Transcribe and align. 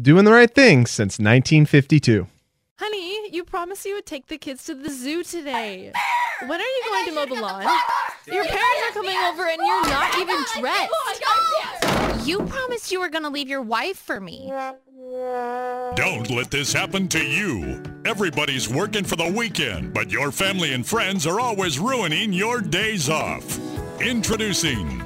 Doing 0.00 0.24
the 0.24 0.32
right 0.32 0.52
thing 0.52 0.86
since 0.86 1.18
1952. 1.18 2.26
Honey, 2.78 3.30
you 3.30 3.44
promised 3.44 3.84
you 3.84 3.94
would 3.96 4.06
take 4.06 4.26
the 4.28 4.38
kids 4.38 4.64
to 4.64 4.74
the 4.74 4.88
zoo 4.88 5.22
today. 5.22 5.92
When 6.46 6.58
are 6.58 6.64
you 6.64 6.82
going 6.88 7.04
to 7.08 7.12
mow 7.12 7.26
the 7.26 7.34
lawn? 7.34 7.62
Your 8.26 8.46
parents 8.46 8.82
are 8.88 8.92
coming 8.94 9.18
over 9.18 9.46
and 9.46 9.58
you're 9.58 9.84
not 9.84 10.18
even 10.18 10.36
dressed. 10.58 12.26
You 12.26 12.38
promised 12.38 12.90
you 12.90 13.00
were 13.00 13.10
going 13.10 13.24
to 13.24 13.28
leave 13.28 13.50
your 13.50 13.60
wife 13.60 13.98
for 13.98 14.18
me. 14.18 14.50
Don't 15.94 16.30
let 16.30 16.50
this 16.50 16.72
happen 16.72 17.06
to 17.08 17.22
you. 17.22 17.82
Everybody's 18.06 18.70
working 18.70 19.04
for 19.04 19.16
the 19.16 19.30
weekend, 19.30 19.92
but 19.92 20.10
your 20.10 20.32
family 20.32 20.72
and 20.72 20.86
friends 20.86 21.26
are 21.26 21.38
always 21.38 21.78
ruining 21.78 22.32
your 22.32 22.62
days 22.62 23.10
off. 23.10 23.60
Introducing 24.00 25.02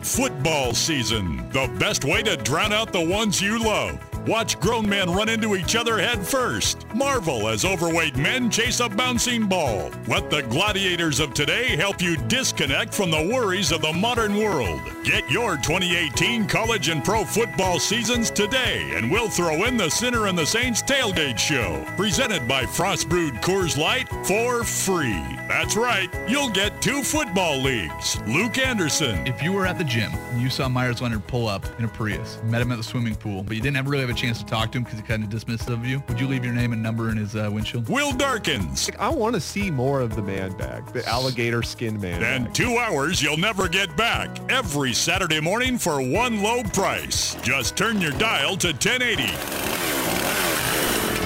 football 0.00 0.72
season, 0.72 1.50
the 1.50 1.70
best 1.78 2.06
way 2.06 2.22
to 2.22 2.38
drown 2.38 2.72
out 2.72 2.94
the 2.94 3.04
ones 3.04 3.42
you 3.42 3.62
love. 3.62 4.00
Watch 4.26 4.60
grown 4.60 4.88
men 4.88 5.10
run 5.10 5.28
into 5.28 5.56
each 5.56 5.74
other 5.74 5.98
head 5.98 6.24
first. 6.24 6.86
Marvel 6.94 7.48
as 7.48 7.64
overweight 7.64 8.16
men 8.16 8.50
chase 8.50 8.78
a 8.78 8.88
bouncing 8.88 9.48
ball. 9.48 9.90
Let 10.06 10.30
the 10.30 10.42
gladiators 10.42 11.18
of 11.18 11.34
today 11.34 11.74
help 11.76 12.00
you 12.00 12.16
disconnect 12.28 12.94
from 12.94 13.10
the 13.10 13.28
worries 13.32 13.72
of 13.72 13.82
the 13.82 13.92
modern 13.92 14.36
world. 14.36 14.80
Get 15.02 15.28
your 15.28 15.56
2018 15.56 16.46
college 16.46 16.88
and 16.88 17.04
pro 17.04 17.24
football 17.24 17.80
seasons 17.80 18.30
today, 18.30 18.92
and 18.94 19.10
we'll 19.10 19.28
throw 19.28 19.64
in 19.64 19.76
the 19.76 19.90
Sinner 19.90 20.28
and 20.28 20.38
the 20.38 20.46
Saints 20.46 20.82
tailgate 20.82 21.38
show, 21.38 21.84
presented 21.96 22.46
by 22.46 22.64
Frost 22.64 23.08
Brewed 23.08 23.34
Coors 23.34 23.76
Light 23.76 24.08
for 24.24 24.62
free. 24.62 25.20
That's 25.48 25.74
right, 25.74 26.08
you'll 26.28 26.50
get 26.50 26.80
two 26.80 27.02
football 27.02 27.58
leagues. 27.60 28.20
Luke 28.28 28.58
Anderson, 28.58 29.26
If 29.26 29.42
you 29.42 29.52
were 29.52 29.66
at 29.66 29.78
the 29.78 29.84
gym 29.84 30.12
and 30.12 30.40
you 30.40 30.48
saw 30.48 30.68
Meyers 30.68 31.02
Leonard 31.02 31.26
pull 31.26 31.48
up 31.48 31.66
in 31.80 31.84
a 31.84 31.88
Prius, 31.88 32.38
met 32.44 32.62
him 32.62 32.70
at 32.70 32.78
the 32.78 32.84
swimming 32.84 33.16
pool, 33.16 33.42
but 33.42 33.56
you 33.56 33.62
didn't 33.62 33.76
ever 33.76 33.90
really 33.90 34.06
have 34.06 34.11
a 34.12 34.14
chance 34.14 34.38
to 34.38 34.44
talk 34.44 34.70
to 34.70 34.78
him 34.78 34.84
because 34.84 34.98
he 34.98 35.04
kind 35.04 35.24
of 35.24 35.30
dismissive 35.30 35.72
of 35.72 35.86
you, 35.86 36.02
would 36.06 36.20
you 36.20 36.28
leave 36.28 36.44
your 36.44 36.52
name 36.52 36.72
and 36.74 36.82
number 36.82 37.10
in 37.10 37.16
his 37.16 37.34
uh, 37.34 37.48
windshield? 37.50 37.88
Will 37.88 38.12
Darkins, 38.12 38.90
I 38.98 39.08
want 39.08 39.34
to 39.34 39.40
see 39.40 39.70
more 39.70 40.00
of 40.00 40.14
the 40.14 40.22
man 40.22 40.52
bag, 40.58 40.84
the 40.92 41.06
alligator 41.08 41.62
skin 41.62 41.98
man 41.98 42.22
and 42.22 42.44
bag. 42.44 42.54
two 42.54 42.76
hours 42.76 43.22
you'll 43.22 43.38
never 43.38 43.68
get 43.68 43.96
back 43.96 44.28
every 44.50 44.92
Saturday 44.92 45.40
morning 45.40 45.78
for 45.78 46.02
one 46.02 46.42
low 46.42 46.62
price. 46.62 47.36
Just 47.36 47.74
turn 47.76 48.00
your 48.00 48.12
dial 48.12 48.56
to 48.58 48.68
1080. 48.68 49.22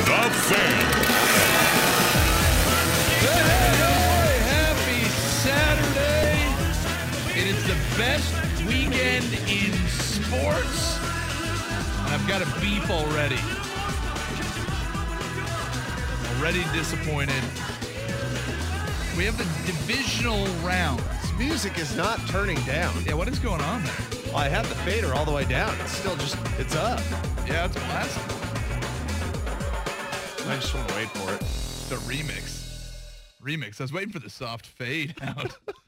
The 0.06 0.30
Fan. 0.46 1.16
Happy 4.46 5.08
Saturday! 5.42 6.38
It 7.40 7.48
is 7.48 7.66
the 7.66 7.74
best 7.98 8.32
weekend 8.64 9.24
in 9.48 9.72
sports. 9.88 10.95
Got 12.28 12.42
a 12.42 12.60
beef 12.60 12.90
already. 12.90 13.38
Already 16.36 16.64
disappointed. 16.76 17.40
We 19.16 19.24
have 19.24 19.38
the 19.38 19.44
divisional 19.64 20.44
round. 20.66 20.98
This 21.22 21.32
music 21.38 21.78
is 21.78 21.96
not 21.96 22.18
turning 22.26 22.60
down. 22.62 22.92
Yeah, 23.04 23.14
what 23.14 23.28
is 23.28 23.38
going 23.38 23.60
on 23.60 23.84
there? 23.84 23.94
Well, 24.26 24.38
I 24.38 24.48
have 24.48 24.68
the 24.68 24.74
fader 24.74 25.14
all 25.14 25.24
the 25.24 25.30
way 25.30 25.44
down. 25.44 25.72
It's 25.80 25.92
still 25.92 26.16
just, 26.16 26.36
it's 26.58 26.74
up. 26.74 27.00
Yeah, 27.46 27.66
it's 27.66 27.76
blasting. 27.76 28.22
I 30.50 30.56
just 30.56 30.74
want 30.74 30.88
to 30.88 30.94
wait 30.96 31.08
for 31.10 31.32
it. 31.32 31.40
The 31.88 31.96
remix. 32.12 32.90
Remix. 33.40 33.80
I 33.80 33.84
was 33.84 33.92
waiting 33.92 34.12
for 34.12 34.18
the 34.18 34.30
soft 34.30 34.66
fade 34.66 35.14
out. 35.22 35.56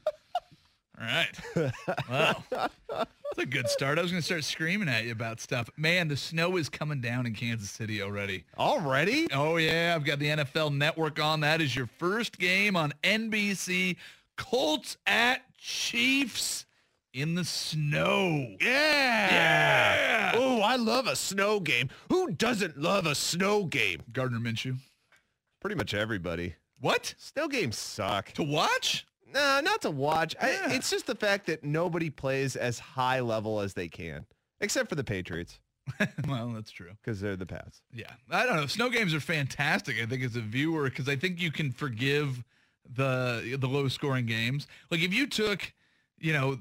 All 0.99 1.05
right. 1.05 1.71
Wow. 2.09 2.43
That's 2.89 3.37
a 3.37 3.45
good 3.45 3.69
start. 3.69 3.99
I 3.99 4.01
was 4.01 4.11
going 4.11 4.21
to 4.21 4.25
start 4.25 4.43
screaming 4.43 4.89
at 4.89 5.05
you 5.05 5.11
about 5.11 5.39
stuff. 5.39 5.69
Man, 5.77 6.07
the 6.07 6.17
snow 6.17 6.57
is 6.57 6.67
coming 6.67 6.99
down 6.99 7.25
in 7.25 7.33
Kansas 7.33 7.69
City 7.69 8.01
already. 8.01 8.43
Already? 8.57 9.27
Oh, 9.31 9.57
yeah. 9.57 9.93
I've 9.95 10.03
got 10.03 10.19
the 10.19 10.27
NFL 10.27 10.75
network 10.75 11.19
on. 11.19 11.39
That 11.41 11.61
is 11.61 11.75
your 11.75 11.87
first 11.99 12.37
game 12.37 12.75
on 12.75 12.93
NBC. 13.03 13.95
Colts 14.35 14.97
at 15.05 15.41
Chiefs 15.57 16.65
in 17.13 17.35
the 17.35 17.45
snow. 17.45 18.55
Yeah. 18.59 19.31
Yeah. 19.31 20.31
Oh, 20.35 20.61
I 20.61 20.75
love 20.75 21.07
a 21.07 21.15
snow 21.15 21.59
game. 21.59 21.89
Who 22.09 22.31
doesn't 22.31 22.77
love 22.77 23.05
a 23.05 23.15
snow 23.15 23.63
game? 23.63 24.01
Gardner 24.11 24.39
Minshew. 24.39 24.77
Pretty 25.61 25.75
much 25.75 25.93
everybody. 25.93 26.55
What? 26.79 27.13
Snow 27.17 27.47
games 27.47 27.77
suck. 27.77 28.31
To 28.33 28.43
watch? 28.43 29.05
Nah, 29.33 29.61
not 29.61 29.81
to 29.83 29.91
watch. 29.91 30.35
Yeah. 30.41 30.67
I, 30.67 30.73
it's 30.75 30.89
just 30.89 31.07
the 31.07 31.15
fact 31.15 31.47
that 31.47 31.63
nobody 31.63 32.09
plays 32.09 32.55
as 32.55 32.79
high 32.79 33.19
level 33.19 33.59
as 33.59 33.73
they 33.73 33.87
can, 33.87 34.25
except 34.61 34.89
for 34.89 34.95
the 34.95 35.03
Patriots, 35.03 35.59
well, 36.27 36.49
that's 36.49 36.71
true. 36.71 36.91
because 37.03 37.19
they're 37.21 37.35
the 37.35 37.45
Pats. 37.45 37.81
Yeah, 37.93 38.11
I 38.29 38.45
don't 38.45 38.55
know. 38.55 38.67
Snow 38.67 38.89
games 38.89 39.13
are 39.13 39.19
fantastic. 39.19 39.97
I 40.01 40.05
think 40.05 40.23
as 40.23 40.35
a 40.35 40.41
viewer, 40.41 40.85
because 40.85 41.09
I 41.09 41.15
think 41.15 41.41
you 41.41 41.51
can 41.51 41.71
forgive 41.71 42.43
the 42.91 43.57
the 43.59 43.67
low 43.67 43.87
scoring 43.87 44.25
games. 44.25 44.67
Like 44.91 45.01
if 45.01 45.13
you 45.13 45.27
took, 45.27 45.73
you 46.19 46.33
know, 46.33 46.59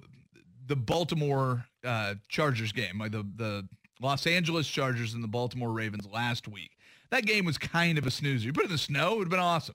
the 0.67 0.77
Baltimore 0.77 1.65
uh, 1.85 2.15
Chargers 2.29 2.73
game, 2.73 2.99
like 2.99 3.13
the 3.13 3.27
the 3.37 3.69
Los 4.01 4.27
Angeles 4.27 4.69
Chargers 4.69 5.15
and 5.15 5.25
the 5.25 5.29
Baltimore 5.29 5.73
Ravens 5.73 6.07
last 6.07 6.47
week, 6.49 6.73
that 7.11 7.25
game 7.27 7.45
was 7.45 7.59
kind 7.59 7.99
of 7.99 8.07
a 8.07 8.11
snoozer. 8.11 8.47
You 8.47 8.53
put 8.53 8.65
it 8.65 8.67
in 8.67 8.73
the 8.73 8.79
snow, 8.79 9.13
it 9.15 9.19
would 9.19 9.25
have 9.25 9.31
been 9.31 9.41
awesome. 9.41 9.75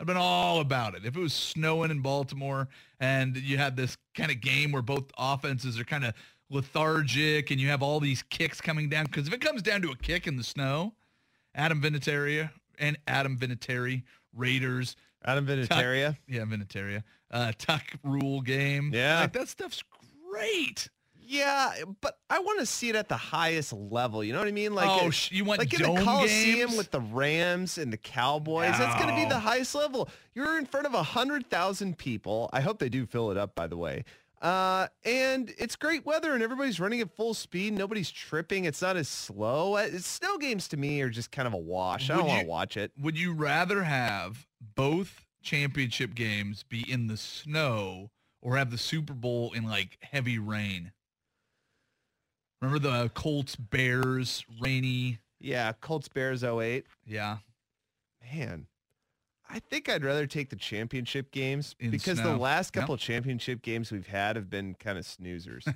I've 0.00 0.06
been 0.06 0.16
all 0.16 0.60
about 0.60 0.94
it. 0.94 1.04
If 1.04 1.14
it 1.14 1.20
was 1.20 1.34
snowing 1.34 1.90
in 1.90 2.00
Baltimore 2.00 2.68
and 3.00 3.36
you 3.36 3.58
had 3.58 3.76
this 3.76 3.98
kind 4.14 4.30
of 4.30 4.40
game 4.40 4.72
where 4.72 4.80
both 4.80 5.04
offenses 5.18 5.78
are 5.78 5.84
kind 5.84 6.06
of 6.06 6.14
lethargic 6.48 7.50
and 7.50 7.60
you 7.60 7.68
have 7.68 7.82
all 7.82 8.00
these 8.00 8.22
kicks 8.22 8.62
coming 8.62 8.88
down, 8.88 9.04
because 9.04 9.28
if 9.28 9.34
it 9.34 9.42
comes 9.42 9.60
down 9.60 9.82
to 9.82 9.90
a 9.90 9.96
kick 9.96 10.26
in 10.26 10.36
the 10.36 10.42
snow, 10.42 10.94
Adam 11.54 11.82
Vinatieri 11.82 12.48
and 12.78 12.96
Adam 13.06 13.36
Vinatieri, 13.36 14.02
Raiders, 14.34 14.96
Adam 15.22 15.46
Vinatieri. 15.46 16.16
yeah, 16.26 16.44
Vinatieri, 16.44 17.02
uh, 17.30 17.52
tuck 17.58 17.82
rule 18.02 18.40
game. 18.40 18.92
Yeah. 18.94 19.20
Like 19.20 19.34
that 19.34 19.48
stuff's 19.48 19.84
great. 20.30 20.88
Yeah, 21.30 21.72
but 22.00 22.18
I 22.28 22.40
want 22.40 22.58
to 22.58 22.66
see 22.66 22.88
it 22.88 22.96
at 22.96 23.08
the 23.08 23.16
highest 23.16 23.72
level. 23.72 24.24
You 24.24 24.32
know 24.32 24.40
what 24.40 24.48
I 24.48 24.52
mean? 24.52 24.74
Like, 24.74 24.88
Oh, 25.02 25.06
it- 25.08 25.30
you 25.30 25.44
want 25.44 25.60
like 25.60 25.72
in 25.72 25.82
the 25.82 26.02
Coliseum 26.02 26.68
games? 26.70 26.76
with 26.76 26.90
the 26.90 27.00
Rams 27.00 27.78
and 27.78 27.92
the 27.92 27.96
Cowboys. 27.96 28.76
That's 28.76 29.00
going 29.00 29.14
to 29.14 29.22
be 29.22 29.28
the 29.28 29.38
highest 29.38 29.74
level. 29.76 30.08
You're 30.34 30.58
in 30.58 30.66
front 30.66 30.86
of 30.86 30.94
a 30.94 31.02
hundred 31.04 31.48
thousand 31.48 31.98
people. 31.98 32.50
I 32.52 32.60
hope 32.60 32.80
they 32.80 32.88
do 32.88 33.06
fill 33.06 33.30
it 33.30 33.36
up. 33.36 33.54
By 33.54 33.68
the 33.68 33.76
way. 33.76 34.04
Uh, 34.42 34.88
and 35.04 35.52
it's 35.58 35.76
great 35.76 36.04
weather 36.06 36.32
and 36.32 36.42
everybody's 36.42 36.80
running 36.80 37.00
at 37.02 37.14
full 37.14 37.34
speed. 37.34 37.74
Nobody's 37.74 38.10
tripping. 38.10 38.64
It's 38.64 38.80
not 38.80 38.96
as 38.96 39.06
slow. 39.06 39.74
Uh, 39.76 39.80
It's, 39.92 40.06
snow 40.06 40.38
games 40.38 40.66
to 40.68 40.76
me 40.78 41.00
are 41.02 41.10
just 41.10 41.30
kind 41.30 41.46
of 41.46 41.52
a 41.52 41.58
wash. 41.58 42.08
I 42.10 42.16
don't 42.16 42.26
want 42.26 42.40
to 42.40 42.46
watch 42.46 42.76
it. 42.78 42.90
Would 42.98 43.18
you 43.18 43.34
rather 43.34 43.82
have 43.84 44.46
both 44.74 45.26
championship 45.42 46.14
games 46.14 46.62
be 46.62 46.90
in 46.90 47.06
the 47.06 47.18
snow 47.18 48.10
or 48.40 48.56
have 48.56 48.70
the 48.70 48.78
Super 48.78 49.12
Bowl 49.12 49.52
in 49.52 49.64
like 49.64 49.98
heavy 50.00 50.38
rain? 50.38 50.92
Remember 52.60 52.78
the 52.78 53.08
Colts 53.10 53.56
Bears 53.56 54.44
rainy? 54.60 55.18
Yeah, 55.40 55.72
Colts 55.80 56.08
Bears 56.08 56.44
08. 56.44 56.84
Yeah. 57.06 57.38
Man, 58.32 58.66
I 59.48 59.58
think 59.58 59.88
I'd 59.88 60.04
rather 60.04 60.26
take 60.26 60.50
the 60.50 60.56
championship 60.56 61.30
games 61.32 61.74
In 61.80 61.90
because 61.90 62.18
snow. 62.18 62.32
the 62.32 62.36
last 62.38 62.72
couple 62.72 62.96
championship 62.98 63.62
games 63.62 63.90
we've 63.90 64.06
had 64.06 64.36
have 64.36 64.50
been 64.50 64.74
kind 64.74 64.98
of 64.98 65.04
snoozers. 65.04 65.62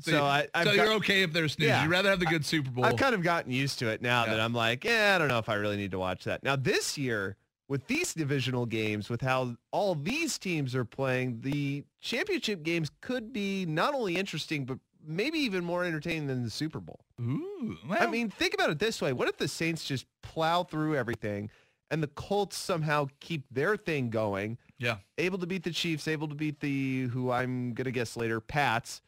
So, 0.00 0.10
So 0.12 0.24
I- 0.24 0.48
I've 0.54 0.66
so 0.66 0.74
got- 0.76 0.84
you're 0.84 0.94
okay 0.94 1.22
if 1.22 1.32
there's 1.32 1.52
snooze. 1.52 1.68
Yeah. 1.68 1.82
You'd 1.82 1.90
rather 1.92 2.10
have 2.10 2.18
the 2.18 2.26
good 2.26 2.44
Super 2.44 2.68
Bowl. 2.70 2.84
I've 2.84 2.96
kind 2.96 3.14
of 3.14 3.22
gotten 3.22 3.52
used 3.52 3.78
to 3.78 3.86
it 3.88 4.02
now 4.02 4.24
Yeah. 4.24 4.32
that 4.32 4.40
I'm 4.40 4.52
like, 4.52 4.84
yeah, 4.84 5.12
I 5.14 5.18
don't 5.18 5.28
know 5.28 5.38
if 5.38 5.48
I 5.48 5.54
really 5.54 5.76
need 5.76 5.92
to 5.92 6.00
watch 6.00 6.24
that. 6.24 6.42
Now 6.42 6.56
this 6.56 6.98
year, 6.98 7.36
with 7.68 7.86
these 7.86 8.12
divisional 8.12 8.66
games, 8.66 9.08
with 9.08 9.20
how 9.20 9.56
all 9.70 9.94
these 9.94 10.36
teams 10.36 10.74
are 10.74 10.84
playing, 10.84 11.40
the 11.42 11.84
championship 12.00 12.64
games 12.64 12.90
could 13.00 13.32
be 13.32 13.64
not 13.66 13.94
only 13.94 14.16
interesting, 14.16 14.64
but 14.64 14.78
maybe 15.06 15.38
even 15.38 15.64
more 15.64 15.84
entertaining 15.84 16.26
than 16.26 16.42
the 16.42 16.50
Super 16.50 16.80
Bowl. 16.80 17.00
Ooh. 17.20 17.76
I 17.90 18.06
mean, 18.06 18.30
think 18.30 18.54
about 18.54 18.70
it 18.70 18.78
this 18.78 19.00
way. 19.00 19.12
What 19.12 19.28
if 19.28 19.36
the 19.36 19.48
Saints 19.48 19.84
just 19.84 20.06
plow 20.22 20.64
through 20.64 20.96
everything 20.96 21.50
and 21.90 22.02
the 22.02 22.08
Colts 22.08 22.56
somehow 22.56 23.08
keep 23.20 23.44
their 23.50 23.76
thing 23.76 24.10
going, 24.10 24.58
yeah. 24.78 24.96
able 25.18 25.38
to 25.38 25.46
beat 25.46 25.62
the 25.62 25.70
Chiefs, 25.70 26.08
able 26.08 26.28
to 26.28 26.34
beat 26.34 26.60
the, 26.60 27.02
who 27.08 27.30
I'm 27.30 27.74
going 27.74 27.84
to 27.84 27.90
guess 27.90 28.16
later, 28.16 28.40
Pats, 28.40 29.02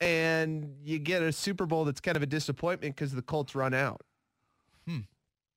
and 0.00 0.76
you 0.82 0.98
get 0.98 1.22
a 1.22 1.32
Super 1.32 1.66
Bowl 1.66 1.84
that's 1.84 2.00
kind 2.00 2.16
of 2.16 2.22
a 2.22 2.26
disappointment 2.26 2.96
because 2.96 3.12
the 3.12 3.22
Colts 3.22 3.54
run 3.54 3.74
out. 3.74 4.02
Hmm. 4.86 5.00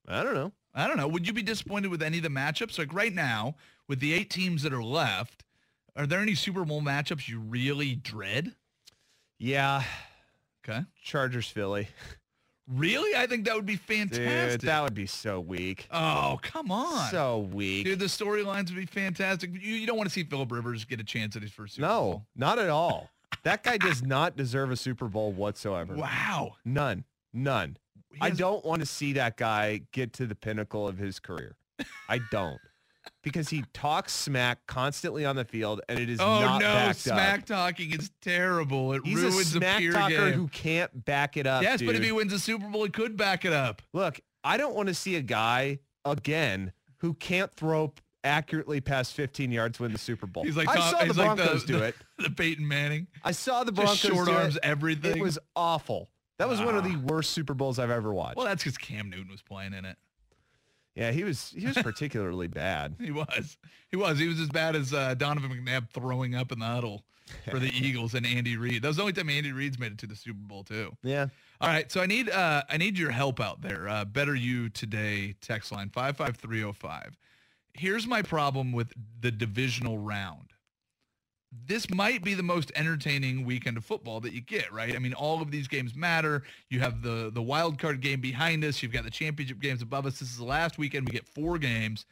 I 0.07 0.23
don't 0.23 0.33
know. 0.33 0.51
I 0.73 0.87
don't 0.87 0.97
know. 0.97 1.07
Would 1.07 1.27
you 1.27 1.33
be 1.33 1.43
disappointed 1.43 1.89
with 1.89 2.01
any 2.01 2.17
of 2.17 2.23
the 2.23 2.29
matchups? 2.29 2.77
Like 2.77 2.93
right 2.93 3.13
now, 3.13 3.55
with 3.87 3.99
the 3.99 4.13
eight 4.13 4.29
teams 4.29 4.63
that 4.63 4.73
are 4.73 4.83
left, 4.83 5.43
are 5.95 6.07
there 6.07 6.19
any 6.19 6.35
Super 6.35 6.63
Bowl 6.63 6.81
matchups 6.81 7.27
you 7.27 7.39
really 7.39 7.95
dread? 7.95 8.55
Yeah, 9.41 9.83
Okay. 10.63 10.81
Chargers 11.03 11.47
Philly. 11.47 11.87
Really? 12.67 13.15
I 13.15 13.25
think 13.25 13.45
that 13.45 13.55
would 13.55 13.65
be 13.65 13.75
fantastic. 13.75 14.61
Dude, 14.61 14.67
that 14.69 14.83
would 14.83 14.93
be 14.93 15.07
so 15.07 15.39
weak. 15.39 15.87
oh, 15.91 16.39
come 16.43 16.71
on. 16.71 17.09
So 17.09 17.49
weak. 17.51 17.85
Dude, 17.85 17.99
the 17.99 18.05
storylines 18.05 18.67
would 18.69 18.75
be 18.75 18.85
fantastic. 18.85 19.49
You, 19.51 19.73
you 19.73 19.87
don't 19.87 19.97
want 19.97 20.07
to 20.07 20.13
see 20.13 20.23
Philip 20.23 20.51
Rivers 20.51 20.85
get 20.85 20.99
a 20.99 21.03
chance 21.03 21.35
at 21.35 21.41
his 21.41 21.51
first 21.51 21.75
Super 21.75 21.87
no, 21.87 22.01
Bowl. 22.01 22.25
not 22.35 22.59
at 22.59 22.69
all. 22.69 23.09
That 23.43 23.63
guy 23.63 23.77
does 23.77 24.03
not 24.03 24.37
deserve 24.37 24.69
a 24.69 24.75
Super 24.75 25.07
Bowl 25.07 25.31
whatsoever. 25.31 25.95
Wow. 25.95 26.53
None. 26.63 27.03
None. 27.33 27.77
I 28.21 28.29
don't 28.29 28.63
want 28.63 28.81
to 28.81 28.85
see 28.85 29.13
that 29.13 29.37
guy 29.37 29.81
get 29.91 30.13
to 30.13 30.27
the 30.27 30.35
pinnacle 30.35 30.87
of 30.87 30.97
his 30.97 31.19
career. 31.19 31.55
I 32.07 32.19
don't. 32.29 32.59
Because 33.23 33.49
he 33.49 33.63
talks 33.73 34.13
smack 34.13 34.65
constantly 34.65 35.25
on 35.25 35.35
the 35.35 35.45
field 35.45 35.81
and 35.87 35.99
it 35.99 36.09
is 36.09 36.19
Oh 36.19 36.39
not 36.39 36.59
no, 36.61 36.91
smack 36.93 37.41
up. 37.41 37.45
talking 37.45 37.91
is 37.91 38.09
terrible. 38.21 38.93
It 38.93 39.01
He's 39.05 39.21
a 39.23 39.27
ruins 39.27 39.51
smack 39.51 39.81
a 39.83 39.91
talker 39.91 40.09
game. 40.31 40.33
who 40.33 40.47
can't 40.47 41.05
back 41.05 41.37
it 41.37 41.45
up. 41.45 41.61
yes, 41.61 41.81
but 41.81 41.89
if 41.89 41.97
dude. 41.97 42.05
he 42.05 42.11
wins 42.11 42.33
a 42.33 42.39
Super 42.39 42.67
Bowl, 42.67 42.83
he 42.83 42.89
could 42.89 43.15
back 43.17 43.45
it 43.45 43.53
up. 43.53 43.83
Look, 43.93 44.19
I 44.43 44.57
don't 44.57 44.73
want 44.75 44.87
to 44.87 44.95
see 44.95 45.15
a 45.17 45.21
guy 45.21 45.77
again 46.03 46.71
who 46.97 47.13
can't 47.13 47.55
throw 47.55 47.93
accurately 48.23 48.81
past 48.81 49.13
15 49.13 49.51
yards 49.51 49.79
win 49.79 49.91
the 49.91 49.97
Super 49.99 50.25
Bowl. 50.25 50.43
He's 50.43 50.57
like 50.57 50.67
I 50.69 50.75
Tom- 50.77 50.91
saw 50.91 50.99
the 50.99 51.05
he's 51.05 51.17
like 51.17 51.35
Broncos 51.35 51.61
the, 51.61 51.67
do 51.73 51.79
the, 51.79 51.85
it. 51.85 51.95
The 52.19 52.29
Peyton 52.31 52.67
Manning. 52.67 53.07
I 53.23 53.31
saw 53.33 53.63
the 53.63 53.71
Broncos 53.71 53.99
Just 54.01 54.07
Broncos 54.13 54.25
short 54.27 54.37
do 54.37 54.43
arms 54.43 54.55
it. 54.55 54.61
everything. 54.63 55.17
It 55.17 55.21
was 55.21 55.37
awful. 55.55 56.09
That 56.39 56.49
was 56.49 56.59
one 56.59 56.75
of 56.75 56.83
the 56.83 56.95
Ah. 56.95 57.01
worst 57.05 57.31
Super 57.31 57.53
Bowls 57.53 57.77
I've 57.77 57.91
ever 57.91 58.11
watched. 58.13 58.37
well, 58.37 58.45
that's 58.47 58.63
because 58.63 58.79
Cam 58.79 59.09
Newton 59.11 59.29
was 59.29 59.43
playing 59.43 59.73
in 59.73 59.85
it. 59.85 59.95
Yeah, 60.95 61.11
he 61.11 61.23
was 61.23 61.53
he 61.55 61.65
was 61.67 61.77
particularly 61.77 62.47
bad. 62.47 62.95
He 63.01 63.11
was. 63.11 63.57
He 63.89 63.97
was. 63.97 64.19
He 64.19 64.27
was 64.27 64.39
as 64.39 64.49
bad 64.49 64.75
as 64.75 64.93
uh, 64.93 65.13
Donovan 65.15 65.51
McNabb 65.51 65.89
throwing 65.91 66.35
up 66.35 66.51
in 66.51 66.59
the 66.59 66.65
huddle 66.65 67.03
for 67.49 67.59
the 67.59 67.69
Eagles 67.73 68.13
and 68.13 68.25
Andy 68.25 68.57
Reid. 68.57 68.81
That 68.81 68.89
was 68.89 68.97
the 68.97 69.03
only 69.03 69.13
time 69.13 69.29
Andy 69.29 69.51
Reid's 69.51 69.79
made 69.79 69.93
it 69.93 69.97
to 69.99 70.07
the 70.07 70.15
Super 70.15 70.39
Bowl 70.39 70.63
too. 70.63 70.95
Yeah. 71.03 71.27
All 71.59 71.69
right, 71.69 71.91
so 71.91 72.01
I 72.01 72.05
need 72.07 72.29
uh, 72.29 72.63
I 72.69 72.77
need 72.77 72.97
your 72.97 73.11
help 73.11 73.39
out 73.39 73.61
there. 73.61 73.87
Uh, 73.87 74.05
Better 74.05 74.35
you 74.35 74.69
today 74.69 75.35
text 75.41 75.71
line 75.71 75.89
five 75.89 76.17
five 76.17 76.37
three 76.37 76.59
zero 76.59 76.73
five. 76.73 77.17
Here's 77.73 78.05
my 78.05 78.21
problem 78.21 78.71
with 78.73 78.93
the 79.19 79.31
divisional 79.31 79.97
round. 79.97 80.49
This 81.51 81.89
might 81.89 82.23
be 82.23 82.33
the 82.33 82.43
most 82.43 82.71
entertaining 82.75 83.45
weekend 83.45 83.77
of 83.77 83.83
football 83.83 84.21
that 84.21 84.33
you 84.33 84.41
get, 84.41 84.71
right? 84.71 84.95
I 84.95 84.99
mean, 84.99 85.13
all 85.13 85.41
of 85.41 85.51
these 85.51 85.67
games 85.67 85.95
matter. 85.95 86.43
You 86.69 86.79
have 86.79 87.01
the 87.01 87.29
the 87.33 87.41
wild 87.41 87.77
card 87.77 88.01
game 88.01 88.21
behind 88.21 88.63
us. 88.63 88.81
You've 88.81 88.93
got 88.93 89.03
the 89.03 89.11
championship 89.11 89.59
games 89.59 89.81
above 89.81 90.05
us. 90.05 90.19
This 90.19 90.31
is 90.31 90.37
the 90.37 90.45
last 90.45 90.77
weekend. 90.77 91.07
We 91.07 91.13
get 91.13 91.27
four 91.27 91.57
games. 91.57 92.05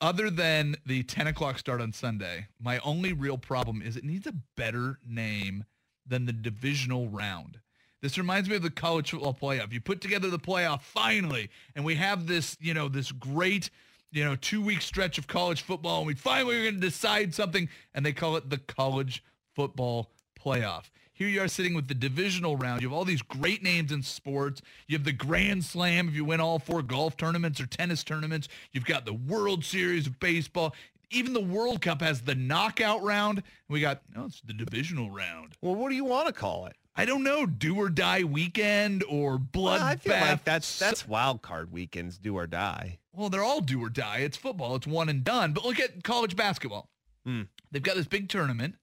Other 0.00 0.30
than 0.30 0.76
the 0.86 1.02
10 1.02 1.26
o'clock 1.26 1.58
start 1.58 1.80
on 1.80 1.92
Sunday, 1.92 2.46
my 2.60 2.78
only 2.80 3.12
real 3.12 3.36
problem 3.36 3.82
is 3.82 3.96
it 3.96 4.04
needs 4.04 4.28
a 4.28 4.34
better 4.56 5.00
name 5.04 5.64
than 6.06 6.24
the 6.24 6.32
divisional 6.32 7.08
round. 7.08 7.58
This 8.00 8.16
reminds 8.16 8.48
me 8.48 8.54
of 8.54 8.62
the 8.62 8.70
college 8.70 9.10
football 9.10 9.34
playoff. 9.34 9.72
You 9.72 9.80
put 9.80 10.00
together 10.00 10.30
the 10.30 10.38
playoff 10.38 10.82
finally, 10.82 11.50
and 11.74 11.84
we 11.84 11.96
have 11.96 12.28
this, 12.28 12.56
you 12.60 12.74
know, 12.74 12.88
this 12.88 13.10
great, 13.10 13.70
you 14.10 14.24
know, 14.24 14.36
two 14.36 14.62
week 14.62 14.82
stretch 14.82 15.18
of 15.18 15.26
college 15.26 15.62
football, 15.62 15.98
and 15.98 16.06
we 16.06 16.14
finally 16.14 16.58
are 16.60 16.62
going 16.64 16.74
to 16.76 16.80
decide 16.80 17.34
something, 17.34 17.68
and 17.94 18.04
they 18.04 18.12
call 18.12 18.36
it 18.36 18.50
the 18.50 18.58
college 18.58 19.22
football 19.54 20.10
playoff. 20.38 20.84
Here 21.12 21.28
you 21.28 21.42
are 21.42 21.48
sitting 21.48 21.74
with 21.74 21.88
the 21.88 21.94
divisional 21.94 22.56
round. 22.56 22.80
You 22.80 22.88
have 22.88 22.96
all 22.96 23.04
these 23.04 23.22
great 23.22 23.60
names 23.60 23.90
in 23.90 24.04
sports. 24.04 24.62
You 24.86 24.96
have 24.96 25.04
the 25.04 25.12
Grand 25.12 25.64
Slam 25.64 26.08
if 26.08 26.14
you 26.14 26.24
win 26.24 26.40
all 26.40 26.60
four 26.60 26.80
golf 26.80 27.16
tournaments 27.16 27.60
or 27.60 27.66
tennis 27.66 28.04
tournaments. 28.04 28.48
You've 28.72 28.84
got 28.84 29.04
the 29.04 29.14
World 29.14 29.64
Series 29.64 30.06
of 30.06 30.20
baseball. 30.20 30.76
Even 31.10 31.32
the 31.32 31.40
World 31.40 31.80
Cup 31.80 32.02
has 32.02 32.20
the 32.20 32.36
knockout 32.36 33.02
round. 33.02 33.42
We 33.68 33.80
got, 33.80 34.02
no, 34.14 34.26
it's 34.26 34.42
the 34.42 34.52
divisional 34.52 35.10
round. 35.10 35.54
Well, 35.60 35.74
what 35.74 35.88
do 35.88 35.96
you 35.96 36.04
want 36.04 36.28
to 36.28 36.32
call 36.32 36.66
it? 36.66 36.76
I 36.94 37.04
don't 37.04 37.22
know, 37.22 37.46
do 37.46 37.76
or 37.76 37.88
die 37.88 38.24
weekend 38.24 39.04
or 39.08 39.38
blood 39.38 39.80
Well, 39.80 39.88
I 39.88 39.96
feel 39.96 40.20
like 40.20 40.44
that's 40.44 40.80
that's 40.80 41.06
wild 41.06 41.42
card 41.42 41.70
weekends, 41.72 42.18
do 42.18 42.36
or 42.36 42.48
die. 42.48 42.98
Well, 43.18 43.28
they're 43.28 43.42
all 43.42 43.60
do 43.60 43.82
or 43.82 43.90
die. 43.90 44.18
It's 44.18 44.36
football. 44.36 44.76
It's 44.76 44.86
one 44.86 45.08
and 45.08 45.24
done. 45.24 45.52
But 45.52 45.64
look 45.64 45.80
at 45.80 46.04
college 46.04 46.36
basketball. 46.36 46.88
Hmm. 47.26 47.42
They've 47.70 47.82
got 47.82 47.96
this 47.96 48.06
big 48.06 48.28
tournament, 48.28 48.76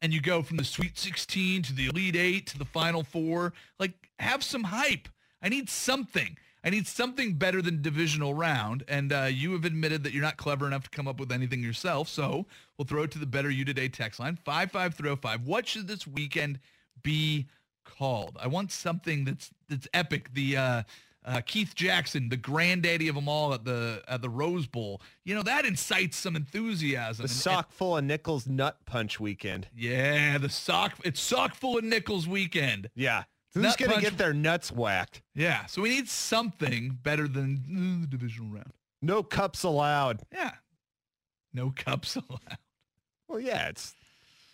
and 0.00 0.14
you 0.14 0.20
go 0.20 0.42
from 0.42 0.56
the 0.56 0.64
Sweet 0.64 0.96
16 0.96 1.62
to 1.64 1.72
the 1.74 1.86
Elite 1.86 2.16
Eight 2.16 2.46
to 2.48 2.58
the 2.58 2.64
Final 2.64 3.02
Four. 3.02 3.52
Like, 3.78 3.92
have 4.18 4.42
some 4.44 4.64
hype. 4.64 5.08
I 5.42 5.48
need 5.48 5.68
something. 5.68 6.36
I 6.62 6.70
need 6.70 6.86
something 6.86 7.34
better 7.34 7.62
than 7.62 7.82
divisional 7.82 8.34
round. 8.34 8.84
And 8.86 9.12
uh, 9.12 9.28
you 9.30 9.52
have 9.52 9.64
admitted 9.64 10.04
that 10.04 10.12
you're 10.12 10.22
not 10.22 10.36
clever 10.36 10.66
enough 10.66 10.84
to 10.84 10.90
come 10.90 11.08
up 11.08 11.18
with 11.18 11.32
anything 11.32 11.62
yourself. 11.62 12.08
So 12.08 12.46
we'll 12.76 12.86
throw 12.86 13.02
it 13.02 13.10
to 13.12 13.18
the 13.18 13.26
Better 13.26 13.50
You 13.50 13.64
Today 13.64 13.88
text 13.88 14.20
line, 14.20 14.36
55305. 14.36 15.46
What 15.46 15.66
should 15.66 15.88
this 15.88 16.06
weekend 16.06 16.60
be 17.02 17.46
called? 17.84 18.36
I 18.40 18.46
want 18.46 18.72
something 18.72 19.24
that's 19.24 19.50
that's 19.68 19.88
epic. 19.94 20.34
The 20.34 20.56
uh, 20.56 20.82
uh, 21.24 21.40
Keith 21.44 21.74
Jackson, 21.74 22.28
the 22.30 22.36
granddaddy 22.36 23.08
of 23.08 23.14
them 23.14 23.28
all 23.28 23.52
at 23.52 23.64
the 23.64 24.02
at 24.08 24.22
the 24.22 24.30
Rose 24.30 24.66
Bowl. 24.66 25.00
You 25.24 25.34
know 25.34 25.42
that 25.42 25.64
incites 25.64 26.16
some 26.16 26.36
enthusiasm. 26.36 27.22
The 27.24 27.30
And- 27.30 27.30
sock 27.30 27.72
full 27.72 27.96
of 27.96 28.04
nickels 28.04 28.46
nut 28.46 28.78
punch 28.86 29.20
weekend. 29.20 29.68
yeah, 29.76 30.38
the 30.38 30.48
sock. 30.48 30.94
It's 31.04 31.20
sock 31.20 31.54
full 31.54 31.78
of 31.78 31.84
nickels 31.84 32.26
weekend. 32.26 32.88
Yeah. 32.94 33.24
Who's 33.52 33.64
Nut 33.64 33.78
gonna 33.78 33.92
punch- 33.94 34.04
get 34.04 34.16
their 34.16 34.32
nuts 34.32 34.70
whacked? 34.70 35.22
Yeah, 35.34 35.66
so 35.66 35.82
we 35.82 35.88
need 35.88 36.08
something 36.08 36.98
better 37.02 37.26
than 37.26 37.64
uh, 37.68 38.00
the 38.02 38.06
divisional 38.06 38.48
round. 38.52 38.72
No 39.02 39.24
cups 39.24 39.64
allowed. 39.64 40.22
Yeah, 40.32 40.52
no 41.52 41.72
cups 41.74 42.14
allowed. 42.28 42.58
Well, 43.28 43.40
yeah, 43.40 43.68
it's. 43.68 43.94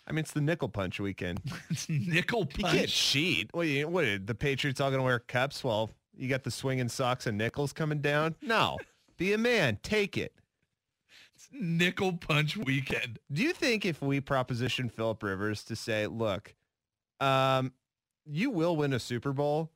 I 0.07 0.13
mean, 0.13 0.19
it's 0.19 0.31
the 0.31 0.41
nickel 0.41 0.69
punch 0.69 0.99
weekend. 0.99 1.41
It's 1.69 1.87
nickel 1.89 2.47
You 2.55 2.63
punch. 2.63 2.75
can't 2.75 2.89
cheat. 2.89 3.49
What, 3.53 3.67
you, 3.67 3.87
what? 3.87 4.25
The 4.25 4.33
Patriots 4.33 4.79
all 4.81 4.89
gonna 4.89 5.03
wear 5.03 5.19
cups? 5.19 5.63
Well, 5.63 5.91
you 6.17 6.27
got 6.27 6.43
the 6.43 6.51
swinging 6.51 6.89
socks 6.89 7.27
and 7.27 7.37
nickels 7.37 7.73
coming 7.73 8.01
down. 8.01 8.35
No, 8.41 8.77
be 9.17 9.33
a 9.33 9.37
man. 9.37 9.79
Take 9.83 10.17
it. 10.17 10.33
It's 11.35 11.49
nickel 11.51 12.13
punch 12.13 12.57
weekend. 12.57 13.19
Do 13.31 13.43
you 13.43 13.53
think 13.53 13.85
if 13.85 14.01
we 14.01 14.19
proposition 14.19 14.89
Philip 14.89 15.21
Rivers 15.21 15.63
to 15.65 15.75
say, 15.75 16.07
look, 16.07 16.55
um, 17.19 17.73
you 18.25 18.49
will 18.49 18.75
win 18.75 18.93
a 18.93 18.99
Super 18.99 19.31
Bowl, 19.31 19.71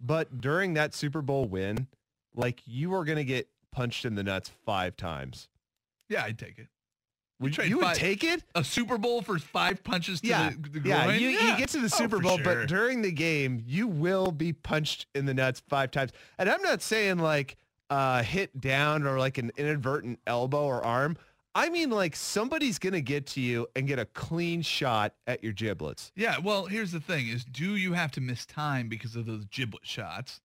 but 0.00 0.40
during 0.40 0.74
that 0.74 0.94
Super 0.94 1.20
Bowl 1.20 1.44
win, 1.44 1.88
like 2.34 2.62
you 2.64 2.94
are 2.94 3.04
going 3.04 3.18
to 3.18 3.24
get 3.24 3.48
punched 3.70 4.04
in 4.04 4.14
the 4.14 4.22
nuts 4.22 4.50
five 4.64 4.96
times. 4.96 5.48
Yeah, 6.08 6.24
I'd 6.24 6.38
take 6.38 6.58
it. 6.58 6.68
Would 7.40 7.52
trade 7.54 7.68
you 7.68 7.76
would 7.78 7.86
five- 7.86 7.96
take 7.96 8.22
it? 8.24 8.44
A 8.54 8.62
Super 8.64 8.96
Bowl 8.96 9.20
for 9.22 9.38
five 9.38 9.82
punches 9.82 10.20
to 10.20 10.28
Yeah, 10.28 10.50
the, 10.58 10.78
the 10.80 10.88
yeah. 10.88 11.12
You, 11.12 11.28
you 11.30 11.56
get 11.56 11.68
to 11.70 11.78
the 11.78 11.84
Oh, 11.86 11.88
Super 11.88 12.16
for 12.16 12.22
Bowl, 12.22 12.36
sure. 12.38 12.44
but 12.60 12.68
during 12.68 13.02
the 13.02 13.10
game, 13.12 13.62
you 13.66 13.86
will 13.88 14.30
be 14.30 14.52
punched 14.52 15.06
in 15.14 15.26
the 15.26 15.34
nuts 15.34 15.60
five 15.68 15.90
times. 15.90 16.12
And 16.38 16.48
I'm 16.48 16.62
not 16.62 16.80
saying 16.80 17.18
like 17.18 17.56
uh, 17.90 18.22
hit 18.22 18.60
down 18.60 19.06
or 19.06 19.18
like 19.18 19.38
an 19.38 19.50
inadvertent 19.56 20.20
elbow 20.26 20.64
or 20.64 20.84
arm. 20.84 21.16
I 21.56 21.68
mean 21.68 21.90
like 21.90 22.16
somebody's 22.16 22.78
going 22.80 22.94
to 22.94 23.00
get 23.00 23.26
to 23.28 23.40
you 23.40 23.68
and 23.76 23.86
get 23.86 23.98
a 24.00 24.06
clean 24.06 24.62
shot 24.62 25.14
at 25.28 25.44
your 25.44 25.52
giblets. 25.52 26.10
Yeah, 26.16 26.38
well, 26.42 26.66
here's 26.66 26.90
the 26.90 26.98
thing: 27.00 27.28
is 27.28 27.44
do 27.44 27.76
you 27.76 27.92
have 27.92 28.10
to 28.12 28.20
miss 28.20 28.44
time 28.46 28.88
because 28.88 29.14
of 29.14 29.26
those 29.26 29.44
giblet 29.46 29.86
shots? 29.86 30.40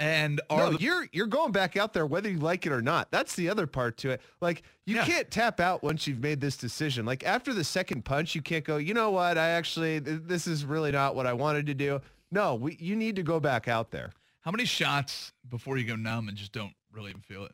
And 0.00 0.40
are 0.48 0.70
no, 0.70 0.72
the, 0.72 0.82
you're 0.82 1.06
you're 1.12 1.26
going 1.26 1.52
back 1.52 1.76
out 1.76 1.92
there 1.92 2.06
whether 2.06 2.30
you 2.30 2.38
like 2.38 2.64
it 2.64 2.72
or 2.72 2.80
not. 2.80 3.10
That's 3.10 3.36
the 3.36 3.50
other 3.50 3.66
part 3.66 3.98
to 3.98 4.10
it. 4.10 4.22
Like 4.40 4.62
you 4.86 4.96
Yeah. 4.96 5.04
can't 5.04 5.30
tap 5.30 5.60
out 5.60 5.82
once 5.82 6.06
you've 6.06 6.20
made 6.22 6.40
this 6.40 6.56
decision. 6.56 7.04
Like 7.04 7.22
after 7.22 7.52
the 7.52 7.62
second 7.62 8.06
punch, 8.06 8.34
you 8.34 8.40
can't 8.40 8.64
go. 8.64 8.78
You 8.78 8.94
know 8.94 9.10
what? 9.10 9.36
I 9.36 9.50
actually 9.50 10.00
th- 10.00 10.22
this 10.24 10.46
is 10.46 10.64
really 10.64 10.90
not 10.90 11.14
what 11.14 11.26
I 11.26 11.34
wanted 11.34 11.66
to 11.66 11.74
do. 11.74 12.00
No, 12.32 12.54
we, 12.54 12.76
you 12.80 12.96
need 12.96 13.14
to 13.16 13.22
go 13.22 13.38
back 13.40 13.68
out 13.68 13.90
there. 13.90 14.10
how 14.40 14.50
many 14.50 14.64
shots 14.64 15.32
before 15.48 15.76
you 15.76 15.84
go 15.84 15.96
numb 15.96 16.28
and 16.28 16.36
just 16.36 16.52
don't 16.52 16.72
really 16.90 17.10
even 17.10 17.20
feel 17.20 17.44
it? 17.44 17.52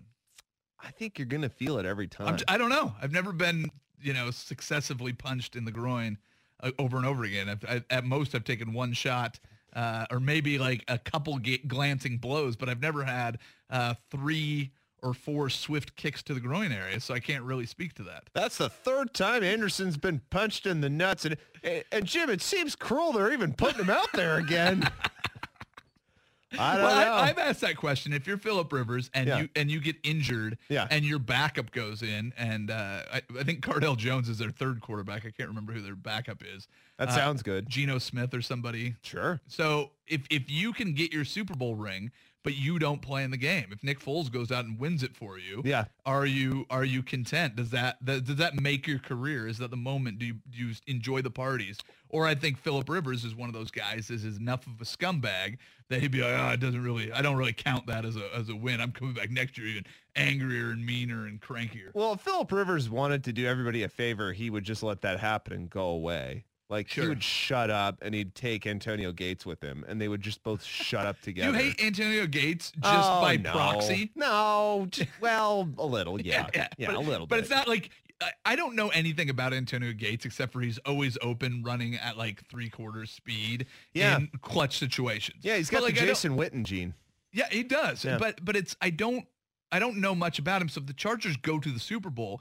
I 0.81 0.93
think 0.93 1.19
you're 1.19 1.27
gonna 1.27 1.49
feel 1.49 1.79
it 1.79 1.85
every 1.87 2.07
time. 2.07 2.29
I'm, 2.29 2.39
I 2.47 2.57
don't 2.59 2.71
know. 2.71 2.95
I've 3.03 3.11
never 3.11 3.33
been, 3.33 3.69
you 4.01 4.13
know, 4.13 4.31
successively 4.31 5.13
punched 5.13 5.57
in 5.57 5.65
the 5.65 5.73
groin 5.73 6.17
uh, 6.63 6.71
over 6.79 6.97
and 6.97 7.07
over 7.07 7.25
again. 7.25 7.49
I've, 7.49 7.65
I, 7.69 7.83
at 7.91 8.05
most, 8.05 8.37
I've 8.37 8.45
taken 8.45 8.73
one 8.73 8.93
shot 8.93 9.41
uh, 9.77 10.07
or 10.11 10.19
maybe 10.19 10.59
like 10.59 10.83
a 10.89 10.99
couple 10.99 11.39
ga- 11.39 11.63
glancing 11.69 12.17
blows, 12.17 12.57
but 12.57 12.69
I've 12.69 12.81
never 12.81 13.05
had 13.05 13.39
uh, 13.71 13.95
three 14.11 14.73
or 15.03 15.13
four 15.13 15.51
swift 15.51 15.95
kicks 15.95 16.23
to 16.25 16.35
the 16.35 16.41
groin 16.41 16.73
area, 16.73 16.99
so 16.99 17.15
I 17.15 17.21
can't 17.21 17.45
really 17.45 17.67
speak 17.67 17.95
to 17.95 18.03
that. 18.05 18.25
That's 18.33 18.57
the 18.57 18.71
third 18.71 19.13
time 19.13 19.45
Anderson's 19.45 19.99
been 19.99 20.23
punched 20.31 20.67
in 20.67 20.81
the 20.81 20.89
nuts, 20.89 21.27
and 21.27 21.37
and, 21.63 21.85
and 21.93 22.07
Jim, 22.07 22.31
it 22.31 22.41
seems 22.41 22.75
cruel 22.75 23.13
they're 23.13 23.33
even 23.33 23.53
putting 23.53 23.81
him 23.81 23.91
out 23.91 24.13
there 24.15 24.39
again. 24.39 24.89
I 26.53 26.75
don't 26.77 26.85
Well, 26.85 27.05
know. 27.07 27.13
I, 27.13 27.29
I've 27.29 27.39
asked 27.39 27.61
that 27.63 27.77
question. 27.77 28.13
If 28.13 28.27
you're 28.27 28.37
Philip 28.39 28.73
Rivers 28.73 29.11
and 29.15 29.27
Yeah. 29.29 29.39
you 29.41 29.49
and 29.57 29.71
you 29.71 29.81
get 29.81 29.97
injured, 30.05 30.59
Yeah. 30.69 30.87
and 30.91 31.05
your 31.05 31.19
backup 31.19 31.73
goes 31.73 32.03
in, 32.03 32.33
and 32.39 32.71
uh, 32.71 33.03
I, 33.13 33.23
I 33.39 33.43
think 33.43 33.65
Cardale 33.65 33.97
Jones 33.97 34.29
is 34.29 34.39
their 34.39 34.51
third 34.51 34.81
quarterback. 34.81 35.27
I 35.27 35.31
can't 35.31 35.49
remember 35.49 35.73
who 35.73 35.81
their 35.83 35.97
backup 35.97 36.43
is. 36.45 36.69
that 36.99 37.09
uh, 37.09 37.13
sounds 37.13 37.43
good. 37.43 37.69
Geno 37.69 37.99
Smith 37.99 38.33
or 38.33 38.43
somebody. 38.43 38.95
Sure. 39.03 39.41
So 39.49 39.91
if 40.07 40.23
if 40.31 40.49
you 40.51 40.73
can 40.73 40.95
get 40.95 41.13
your 41.13 41.25
Super 41.25 41.55
Bowl 41.55 41.75
ring, 41.75 42.13
but 42.47 42.57
you 42.57 42.79
don't 42.79 43.03
play 43.03 43.25
in 43.25 43.33
the 43.33 43.37
game. 43.37 43.67
If 43.73 43.83
Nick 43.83 43.99
Foles 43.99 44.31
goes 44.31 44.53
out 44.53 44.67
and 44.67 44.79
wins 44.79 45.03
it 45.03 45.17
for 45.17 45.37
you, 45.37 45.63
Yeah. 45.65 45.87
are 46.05 46.25
you 46.25 46.65
are 46.71 46.85
you 46.85 47.03
content? 47.03 47.57
Does 47.57 47.71
that, 47.71 47.97
that 48.03 48.25
does 48.25 48.37
that 48.37 48.55
make 48.61 48.87
your 48.87 49.01
career? 49.01 49.49
Is 49.49 49.59
that 49.59 49.73
the 49.73 49.77
moment? 49.77 50.21
Do 50.21 50.27
you 50.27 50.35
do 50.49 50.59
you 50.65 50.73
enjoy 50.87 51.23
the 51.23 51.31
parties? 51.31 51.77
Or 52.09 52.25
I 52.25 52.37
think 52.37 52.57
Philip 52.57 52.89
Rivers 52.89 53.25
is 53.25 53.35
one 53.35 53.49
of 53.49 53.53
those 53.53 53.73
guys. 53.73 54.11
Is 54.11 54.25
is 54.25 54.37
enough 54.39 54.65
of 54.69 54.81
a 54.81 54.85
scumbag 54.85 55.59
that 55.89 56.01
he'd 56.01 56.13
be 56.13 56.21
like, 56.23 56.39
oh, 56.39 56.51
it 56.51 56.61
doesn't 56.61 56.85
really. 56.85 57.11
I 57.11 57.21
don't 57.21 57.35
really 57.37 57.53
count 57.53 57.89
that 57.89 58.05
as 58.05 58.15
a 58.17 58.33
as 58.33 58.49
a 58.49 58.55
win. 58.55 58.81
I'm 58.81 58.93
coming 58.93 59.13
back 59.15 59.29
next 59.33 59.59
year 59.59 59.67
even 59.67 59.85
angrier 60.15 60.71
and 60.71 60.87
meaner 60.87 61.27
and 61.27 61.41
crankier. 61.41 61.91
Well, 61.95 62.13
if 62.13 62.21
Philip 62.21 62.53
Rivers 62.53 62.89
wanted 62.89 63.25
to 63.25 63.33
do 63.33 63.45
everybody 63.45 63.83
a 63.83 63.89
favor, 63.89 64.33
he 64.33 64.51
would 64.51 64.63
just 64.63 64.85
let 64.85 65.01
that 65.01 65.19
happen 65.19 65.53
and 65.53 65.69
go 65.69 65.87
away. 65.89 66.45
Like 66.69 66.91
he 66.91 67.07
would 67.07 67.23
shut 67.23 67.71
up 67.71 67.99
and 68.03 68.13
he'd 68.15 68.35
take 68.35 68.67
Antonio 68.67 69.13
Gates 69.13 69.47
with 69.47 69.61
him 69.63 69.85
and 69.87 70.01
they 70.01 70.09
would 70.09 70.21
just 70.21 70.43
both 70.43 70.65
shut 70.65 71.07
up 71.07 71.21
together. 71.21 71.57
you 71.57 71.65
hate 71.71 71.81
Antonio 71.83 72.27
Gates 72.27 72.73
just 72.73 72.83
Oh, 73.09 73.21
by 73.21 73.37
no. 73.37 73.53
proxy? 73.53 74.11
No. 74.17 74.89
Well, 75.21 75.69
a 75.79 75.87
little, 75.87 76.21
yeah. 76.21 76.49
Yeah, 76.55 76.69
but, 76.79 76.95
a 76.97 77.01
little 77.01 77.27
But 77.27 77.37
bit. 77.37 77.41
it's 77.43 77.51
not 77.51 77.69
like 77.69 77.91
I, 78.45 78.57
don't 78.57 78.75
know 78.75 78.89
anything 78.89 79.29
about 79.31 79.53
Antonio 79.53 79.93
Gates 79.93 80.25
except 80.25 80.53
for 80.53 80.61
he's 80.61 80.79
always 80.79 81.19
open, 81.21 81.63
running 81.63 81.97
at 81.97 82.17
like 82.17 82.45
three 82.49 82.69
quarters 82.71 83.11
speed 83.11 83.67
Yeah. 83.95 84.17
in 84.17 84.31
clutch 84.41 84.79
situations. 84.79 85.39
Yeah, 85.43 85.57
he's 85.57 85.69
got 85.71 85.83
like, 85.83 85.95
the 85.95 86.01
Jason 86.01 86.37
Witten 86.37 86.65
gene. 86.65 86.95
Yeah, 87.33 87.47
he 87.51 87.63
does. 87.63 88.05
Yeah. 88.05 88.17
But 88.19 88.43
but 88.45 88.57
it's 88.57 88.75
I 88.81 88.91
don't 88.91 89.27
I 89.71 89.79
don't 89.79 89.99
know 89.99 90.15
much 90.15 90.39
about 90.39 90.63
him. 90.63 90.69
So 90.71 90.81
if 90.81 90.87
the 90.87 90.95
Chargers 90.95 91.37
go 91.37 91.59
to 91.59 91.71
the 91.71 91.79
Super 91.81 92.09
Bowl, 92.09 92.41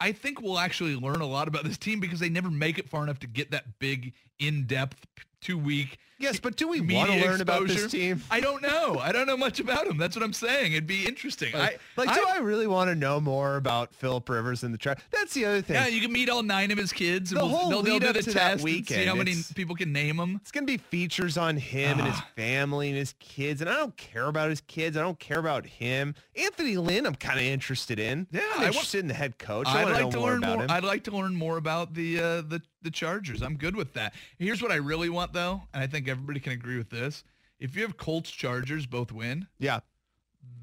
I 0.00 0.12
think 0.12 0.40
we'll 0.40 0.58
actually 0.58 0.96
learn 0.96 1.20
a 1.20 1.26
lot 1.26 1.48
about 1.48 1.64
this 1.64 1.78
team 1.78 2.00
because 2.00 2.20
they 2.20 2.28
never 2.28 2.50
make 2.50 2.78
it 2.78 2.88
far 2.88 3.02
enough 3.02 3.20
to 3.20 3.26
get 3.26 3.50
that 3.52 3.78
big, 3.78 4.12
in-depth, 4.38 5.06
two-week. 5.40 5.98
Yes, 6.18 6.38
but 6.38 6.56
do 6.56 6.68
we 6.68 6.80
want 6.80 7.10
to 7.10 7.20
learn 7.20 7.40
about 7.40 7.66
this 7.66 7.90
team? 7.90 8.22
I 8.30 8.38
don't 8.40 8.62
know. 8.62 8.98
I 9.00 9.10
don't 9.12 9.26
know 9.26 9.36
much 9.36 9.58
about 9.60 9.86
him. 9.86 9.98
That's 9.98 10.14
what 10.14 10.22
I'm 10.24 10.32
saying. 10.32 10.72
It'd 10.72 10.86
be 10.86 11.06
interesting. 11.06 11.54
I, 11.54 11.76
Like, 11.96 12.14
do 12.14 12.24
I 12.28 12.38
really 12.38 12.66
want 12.68 12.88
to 12.88 12.94
know 12.94 13.20
more 13.20 13.56
about 13.56 13.92
Philip 13.94 14.28
Rivers 14.28 14.62
and 14.62 14.72
the 14.72 14.78
track? 14.78 15.00
That's 15.10 15.34
the 15.34 15.44
other 15.44 15.60
thing. 15.60 15.74
Yeah, 15.76 15.88
you 15.88 16.00
can 16.00 16.12
meet 16.12 16.28
all 16.30 16.42
nine 16.42 16.70
of 16.70 16.78
his 16.78 16.92
kids. 16.92 17.32
And 17.32 17.40
The 17.40 17.44
we'll, 17.46 17.56
whole 17.56 17.68
they'll, 17.70 17.82
they'll 17.82 17.98
do 17.98 18.06
up 18.08 18.14
the 18.14 18.22
to 18.22 18.30
that 18.32 18.60
test 18.60 18.64
and 18.64 18.86
see 18.86 19.04
how 19.04 19.14
many 19.16 19.32
it's- 19.32 19.52
people 19.52 19.74
can 19.74 19.92
name 19.92 20.16
them. 20.18 20.36
It's 20.40 20.52
going 20.52 20.66
to 20.66 20.72
be 20.72 20.78
features 20.78 21.36
on 21.36 21.56
him 21.56 21.98
and 21.98 22.08
his 22.08 22.16
Ah. 22.18 22.28
family 22.36 22.88
and 22.90 22.96
his 22.96 23.14
kids. 23.18 23.60
And 23.60 23.68
I 23.68 23.74
don't 23.76 23.96
care 23.96 24.26
about 24.26 24.50
his 24.50 24.60
kids. 24.60 24.96
I 24.96 25.00
don't 25.00 25.18
care 25.18 25.38
about 25.40 25.66
him. 25.66 26.14
Anthony 26.36 26.76
Lynn, 26.76 27.06
I'm 27.06 27.14
kind 27.16 27.38
of 27.40 27.44
interested 27.44 27.98
in. 27.98 28.28
Yeah, 28.30 28.42
I'm 28.56 28.62
I 28.62 28.66
interested 28.68 29.00
in 29.00 29.08
the 29.08 29.14
head 29.14 29.38
coach. 29.38 29.66
I 29.66 29.80
I'd 29.80 29.84
want 29.84 29.94
like 30.04 30.10
to 30.12 30.20
learn 30.20 30.38
about 30.44 30.58
more. 30.58 30.66
I'd 30.70 30.84
like 30.84 31.04
to 31.04 31.10
learn 31.10 31.34
more 31.34 31.56
about 31.56 31.94
the 31.94 32.18
uh, 32.20 32.22
the 32.42 32.62
the 32.82 32.90
Chargers. 32.90 33.40
I'm 33.42 33.56
good 33.56 33.74
with 33.76 33.94
that. 33.94 34.12
Here's 34.38 34.60
what 34.60 34.70
I 34.70 34.74
really 34.74 35.08
want 35.08 35.32
though, 35.32 35.62
and 35.72 35.82
I 35.82 35.86
think 35.86 36.03
everybody 36.08 36.40
can 36.40 36.52
agree 36.52 36.78
with 36.78 36.90
this. 36.90 37.24
If 37.58 37.76
you 37.76 37.82
have 37.82 37.96
Colts 37.96 38.30
Chargers 38.30 38.86
both 38.86 39.12
win, 39.12 39.46
yeah. 39.58 39.80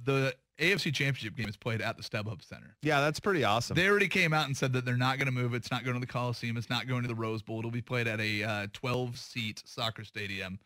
the 0.04 0.36
AFC 0.60 0.94
Championship 0.94 1.36
game 1.36 1.50
is 1.50 1.58
played 1.58 1.82
at 1.82 1.98
the 1.98 2.04
StubHub 2.04 2.44
Center. 2.44 2.76
Yeah, 2.82 3.02
that's 3.02 3.20
pretty 3.20 3.44
awesome. 3.44 3.76
They 3.76 3.88
already 3.88 4.08
came 4.08 4.34
out 4.34 4.46
and 4.46 4.56
said 4.56 4.74
that 4.74 4.86
they're 4.86 4.98
not 4.98 5.18
going 5.18 5.26
to 5.26 5.32
move. 5.32 5.54
It's 5.54 5.72
not 5.72 5.84
going 5.84 5.96
to 5.96 6.00
the 6.00 6.12
Coliseum. 6.12 6.58
It's 6.58 6.70
not 6.70 6.88
going 6.88 7.02
to 7.02 7.08
the 7.08 7.16
Rose 7.16 7.42
Bowl. 7.42 7.60
It'll 7.60 7.72
be 7.72 7.82
played 7.82 8.08
at 8.08 8.20
a 8.20 8.44
uh, 8.44 8.68
12 8.74 9.18
seat 9.18 9.64
soccer 9.66 10.04
stadium 10.04 10.60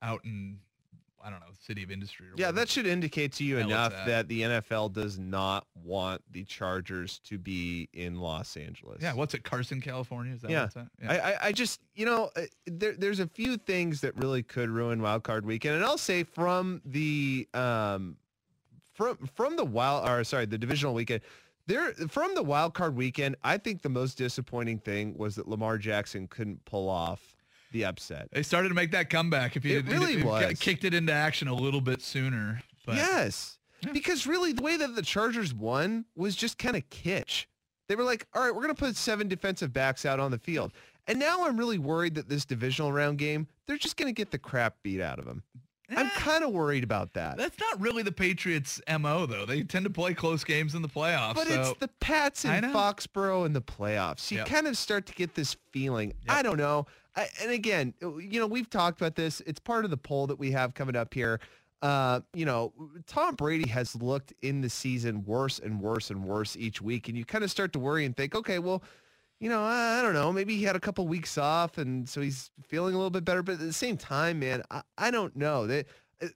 out 0.00 0.24
in 0.24 0.58
I 1.24 1.30
don't 1.30 1.40
know, 1.40 1.46
City 1.60 1.82
of 1.82 1.90
Industry. 1.90 2.26
Or 2.26 2.30
yeah, 2.30 2.46
whatever. 2.46 2.56
that 2.56 2.68
should 2.68 2.86
indicate 2.86 3.32
to 3.34 3.44
you 3.44 3.58
enough 3.58 3.92
at. 3.92 4.06
that 4.06 4.28
the 4.28 4.42
NFL 4.42 4.92
does 4.92 5.18
not 5.18 5.66
want 5.84 6.20
the 6.32 6.44
Chargers 6.44 7.20
to 7.20 7.38
be 7.38 7.88
in 7.92 8.16
Los 8.16 8.56
Angeles. 8.56 8.98
Yeah, 9.00 9.14
what's 9.14 9.34
it? 9.34 9.44
Carson, 9.44 9.80
California? 9.80 10.34
Is 10.34 10.42
that 10.42 10.50
Yeah. 10.50 10.68
I, 11.08 11.18
I, 11.18 11.36
I 11.46 11.52
just, 11.52 11.80
you 11.94 12.06
know, 12.06 12.30
uh, 12.36 12.42
there, 12.66 12.94
there's 12.94 13.20
a 13.20 13.26
few 13.26 13.56
things 13.56 14.00
that 14.00 14.16
really 14.16 14.42
could 14.42 14.68
ruin 14.68 15.00
Wild 15.00 15.22
Card 15.22 15.46
Weekend, 15.46 15.76
and 15.76 15.84
I'll 15.84 15.98
say 15.98 16.24
from 16.24 16.82
the 16.84 17.48
um, 17.54 18.16
from 18.92 19.18
from 19.34 19.56
the 19.56 19.64
wild, 19.64 20.08
or 20.08 20.24
sorry, 20.24 20.46
the 20.46 20.58
divisional 20.58 20.94
weekend. 20.94 21.20
There, 21.66 21.92
from 22.08 22.34
the 22.34 22.42
wild 22.42 22.74
card 22.74 22.96
weekend, 22.96 23.36
I 23.44 23.56
think 23.56 23.82
the 23.82 23.88
most 23.88 24.18
disappointing 24.18 24.78
thing 24.78 25.16
was 25.16 25.36
that 25.36 25.46
Lamar 25.46 25.78
Jackson 25.78 26.26
couldn't 26.26 26.64
pull 26.64 26.88
off 26.88 27.36
the 27.72 27.84
upset. 27.84 28.28
They 28.32 28.42
started 28.42 28.68
to 28.68 28.74
make 28.74 28.90
that 28.92 29.10
comeback. 29.10 29.56
If 29.56 29.64
he 29.64 29.74
It 29.74 29.86
really 29.88 30.22
was. 30.22 30.58
kicked 30.60 30.84
it 30.84 30.94
into 30.94 31.12
action 31.12 31.48
a 31.48 31.54
little 31.54 31.80
bit 31.80 32.02
sooner. 32.02 32.62
But 32.86 32.96
yes, 32.96 33.58
Yeah. 33.84 33.92
because 33.92 34.26
really, 34.26 34.52
the 34.52 34.62
way 34.62 34.76
that 34.76 34.94
the 34.94 35.02
Chargers 35.02 35.52
won 35.54 36.04
was 36.14 36.36
just 36.36 36.58
kind 36.58 36.76
of 36.76 36.88
kitsch. 36.90 37.46
They 37.88 37.96
were 37.96 38.04
like, 38.04 38.26
"All 38.34 38.42
right, 38.42 38.54
we're 38.54 38.62
going 38.62 38.74
to 38.74 38.78
put 38.78 38.96
seven 38.96 39.28
defensive 39.28 39.72
backs 39.72 40.06
out 40.06 40.18
on 40.20 40.30
the 40.30 40.38
field," 40.38 40.72
and 41.06 41.18
now 41.18 41.44
I'm 41.46 41.56
really 41.56 41.78
worried 41.78 42.14
that 42.14 42.28
this 42.28 42.44
divisional 42.44 42.92
round 42.92 43.18
game, 43.18 43.48
they're 43.66 43.76
just 43.76 43.96
going 43.96 44.06
to 44.08 44.16
get 44.16 44.30
the 44.30 44.38
crap 44.38 44.76
beat 44.82 45.00
out 45.00 45.18
of 45.18 45.24
them. 45.26 45.42
I'm 45.90 46.06
Eh, 46.06 46.10
kind 46.14 46.42
of 46.42 46.52
worried 46.52 46.84
about 46.84 47.12
that. 47.14 47.36
that's 47.36 47.58
not 47.60 47.78
really 47.78 48.02
the 48.02 48.12
Patriots' 48.12 48.80
mo, 48.98 49.26
though. 49.26 49.44
They 49.44 49.62
tend 49.62 49.84
to 49.84 49.90
play 49.90 50.14
close 50.14 50.42
games 50.42 50.74
in 50.74 50.80
the 50.80 50.88
playoffs. 50.88 51.34
But 51.34 51.48
so 51.48 51.60
it's 51.60 51.78
the 51.80 51.88
Pats 52.00 52.46
in. 52.46 52.64
Foxborough 52.72 53.44
in 53.44 53.52
the 53.52 53.60
playoffs. 53.60 54.30
You 54.30 54.38
Yep. 54.38 54.46
kind 54.46 54.66
of 54.68 54.78
start 54.78 55.04
to 55.06 55.12
get 55.12 55.34
this 55.34 55.54
feeling. 55.70 56.14
Yep. 56.26 56.36
I 56.36 56.42
don't 56.42 56.56
know. 56.56 56.86
I, 57.14 57.28
and 57.42 57.50
again, 57.50 57.94
you 58.00 58.40
know, 58.40 58.46
we've 58.46 58.70
talked 58.70 59.00
about 59.00 59.14
this. 59.14 59.42
It's 59.46 59.60
part 59.60 59.84
of 59.84 59.90
the 59.90 59.96
poll 59.96 60.26
that 60.28 60.38
we 60.38 60.50
have 60.52 60.74
coming 60.74 60.96
up 60.96 61.12
here. 61.12 61.40
Uh, 61.82 62.20
you 62.32 62.46
know, 62.46 62.72
Tom 63.06 63.34
Brady 63.34 63.68
has 63.68 63.94
looked 63.96 64.32
in 64.42 64.60
the 64.60 64.70
season 64.70 65.24
worse 65.24 65.58
and 65.58 65.80
worse 65.80 66.10
and 66.10 66.24
worse 66.24 66.56
each 66.56 66.80
week, 66.80 67.08
and 67.08 67.18
you 67.18 67.24
kind 67.24 67.42
of 67.42 67.50
start 67.50 67.72
to 67.72 67.78
worry 67.78 68.04
and 68.04 68.16
think, 68.16 68.34
okay, 68.34 68.60
well, 68.60 68.82
you 69.40 69.48
know, 69.48 69.64
I, 69.64 69.98
I 69.98 70.02
don't 70.02 70.14
know. 70.14 70.32
Maybe 70.32 70.56
he 70.56 70.62
had 70.62 70.76
a 70.76 70.80
couple 70.80 71.06
weeks 71.08 71.36
off, 71.36 71.78
and 71.78 72.08
so 72.08 72.20
he's 72.20 72.52
feeling 72.68 72.94
a 72.94 72.96
little 72.96 73.10
bit 73.10 73.24
better. 73.24 73.42
But 73.42 73.54
at 73.54 73.58
the 73.58 73.72
same 73.72 73.96
time, 73.96 74.38
man, 74.38 74.62
I, 74.70 74.82
I 74.96 75.10
don't 75.10 75.34
know. 75.34 75.66
They, 75.66 75.84
uh, 76.22 76.28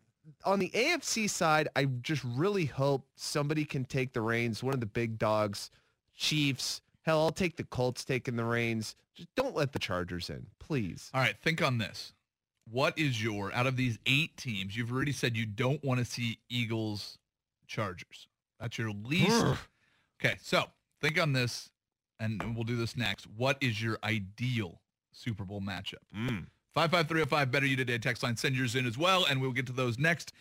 on 0.45 0.59
the 0.59 0.71
AFC 0.71 1.31
side, 1.31 1.69
I 1.77 1.85
just 1.85 2.25
really 2.25 2.65
hope 2.65 3.07
somebody 3.15 3.65
can 3.65 3.85
take 3.85 4.13
the 4.13 4.23
reins. 4.23 4.65
One 4.65 4.75
of 4.75 4.81
the 4.81 4.87
big 4.87 5.17
dogs, 5.17 5.71
Chiefs. 6.17 6.81
Hell, 7.07 7.21
I'll 7.21 7.31
take 7.31 7.57
the 7.57 7.63
Colts 7.63 8.05
taking 8.05 8.35
the 8.35 8.45
reins. 8.45 8.97
Just 9.15 9.33
don't 9.37 9.55
let 9.55 9.73
the 9.73 9.79
Chargers 9.79 10.29
in, 10.29 10.45
please. 10.59 11.09
All 11.15 11.21
right, 11.21 11.37
think 11.41 11.63
on 11.63 11.79
this. 11.79 12.13
What 12.69 12.99
is 12.99 13.23
your 13.23 13.53
out 13.55 13.69
of 13.69 13.77
these 13.77 13.97
eight 14.07 14.37
teams? 14.37 14.77
You've 14.77 14.91
already 14.91 15.13
said 15.13 15.37
you 15.37 15.47
don't 15.47 15.83
want 15.85 16.01
to 16.01 16.05
see 16.05 16.41
Eagles, 16.51 17.17
Chargers. 17.69 18.27
That's 18.59 18.77
your 18.77 18.91
least. 18.91 19.57
okay, 20.21 20.37
so 20.43 20.65
think 21.01 21.21
on 21.21 21.33
this, 21.33 21.71
and 22.19 22.43
we'll 22.57 22.65
do 22.65 22.75
this 22.75 22.97
next. 22.97 23.29
What 23.37 23.57
is 23.61 23.81
your 23.81 23.99
ideal 24.03 24.81
Super 25.13 25.45
Bowl 25.45 25.61
matchup? 25.61 26.03
Mm. 26.13 26.47
55305 26.75 27.53
Better 27.53 27.67
You 27.67 27.77
Today 27.77 27.99
text 27.99 28.25
line. 28.25 28.37
Send 28.37 28.57
yours 28.57 28.75
in 28.75 28.85
as 28.85 28.99
well, 28.99 29.25
and 29.31 29.41
we'll 29.41 29.53
get 29.53 29.67
to 29.67 29.73
those 29.73 29.97
next. 29.97 30.33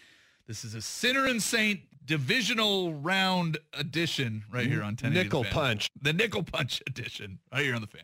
This 0.48 0.66
is 0.66 0.74
a 0.74 0.82
Sinner 0.82 1.28
and 1.28 1.42
Saint 1.42 1.82
divisional 2.06 2.94
round 2.94 3.58
edition 3.74 4.44
right 4.52 4.68
here 4.68 4.84
on 4.84 4.96
10 4.96 5.14
Nickel 5.14 5.44
punch. 5.46 5.90
The 6.02 6.14
Nickel 6.14 6.44
Punch 6.44 6.82
edition 6.88 7.40
right 7.52 7.64
here 7.64 7.76
on 7.76 7.82
the 7.82 7.88
fan. 7.88 8.04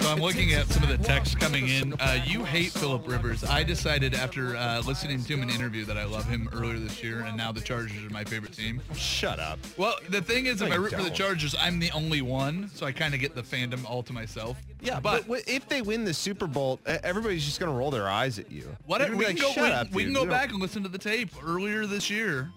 So 0.00 0.08
I'm 0.08 0.20
looking 0.20 0.54
at 0.54 0.66
some 0.66 0.82
of 0.82 0.88
the 0.88 0.96
texts 0.96 1.34
coming 1.34 1.68
in. 1.68 1.92
Uh, 2.00 2.18
you 2.24 2.42
hate 2.42 2.72
Philip 2.72 3.06
Rivers. 3.06 3.44
I 3.44 3.62
decided 3.62 4.14
after 4.14 4.56
uh, 4.56 4.80
listening 4.86 5.22
to 5.22 5.34
him 5.34 5.42
in 5.42 5.50
an 5.50 5.54
interview 5.54 5.84
that 5.84 5.98
I 5.98 6.04
love 6.04 6.26
him 6.26 6.48
earlier 6.54 6.78
this 6.78 7.02
year, 7.02 7.20
and 7.20 7.36
now 7.36 7.52
the 7.52 7.60
Chargers 7.60 8.02
are 8.02 8.10
my 8.10 8.24
favorite 8.24 8.54
team. 8.54 8.80
Shut 8.94 9.38
up. 9.38 9.58
Well, 9.76 9.96
the 10.08 10.22
thing 10.22 10.46
is, 10.46 10.62
if 10.62 10.72
I 10.72 10.76
root 10.76 10.92
for 10.92 11.02
the. 11.02 11.10
Chargers, 11.10 11.54
I'm 11.60 11.80
the 11.80 11.90
only 11.90 12.22
one, 12.22 12.70
so 12.74 12.86
I 12.86 12.92
kind 12.92 13.12
of 13.12 13.20
get 13.20 13.34
the 13.34 13.42
fandom 13.42 13.84
all 13.84 14.02
to 14.04 14.12
myself. 14.14 14.56
Yeah, 14.82 15.00
but 15.00 15.28
but, 15.28 15.48
if 15.48 15.68
they 15.68 15.82
win 15.82 16.04
the 16.04 16.14
Super 16.14 16.46
Bowl, 16.46 16.80
everybody's 16.86 17.44
just 17.44 17.60
going 17.60 17.70
to 17.70 17.76
roll 17.76 17.90
their 17.90 18.08
eyes 18.08 18.38
at 18.38 18.50
you. 18.50 18.76
Whatever. 18.86 19.16
We 19.16 19.24
gonna 19.24 19.36
can 19.36 19.54
go. 19.54 19.62
like, 19.62 19.88
we, 19.90 19.96
we 19.96 20.04
can 20.04 20.12
go 20.12 20.24
We 20.24 20.30
back 20.30 20.50
and 20.50 20.60
listen 20.60 20.82
to 20.82 20.88
the 20.88 20.98
tape 20.98 21.30
earlier 21.44 21.86
this 21.86 22.10
year, 22.10 22.50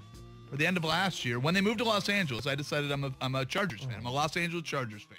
or 0.51 0.57
the 0.57 0.65
end 0.65 0.77
of 0.77 0.83
last 0.83 1.25
year 1.25 1.39
when 1.39 1.53
they 1.53 1.61
moved 1.61 1.79
to 1.79 1.83
Los 1.83 2.09
Angeles. 2.09 2.47
I 2.47 2.55
decided 2.55 2.91
I'm 2.91 3.03
a 3.03 3.11
I'm 3.21 3.35
a 3.35 3.45
Chargers 3.45 3.81
fan. 3.81 3.95
I'm 3.97 4.05
a 4.05 4.11
Los 4.11 4.37
Angeles 4.37 4.63
Chargers 4.63 5.03
fan. 5.03 5.17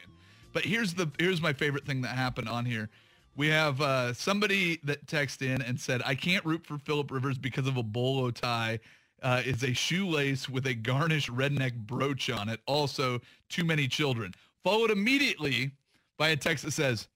But 0.53 0.65
here's 0.65 0.95
the 0.95 1.11
here's 1.19 1.43
my 1.43 1.53
favorite 1.53 1.85
thing 1.85 2.01
that 2.03 2.09
happened 2.09 2.49
on 2.49 2.65
here. 2.65 2.89
We 3.37 3.49
have 3.49 3.81
uh, 3.81 4.15
somebody 4.15 4.79
that 4.85 5.05
texted 5.07 5.43
in 5.43 5.61
and 5.63 5.79
said, 5.79 6.01
"I 6.07 6.15
can't 6.15 6.45
root 6.45 6.65
for 6.65 6.79
Philip 6.79 7.11
Rivers 7.11 7.37
because 7.37 7.67
of 7.67 7.77
a 7.77 7.83
bolo 7.83 8.31
tie." 8.31 8.81
Uh, 9.23 9.41
is 9.47 9.63
a 9.65 9.73
shoelace 9.73 10.51
with 10.51 10.67
a 10.67 10.75
garnished 10.75 11.31
redneck 11.31 11.75
brooch 11.75 12.29
on 12.29 12.51
it. 12.51 12.61
Also, 12.67 13.21
too 13.49 13.65
many 13.65 13.89
children. 13.89 14.35
Followed 14.63 14.91
immediately 14.91 15.71
by 16.19 16.29
a 16.29 16.37
text 16.37 16.65
that 16.65 16.73
says, 16.73 17.09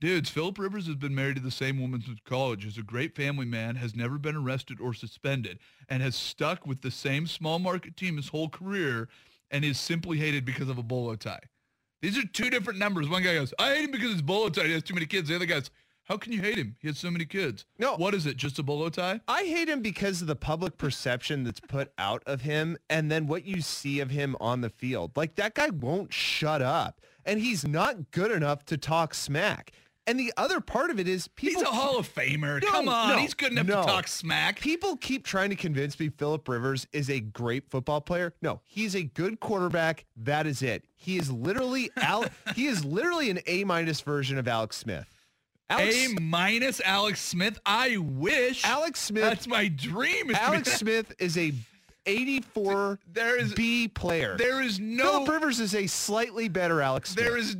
Dudes, 0.00 0.28
Philip 0.28 0.58
Rivers 0.58 0.86
has 0.86 0.96
been 0.96 1.14
married 1.14 1.36
to 1.36 1.42
the 1.42 1.50
same 1.50 1.80
woman 1.80 2.02
since 2.02 2.18
college, 2.24 2.66
is 2.66 2.76
a 2.76 2.82
great 2.82 3.14
family 3.14 3.46
man, 3.46 3.76
has 3.76 3.94
never 3.94 4.18
been 4.18 4.36
arrested 4.36 4.80
or 4.80 4.92
suspended, 4.92 5.58
and 5.88 6.02
has 6.02 6.14
stuck 6.14 6.66
with 6.66 6.82
the 6.82 6.90
same 6.90 7.26
small 7.26 7.58
market 7.58 7.96
team 7.96 8.16
his 8.16 8.28
whole 8.28 8.48
career 8.48 9.08
and 9.50 9.64
is 9.64 9.78
simply 9.78 10.18
hated 10.18 10.44
because 10.44 10.68
of 10.68 10.78
a 10.78 10.82
bolo 10.82 11.14
tie. 11.14 11.40
These 12.02 12.18
are 12.18 12.26
two 12.26 12.50
different 12.50 12.78
numbers. 12.78 13.08
One 13.08 13.22
guy 13.22 13.34
goes, 13.34 13.54
I 13.58 13.74
hate 13.74 13.84
him 13.84 13.90
because 13.92 14.12
his 14.12 14.22
bolo 14.22 14.50
tie. 14.50 14.64
He 14.64 14.72
has 14.72 14.82
too 14.82 14.94
many 14.94 15.06
kids. 15.06 15.28
The 15.28 15.36
other 15.36 15.46
guy's, 15.46 15.70
how 16.04 16.18
can 16.18 16.32
you 16.32 16.40
hate 16.42 16.58
him? 16.58 16.76
He 16.80 16.88
has 16.88 16.98
so 16.98 17.10
many 17.10 17.24
kids. 17.24 17.64
No. 17.78 17.96
What 17.96 18.14
is 18.14 18.26
it? 18.26 18.36
Just 18.36 18.58
a 18.58 18.62
bolo 18.62 18.90
tie? 18.90 19.20
I 19.26 19.44
hate 19.44 19.70
him 19.70 19.80
because 19.80 20.20
of 20.20 20.26
the 20.26 20.36
public 20.36 20.76
perception 20.76 21.44
that's 21.44 21.60
put 21.60 21.92
out 21.96 22.22
of 22.26 22.42
him 22.42 22.76
and 22.90 23.10
then 23.10 23.26
what 23.26 23.46
you 23.46 23.62
see 23.62 24.00
of 24.00 24.10
him 24.10 24.36
on 24.38 24.60
the 24.60 24.68
field. 24.68 25.12
Like 25.16 25.36
that 25.36 25.54
guy 25.54 25.70
won't 25.70 26.12
shut 26.12 26.60
up 26.60 27.00
and 27.24 27.40
he's 27.40 27.66
not 27.66 28.10
good 28.10 28.30
enough 28.30 28.64
to 28.66 28.76
talk 28.76 29.14
smack. 29.14 29.72
And 30.06 30.20
the 30.20 30.34
other 30.36 30.60
part 30.60 30.90
of 30.90 31.00
it 31.00 31.08
is 31.08 31.28
people 31.28 31.62
He's 31.62 31.70
a 31.70 31.72
Hall 31.72 31.98
of 31.98 32.14
Famer. 32.14 32.62
No, 32.62 32.68
Come 32.70 32.88
on, 32.90 33.08
no, 33.10 33.16
he's 33.16 33.32
good 33.32 33.52
enough 33.52 33.66
no. 33.66 33.80
to 33.80 33.86
talk 33.86 34.06
smack. 34.06 34.60
People 34.60 34.98
keep 34.98 35.24
trying 35.24 35.48
to 35.48 35.56
convince 35.56 35.98
me 35.98 36.10
Philip 36.10 36.46
Rivers 36.46 36.86
is 36.92 37.08
a 37.08 37.20
great 37.20 37.70
football 37.70 38.02
player. 38.02 38.34
No, 38.42 38.60
he's 38.64 38.94
a 38.94 39.02
good 39.02 39.40
quarterback. 39.40 40.04
That 40.16 40.46
is 40.46 40.60
it. 40.62 40.84
He 40.94 41.16
is 41.16 41.30
literally 41.32 41.90
Al- 41.96 42.26
he 42.54 42.66
is 42.66 42.84
literally 42.84 43.30
an 43.30 43.40
A 43.46 43.64
minus 43.64 44.02
version 44.02 44.36
of 44.36 44.46
Alex 44.46 44.76
Smith. 44.76 45.06
Alex, 45.70 45.96
A 45.96 46.20
minus 46.20 46.82
Alex 46.84 47.22
Smith. 47.22 47.58
I 47.64 47.96
wish. 47.96 48.62
Alex 48.62 49.00
Smith 49.00 49.22
That's 49.24 49.46
my 49.46 49.68
dream. 49.68 50.28
is 50.28 50.36
to 50.36 50.40
be 50.42 50.46
Alex 50.46 50.72
Smith 50.74 51.14
is 51.18 51.38
a 51.38 51.54
84 52.06 52.98
There 53.12 53.38
is 53.38 53.52
B 53.54 53.88
player. 53.88 54.36
there 54.38 54.62
is 54.62 54.78
no 54.80 55.04
Philip 55.24 55.28
Rivers 55.28 55.60
is 55.60 55.74
a 55.74 55.86
slightly 55.86 56.48
better 56.48 56.80
Alex 56.82 57.10
Smith. 57.10 57.24
there 57.24 57.36
is 57.36 57.56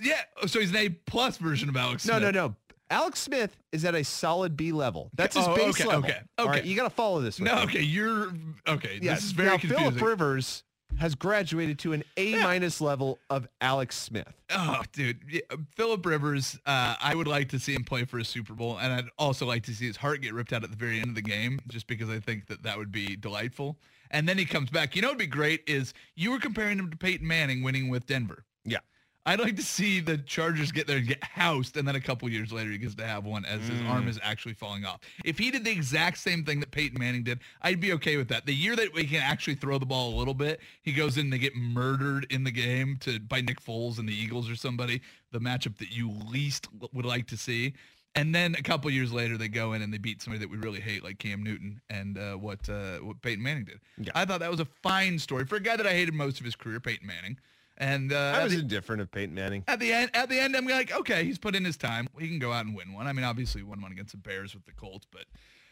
yeah. 0.00 0.20
oh, 0.42 0.46
So 0.46 0.60
he's 0.60 0.70
an 0.70 0.76
A 0.76 0.88
plus 0.88 1.36
version 1.36 1.68
of 1.68 1.76
Alex. 1.76 2.06
no, 2.06 2.18
Smith. 2.18 2.34
no, 2.34 2.46
no. 2.48 2.56
Alex 2.90 3.20
Smith 3.20 3.56
is 3.72 3.84
at 3.86 3.94
a 3.94 4.04
solid 4.04 4.54
B 4.56 4.70
level. 4.72 5.10
That's 5.14 5.34
his 5.36 5.46
Oh, 5.46 5.54
base 5.56 5.68
okay, 5.80 5.86
level. 5.86 6.04
okay, 6.04 6.18
All 6.38 6.46
right, 6.48 6.58
okay. 6.60 6.68
you 6.68 6.76
got 6.76 6.84
to 6.84 6.90
follow 6.90 7.20
this. 7.22 7.38
with 7.40 7.48
No, 7.50 7.62
okay, 7.62 7.80
you're 7.80 8.32
okay. 8.68 8.98
Yes. 9.00 9.18
This 9.20 9.24
is 9.26 9.32
very 9.32 9.48
now, 9.48 9.56
confusing. 9.58 9.90
Philip 9.92 10.02
Rivers 10.02 10.62
has 10.98 11.14
graduated 11.14 11.78
to 11.80 11.92
an 11.92 12.04
A 12.16 12.34
minus 12.36 12.80
level 12.80 13.18
of 13.30 13.48
Alex 13.60 13.96
Smith. 13.96 14.32
Oh, 14.50 14.82
dude, 14.92 15.42
Philip 15.74 16.04
Rivers. 16.04 16.58
Uh, 16.66 16.94
I 17.00 17.14
would 17.14 17.26
like 17.26 17.48
to 17.50 17.58
see 17.58 17.74
him 17.74 17.84
play 17.84 18.04
for 18.04 18.18
a 18.18 18.24
Super 18.24 18.54
Bowl, 18.54 18.78
and 18.78 18.92
I'd 18.92 19.08
also 19.18 19.46
like 19.46 19.64
to 19.64 19.74
see 19.74 19.86
his 19.86 19.96
heart 19.96 20.20
get 20.20 20.34
ripped 20.34 20.52
out 20.52 20.64
at 20.64 20.70
the 20.70 20.76
very 20.76 21.00
end 21.00 21.08
of 21.08 21.14
the 21.14 21.22
game, 21.22 21.60
just 21.68 21.86
because 21.86 22.08
I 22.08 22.20
think 22.20 22.46
that 22.46 22.62
that 22.62 22.78
would 22.78 22.92
be 22.92 23.16
delightful. 23.16 23.78
And 24.10 24.28
then 24.28 24.38
he 24.38 24.44
comes 24.44 24.70
back. 24.70 24.94
You 24.94 25.02
know, 25.02 25.08
what'd 25.08 25.18
be 25.18 25.26
great 25.26 25.62
is 25.66 25.94
you 26.14 26.30
were 26.30 26.38
comparing 26.38 26.78
him 26.78 26.90
to 26.90 26.96
Peyton 26.96 27.26
Manning 27.26 27.62
winning 27.62 27.88
with 27.88 28.06
Denver. 28.06 28.44
Yeah. 28.64 28.78
I'd 29.24 29.38
like 29.38 29.54
to 29.56 29.62
see 29.62 30.00
the 30.00 30.18
Chargers 30.18 30.72
get 30.72 30.88
there 30.88 30.96
and 30.96 31.06
get 31.06 31.22
housed, 31.22 31.76
and 31.76 31.86
then 31.86 31.94
a 31.94 32.00
couple 32.00 32.28
years 32.28 32.52
later 32.52 32.70
he 32.70 32.78
gets 32.78 32.96
to 32.96 33.06
have 33.06 33.24
one 33.24 33.44
as 33.44 33.60
his 33.68 33.78
Mm. 33.80 33.88
arm 33.88 34.08
is 34.08 34.18
actually 34.22 34.54
falling 34.54 34.84
off. 34.84 35.00
If 35.24 35.38
he 35.38 35.50
did 35.52 35.64
the 35.64 35.70
exact 35.70 36.18
same 36.18 36.44
thing 36.44 36.58
that 36.60 36.72
Peyton 36.72 36.98
Manning 36.98 37.22
did, 37.22 37.38
I'd 37.62 37.78
be 37.80 37.92
okay 37.92 38.16
with 38.16 38.26
that. 38.28 38.46
The 38.46 38.54
year 38.54 38.74
that 38.74 38.92
we 38.92 39.04
can 39.04 39.22
actually 39.22 39.54
throw 39.54 39.78
the 39.78 39.86
ball 39.86 40.12
a 40.12 40.16
little 40.18 40.34
bit, 40.34 40.60
he 40.82 40.92
goes 40.92 41.18
in 41.18 41.30
to 41.30 41.38
get 41.38 41.54
murdered 41.54 42.26
in 42.30 42.42
the 42.42 42.50
game 42.50 42.96
to 43.02 43.20
by 43.20 43.40
Nick 43.40 43.60
Foles 43.62 43.98
and 43.98 44.08
the 44.08 44.14
Eagles 44.14 44.50
or 44.50 44.56
somebody, 44.56 45.00
the 45.30 45.38
matchup 45.38 45.78
that 45.78 45.92
you 45.92 46.10
least 46.28 46.66
would 46.92 47.06
like 47.06 47.26
to 47.28 47.36
see. 47.36 47.74
And 48.14 48.34
then 48.34 48.54
a 48.58 48.62
couple 48.62 48.90
years 48.90 49.10
later, 49.12 49.38
they 49.38 49.48
go 49.48 49.72
in 49.72 49.80
and 49.82 49.90
they 49.94 49.98
beat 49.98 50.20
somebody 50.20 50.40
that 50.44 50.50
we 50.50 50.58
really 50.58 50.80
hate, 50.80 51.02
like 51.02 51.18
Cam 51.18 51.42
Newton 51.42 51.80
and 51.88 52.18
uh, 52.18 52.34
what 52.34 52.68
uh, 52.68 52.98
what 52.98 53.22
Peyton 53.22 53.42
Manning 53.42 53.64
did. 53.64 53.80
Yeah. 53.96 54.10
I 54.14 54.24
thought 54.26 54.40
that 54.40 54.50
was 54.50 54.60
a 54.60 54.66
fine 54.82 55.18
story 55.18 55.46
for 55.46 55.56
a 55.56 55.60
guy 55.60 55.76
that 55.76 55.86
I 55.86 55.92
hated 55.92 56.12
most 56.12 56.38
of 56.40 56.44
his 56.44 56.54
career, 56.56 56.78
Peyton 56.80 57.06
Manning. 57.06 57.38
And 57.78 58.12
uh, 58.12 58.34
I 58.36 58.44
was 58.44 58.52
the- 58.52 58.60
indifferent 58.60 59.02
of 59.02 59.10
Peyton 59.10 59.34
Manning. 59.34 59.64
at 59.66 59.80
the 59.80 59.92
end, 59.92 60.10
at 60.14 60.28
the 60.28 60.38
end, 60.38 60.54
I'm 60.56 60.66
like, 60.66 60.92
okay, 60.92 61.24
he's 61.24 61.38
put 61.38 61.54
in 61.56 61.64
his 61.64 61.76
time. 61.76 62.08
He 62.18 62.28
can 62.28 62.38
go 62.38 62.52
out 62.52 62.66
and 62.66 62.74
win 62.76 62.92
one. 62.92 63.06
I 63.06 63.12
mean, 63.12 63.24
obviously, 63.24 63.60
he 63.60 63.64
won 63.66 63.80
one 63.80 63.92
against 63.92 64.12
the 64.12 64.18
Bears 64.18 64.54
with 64.54 64.64
the 64.66 64.72
Colts, 64.72 65.06
but 65.10 65.24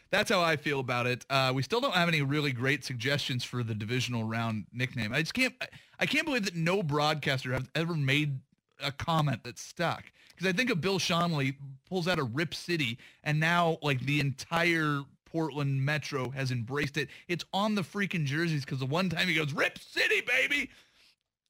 that's 0.09 0.29
how 0.29 0.41
I 0.41 0.57
feel 0.57 0.79
about 0.79 1.07
it. 1.07 1.25
Uh, 1.29 1.51
we 1.55 1.61
still 1.63 1.79
don't 1.79 1.93
have 1.93 2.09
any 2.09 2.21
really 2.21 2.51
great 2.51 2.83
suggestions 2.83 3.43
for 3.43 3.63
the 3.63 3.73
divisional 3.75 4.23
round 4.23 4.65
nickname. 4.73 5.13
I 5.13 5.21
just 5.21 5.33
can't, 5.33 5.53
I- 5.99 6.05
can't 6.05 6.25
believe 6.25 6.45
that 6.45 6.55
no 6.55 6.83
broadcaster 6.83 7.53
has 7.53 7.69
ever 7.75 7.93
made 7.95 8.39
a 8.83 8.91
comment 8.91 9.43
that 9.43 9.57
stuck. 9.59 10.05
Because 10.35 10.47
I 10.47 10.53
think 10.57 10.71
of 10.71 10.81
Bill 10.81 10.97
Schonely 10.97 11.55
pulls 11.87 12.07
out 12.07 12.17
a 12.17 12.23
Rip 12.23 12.55
City, 12.55 12.97
and 13.23 13.39
now 13.39 13.77
like 13.83 14.01
the 14.01 14.19
entire 14.19 15.01
Portland 15.25 15.85
Metro 15.85 16.29
has 16.31 16.51
embraced 16.51 16.97
it. 16.97 17.07
It's 17.29 17.45
on 17.53 17.75
the 17.75 17.83
freaking 17.83 18.25
jerseys 18.25 18.65
because 18.65 18.79
the 18.79 18.85
one 18.87 19.07
time 19.07 19.27
he 19.27 19.35
goes 19.35 19.53
Rip 19.53 19.77
City, 19.79 20.21
baby 20.21 20.69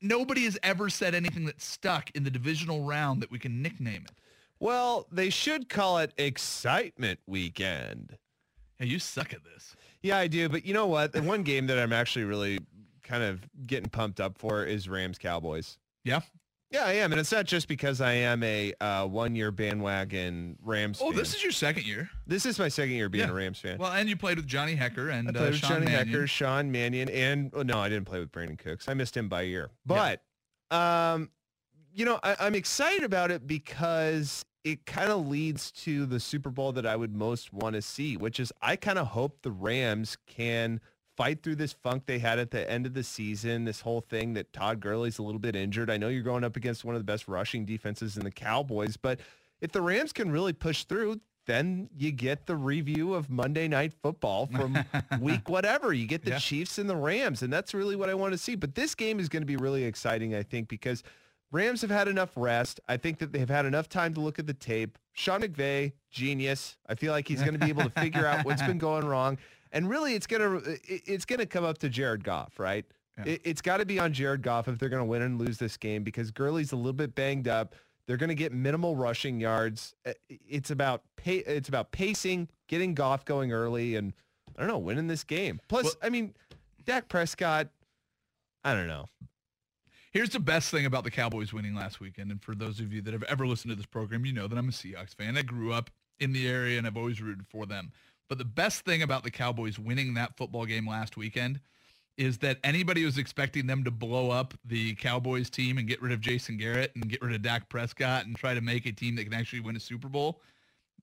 nobody 0.01 0.45
has 0.45 0.57
ever 0.63 0.89
said 0.89 1.15
anything 1.15 1.45
that 1.45 1.61
stuck 1.61 2.09
in 2.11 2.23
the 2.23 2.31
divisional 2.31 2.83
round 2.83 3.21
that 3.21 3.31
we 3.31 3.39
can 3.39 3.61
nickname 3.61 4.03
it. 4.05 4.11
Well, 4.59 5.07
they 5.11 5.29
should 5.29 5.69
call 5.69 5.97
it 5.99 6.13
Excitement 6.17 7.19
Weekend. 7.25 8.17
Hey, 8.77 8.85
you 8.87 8.99
suck 8.99 9.33
at 9.33 9.43
this. 9.43 9.75
Yeah, 10.01 10.17
I 10.17 10.27
do. 10.27 10.49
But 10.49 10.65
you 10.65 10.73
know 10.73 10.87
what? 10.87 11.13
The 11.13 11.21
one 11.21 11.43
game 11.43 11.67
that 11.67 11.77
I'm 11.79 11.93
actually 11.93 12.25
really 12.25 12.59
kind 13.03 13.23
of 13.23 13.41
getting 13.65 13.89
pumped 13.89 14.19
up 14.19 14.37
for 14.37 14.63
is 14.63 14.87
Rams 14.87 15.17
Cowboys. 15.17 15.77
Yeah. 16.03 16.21
Yeah, 16.71 16.85
I 16.85 16.93
am. 16.93 17.11
And 17.11 17.19
it's 17.19 17.31
not 17.33 17.45
just 17.45 17.67
because 17.67 17.99
I 17.99 18.13
am 18.13 18.41
a 18.43 18.73
uh, 18.79 19.05
one-year 19.05 19.51
bandwagon 19.51 20.57
Rams 20.63 20.99
fan. 20.99 21.07
Oh, 21.07 21.11
fan. 21.11 21.19
this 21.19 21.35
is 21.35 21.43
your 21.43 21.51
second 21.51 21.85
year. 21.85 22.09
This 22.25 22.45
is 22.45 22.57
my 22.57 22.69
second 22.69 22.95
year 22.95 23.09
being 23.09 23.25
Yeah. 23.27 23.31
a 23.31 23.35
Rams 23.35 23.59
fan. 23.59 23.77
Well, 23.77 23.91
and 23.91 24.07
you 24.07 24.15
played 24.15 24.37
with 24.37 24.47
Johnny 24.47 24.75
Hekker 24.77 25.11
and 25.11 25.27
I 25.27 25.31
uh, 25.31 25.33
played 25.33 25.51
with 25.51 25.59
Sean 25.59 25.69
Johnny 25.69 25.85
Mannion. 25.87 26.07
Hekker, 26.21 26.29
Sean 26.29 26.71
Mannion, 26.71 27.09
and 27.09 27.51
oh, 27.53 27.61
no, 27.63 27.77
I 27.77 27.89
didn't 27.89 28.05
play 28.05 28.19
with 28.19 28.31
Brandin 28.31 28.57
Cooks. 28.57 28.87
I 28.87 28.93
missed 28.93 29.17
him 29.17 29.27
by 29.27 29.41
a 29.41 29.45
year. 29.45 29.69
But, 29.85 30.21
um, 30.71 31.29
you 31.93 32.05
know, 32.05 32.19
I, 32.23 32.37
I'm 32.39 32.55
excited 32.55 33.03
about 33.03 33.31
it 33.31 33.45
because 33.45 34.45
it 34.63 34.85
kind 34.85 35.11
of 35.11 35.27
leads 35.27 35.71
to 35.71 36.05
the 36.05 36.21
Super 36.21 36.51
Bowl 36.51 36.71
that 36.73 36.85
I 36.85 36.95
would 36.95 37.13
most 37.13 37.51
want 37.51 37.75
to 37.75 37.81
see, 37.81 38.15
which 38.15 38.39
is 38.39 38.53
I 38.61 38.77
kind 38.77 38.97
of 38.97 39.07
hope 39.07 39.41
the 39.41 39.51
Rams 39.51 40.17
can 40.25 40.79
fight 41.21 41.43
through 41.43 41.53
this 41.55 41.73
funk 41.73 42.07
they 42.07 42.17
had 42.17 42.39
at 42.39 42.49
the 42.49 42.67
end 42.67 42.87
of 42.87 42.95
the 42.95 43.03
season, 43.03 43.63
this 43.63 43.81
whole 43.81 44.01
thing 44.01 44.33
that 44.33 44.51
Todd 44.53 44.79
Gurley's 44.79 45.19
a 45.19 45.21
little 45.21 45.37
bit 45.37 45.55
injured. 45.55 45.91
I 45.91 45.97
know 45.97 46.07
you're 46.07 46.23
going 46.23 46.43
up 46.43 46.55
against 46.55 46.83
one 46.83 46.95
of 46.95 46.99
the 46.99 47.05
best 47.05 47.27
rushing 47.27 47.63
defenses 47.63 48.17
in 48.17 48.23
the 48.23 48.31
Cowboys, 48.31 48.97
but 48.97 49.19
if 49.61 49.71
the 49.71 49.83
Rams 49.83 50.13
can 50.13 50.31
really 50.31 50.51
push 50.51 50.85
through, 50.85 51.21
then 51.45 51.89
you 51.95 52.11
get 52.11 52.47
the 52.47 52.55
review 52.55 53.13
of 53.13 53.29
Monday 53.29 53.67
Night 53.67 53.93
Football 54.01 54.47
from 54.47 54.75
week 55.21 55.47
whatever. 55.47 55.93
You 55.93 56.07
get 56.07 56.23
the 56.25 56.31
Yeah. 56.31 56.39
Chiefs 56.39 56.79
and 56.79 56.89
the 56.89 56.95
Rams, 56.95 57.43
and 57.43 57.53
that's 57.53 57.75
really 57.75 57.95
what 57.95 58.09
I 58.09 58.15
want 58.15 58.31
to 58.31 58.37
see. 58.39 58.55
But 58.55 58.73
this 58.73 58.95
game 58.95 59.19
is 59.19 59.29
going 59.29 59.43
to 59.43 59.47
be 59.47 59.57
really 59.57 59.83
exciting, 59.83 60.33
I 60.33 60.41
think, 60.41 60.69
because 60.69 61.03
Rams 61.51 61.81
have 61.81 61.91
had 61.91 62.07
enough 62.07 62.31
rest. 62.35 62.79
I 62.89 62.97
think 62.97 63.19
that 63.19 63.31
they've 63.31 63.47
had 63.47 63.67
enough 63.67 63.89
time 63.89 64.15
to 64.15 64.21
look 64.21 64.39
at 64.39 64.47
the 64.47 64.55
tape. 64.55 64.97
Sean 65.13 65.41
McVay, 65.41 65.91
genius. 66.09 66.77
I 66.89 66.95
feel 66.95 67.11
like 67.11 67.27
he's 67.27 67.41
going 67.41 67.53
to 67.53 67.59
be 67.59 67.69
able 67.69 67.83
to 67.83 67.89
figure 67.91 68.25
out 68.25 68.43
what's 68.43 68.63
been 68.63 68.77
going 68.79 69.05
wrong. 69.05 69.37
And 69.71 69.89
really, 69.89 70.15
it's 70.15 70.27
going 70.27 70.41
to 70.61 70.79
it's 70.85 71.25
to 71.25 71.45
come 71.45 71.63
up 71.63 71.77
to 71.79 71.89
Jared 71.89 72.23
Goff, 72.23 72.59
right? 72.59 72.85
Yeah. 73.17 73.33
It, 73.33 73.41
it's 73.43 73.61
got 73.61 73.77
to 73.77 73.85
be 73.85 73.99
on 73.99 74.13
Jared 74.13 74.41
Goff 74.41 74.67
if 74.67 74.79
they're 74.79 74.89
going 74.89 75.01
to 75.01 75.05
win 75.05 75.21
and 75.21 75.39
lose 75.39 75.57
this 75.57 75.77
game 75.77 76.03
because 76.03 76.31
Gurley's 76.31 76.71
a 76.71 76.75
little 76.75 76.93
bit 76.93 77.15
banged 77.15 77.47
up. 77.47 77.75
They're 78.07 78.17
going 78.17 78.29
to 78.29 78.35
get 78.35 78.51
minimal 78.51 78.95
rushing 78.95 79.39
yards. 79.39 79.93
Uh, 80.05 80.13
It's 80.29 80.71
about 80.71 81.03
pay, 81.15 81.37
it's 81.37 81.69
about 81.69 81.91
pacing, 81.91 82.49
getting 82.67 82.93
Goff 82.93 83.23
going 83.25 83.51
early, 83.53 83.95
and 83.95 84.13
I 84.57 84.61
don't 84.61 84.67
know, 84.69 84.79
winning 84.79 85.07
this 85.07 85.23
game. 85.23 85.61
Plus, 85.69 85.85
Well- 85.85 85.93
I 86.01 86.09
mean, 86.09 86.33
Dak 86.85 87.07
Prescott. 87.07 87.69
I 88.63 88.73
don't 88.73 88.87
know. 88.87 89.05
Here's 90.11 90.29
the 90.29 90.39
best 90.39 90.71
thing 90.71 90.85
about 90.85 91.03
the 91.05 91.11
Cowboys 91.11 91.53
winning 91.53 91.73
last 91.73 91.99
weekend. 92.01 92.31
And 92.31 92.41
for 92.43 92.53
those 92.53 92.79
of 92.81 92.91
you 92.91 93.01
that 93.03 93.13
have 93.13 93.23
ever 93.23 93.47
listened 93.47 93.69
to 93.71 93.75
this 93.75 93.85
program, 93.85 94.25
you 94.25 94.33
know 94.33 94.47
that 94.47 94.57
I'm 94.57 94.67
a 94.67 94.71
Seahawks 94.71 95.15
fan. 95.15 95.37
I 95.37 95.41
grew 95.41 95.71
up 95.71 95.89
in 96.19 96.33
the 96.33 96.47
area 96.47 96.77
and 96.77 96.85
I've 96.85 96.97
always 96.97 97.21
rooted 97.21 97.47
for 97.47 97.65
them. 97.65 97.91
But 98.31 98.37
the 98.37 98.45
best 98.45 98.85
thing 98.85 99.01
about 99.01 99.25
the 99.25 99.29
Cowboys 99.29 99.77
winning 99.77 100.13
that 100.13 100.37
football 100.37 100.65
game 100.65 100.87
last 100.87 101.17
weekend 101.17 101.59
is 102.15 102.37
that 102.37 102.59
anybody 102.63 103.01
who's 103.01 103.17
expecting 103.17 103.67
them 103.67 103.83
to 103.83 103.91
blow 103.91 104.31
up 104.31 104.53
the 104.63 104.95
Cowboys 104.95 105.49
team 105.49 105.77
and 105.77 105.85
get 105.85 106.01
rid 106.01 106.13
of 106.13 106.21
Jason 106.21 106.55
Garrett 106.55 106.93
and 106.95 107.09
get 107.09 107.21
rid 107.21 107.35
of 107.35 107.41
Dak 107.41 107.67
Prescott 107.67 108.25
and 108.25 108.37
try 108.37 108.53
to 108.53 108.61
make 108.61 108.85
a 108.85 108.93
team 108.93 109.17
that 109.17 109.25
can 109.25 109.33
actually 109.33 109.59
win 109.59 109.75
a 109.75 109.81
Super 109.81 110.07
Bowl, 110.07 110.41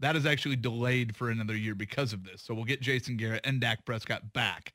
that 0.01 0.17
is 0.17 0.25
actually 0.25 0.57
delayed 0.57 1.15
for 1.15 1.29
another 1.29 1.55
year 1.55 1.75
because 1.75 2.15
of 2.15 2.25
this. 2.25 2.41
So 2.41 2.55
we'll 2.55 2.65
get 2.65 2.81
Jason 2.81 3.19
Garrett 3.19 3.47
and 3.47 3.61
Dak 3.61 3.85
Prescott 3.85 4.33
back. 4.33 4.73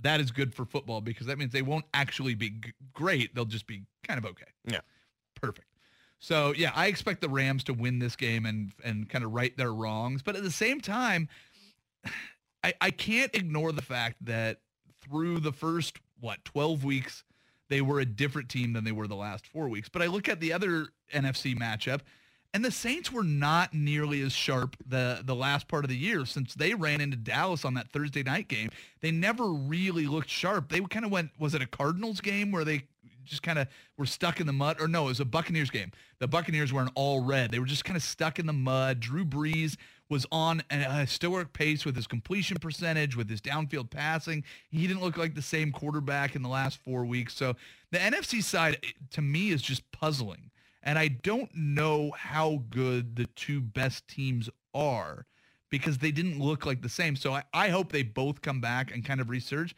That 0.00 0.18
is 0.18 0.30
good 0.30 0.54
for 0.54 0.64
football 0.64 1.02
because 1.02 1.26
that 1.26 1.36
means 1.36 1.52
they 1.52 1.60
won't 1.60 1.84
actually 1.92 2.34
be 2.34 2.48
g- 2.52 2.72
great. 2.94 3.34
They'll 3.34 3.44
just 3.44 3.66
be 3.66 3.82
kind 4.08 4.16
of 4.16 4.24
okay. 4.24 4.48
Yeah. 4.64 4.80
Perfect. 5.42 5.68
So 6.20 6.54
yeah, 6.56 6.72
I 6.74 6.86
expect 6.86 7.20
the 7.20 7.28
Rams 7.28 7.64
to 7.64 7.74
win 7.74 7.98
this 7.98 8.16
game 8.16 8.46
and 8.46 8.72
and 8.82 9.10
kind 9.10 9.26
of 9.26 9.32
right 9.32 9.54
their 9.58 9.74
wrongs. 9.74 10.22
But 10.22 10.36
at 10.36 10.42
the 10.42 10.50
same 10.50 10.80
time, 10.80 11.28
I, 12.64 12.74
I 12.80 12.90
can't 12.90 13.34
ignore 13.34 13.72
the 13.72 13.82
fact 13.82 14.24
that 14.24 14.60
through 15.00 15.40
the 15.40 15.52
first 15.52 15.98
what 16.20 16.44
12 16.44 16.84
weeks 16.84 17.24
they 17.68 17.80
were 17.80 18.00
a 18.00 18.04
different 18.04 18.48
team 18.48 18.74
than 18.74 18.84
they 18.84 18.92
were 18.92 19.08
the 19.08 19.16
last 19.16 19.46
four 19.46 19.68
weeks. 19.68 19.88
But 19.88 20.02
I 20.02 20.06
look 20.06 20.28
at 20.28 20.40
the 20.40 20.52
other 20.52 20.88
NFC 21.12 21.56
matchup, 21.56 22.00
and 22.52 22.62
the 22.62 22.70
Saints 22.70 23.10
were 23.10 23.22
not 23.22 23.72
nearly 23.72 24.20
as 24.20 24.32
sharp 24.32 24.76
the 24.86 25.22
the 25.24 25.34
last 25.34 25.68
part 25.68 25.84
of 25.84 25.88
the 25.88 25.96
year 25.96 26.26
since 26.26 26.54
they 26.54 26.74
ran 26.74 27.00
into 27.00 27.16
Dallas 27.16 27.64
on 27.64 27.74
that 27.74 27.90
Thursday 27.90 28.22
night 28.22 28.48
game. 28.48 28.68
They 29.00 29.10
never 29.10 29.46
really 29.46 30.06
looked 30.06 30.28
sharp. 30.28 30.70
They 30.70 30.80
kind 30.80 31.06
of 31.06 31.10
went. 31.10 31.30
Was 31.38 31.54
it 31.54 31.62
a 31.62 31.66
Cardinals 31.66 32.20
game 32.20 32.52
where 32.52 32.64
they 32.64 32.82
just 33.24 33.42
kind 33.42 33.58
of 33.58 33.68
were 33.96 34.06
stuck 34.06 34.38
in 34.38 34.46
the 34.46 34.52
mud? 34.52 34.78
Or 34.78 34.86
no, 34.86 35.06
it 35.06 35.08
was 35.08 35.20
a 35.20 35.24
Buccaneers 35.24 35.70
game. 35.70 35.92
The 36.18 36.28
Buccaneers 36.28 36.74
were 36.74 36.82
in 36.82 36.90
all 36.94 37.24
red. 37.24 37.50
They 37.50 37.58
were 37.58 37.64
just 37.64 37.86
kind 37.86 37.96
of 37.96 38.02
stuck 38.02 38.38
in 38.38 38.44
the 38.44 38.52
mud. 38.52 39.00
Drew 39.00 39.24
Brees 39.24 39.76
was 40.12 40.26
on 40.30 40.62
a 40.70 41.00
historic 41.00 41.54
pace 41.54 41.86
with 41.86 41.96
his 41.96 42.06
completion 42.06 42.58
percentage, 42.60 43.16
with 43.16 43.30
his 43.30 43.40
downfield 43.40 43.88
passing. 43.88 44.44
He 44.70 44.86
didn't 44.86 45.02
look 45.02 45.16
like 45.16 45.34
the 45.34 45.40
same 45.40 45.72
quarterback 45.72 46.36
in 46.36 46.42
the 46.42 46.50
last 46.50 46.78
four 46.84 47.06
weeks. 47.06 47.32
So 47.34 47.56
the 47.92 47.98
NFC 47.98 48.42
side, 48.42 48.76
eh, 48.82 48.88
to 49.12 49.22
me, 49.22 49.48
is 49.48 49.62
just 49.62 49.90
puzzling. 49.90 50.50
And 50.82 50.98
I 50.98 51.08
don't 51.08 51.50
know 51.54 52.10
how 52.10 52.62
good 52.68 53.16
the 53.16 53.24
two 53.24 53.62
best 53.62 54.06
teams 54.06 54.50
are 54.74 55.24
because 55.70 55.96
they 55.96 56.10
didn't 56.10 56.38
look 56.38 56.66
like 56.66 56.82
the 56.82 56.90
same. 56.90 57.16
So 57.16 57.32
I, 57.32 57.44
I 57.54 57.68
hope 57.70 57.90
they 57.90 58.02
both 58.02 58.42
come 58.42 58.60
back 58.60 58.92
and 58.92 59.02
kind 59.02 59.20
of 59.20 59.28
resurge. 59.28 59.72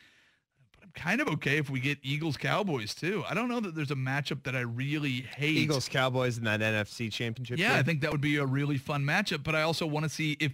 Kind 0.95 1.21
of 1.21 1.29
okay 1.29 1.59
if 1.59 1.71
we 1.71 1.81
get 1.81 1.99
Eagles 2.03 2.37
Cowboys 2.37 2.95
too. 2.95 3.25
I 3.29 3.35
don't 3.35 3.49
know 3.49 3.61
that 3.61 3.75
there's 3.75 3.91
a 3.91 3.97
matchup 3.97 4.45
that 4.45 4.55
I 4.55 4.61
really 4.61 5.23
hate. 5.23 5.57
Eagles 5.57 5.89
Cowboys 5.89 6.39
in 6.39 6.45
that 6.45 6.61
NFC 6.61 7.11
championship. 7.11 7.59
Yeah, 7.59 7.71
game. 7.71 7.79
I 7.79 7.83
think 7.83 8.01
that 8.03 8.13
would 8.13 8.21
be 8.21 8.37
a 8.37 8.47
really 8.47 8.79
fun 8.79 9.03
matchup. 9.03 9.43
But 9.43 9.57
I 9.57 9.63
also 9.63 9.87
want 9.87 10.05
to 10.05 10.09
see 10.09 10.37
if 10.39 10.53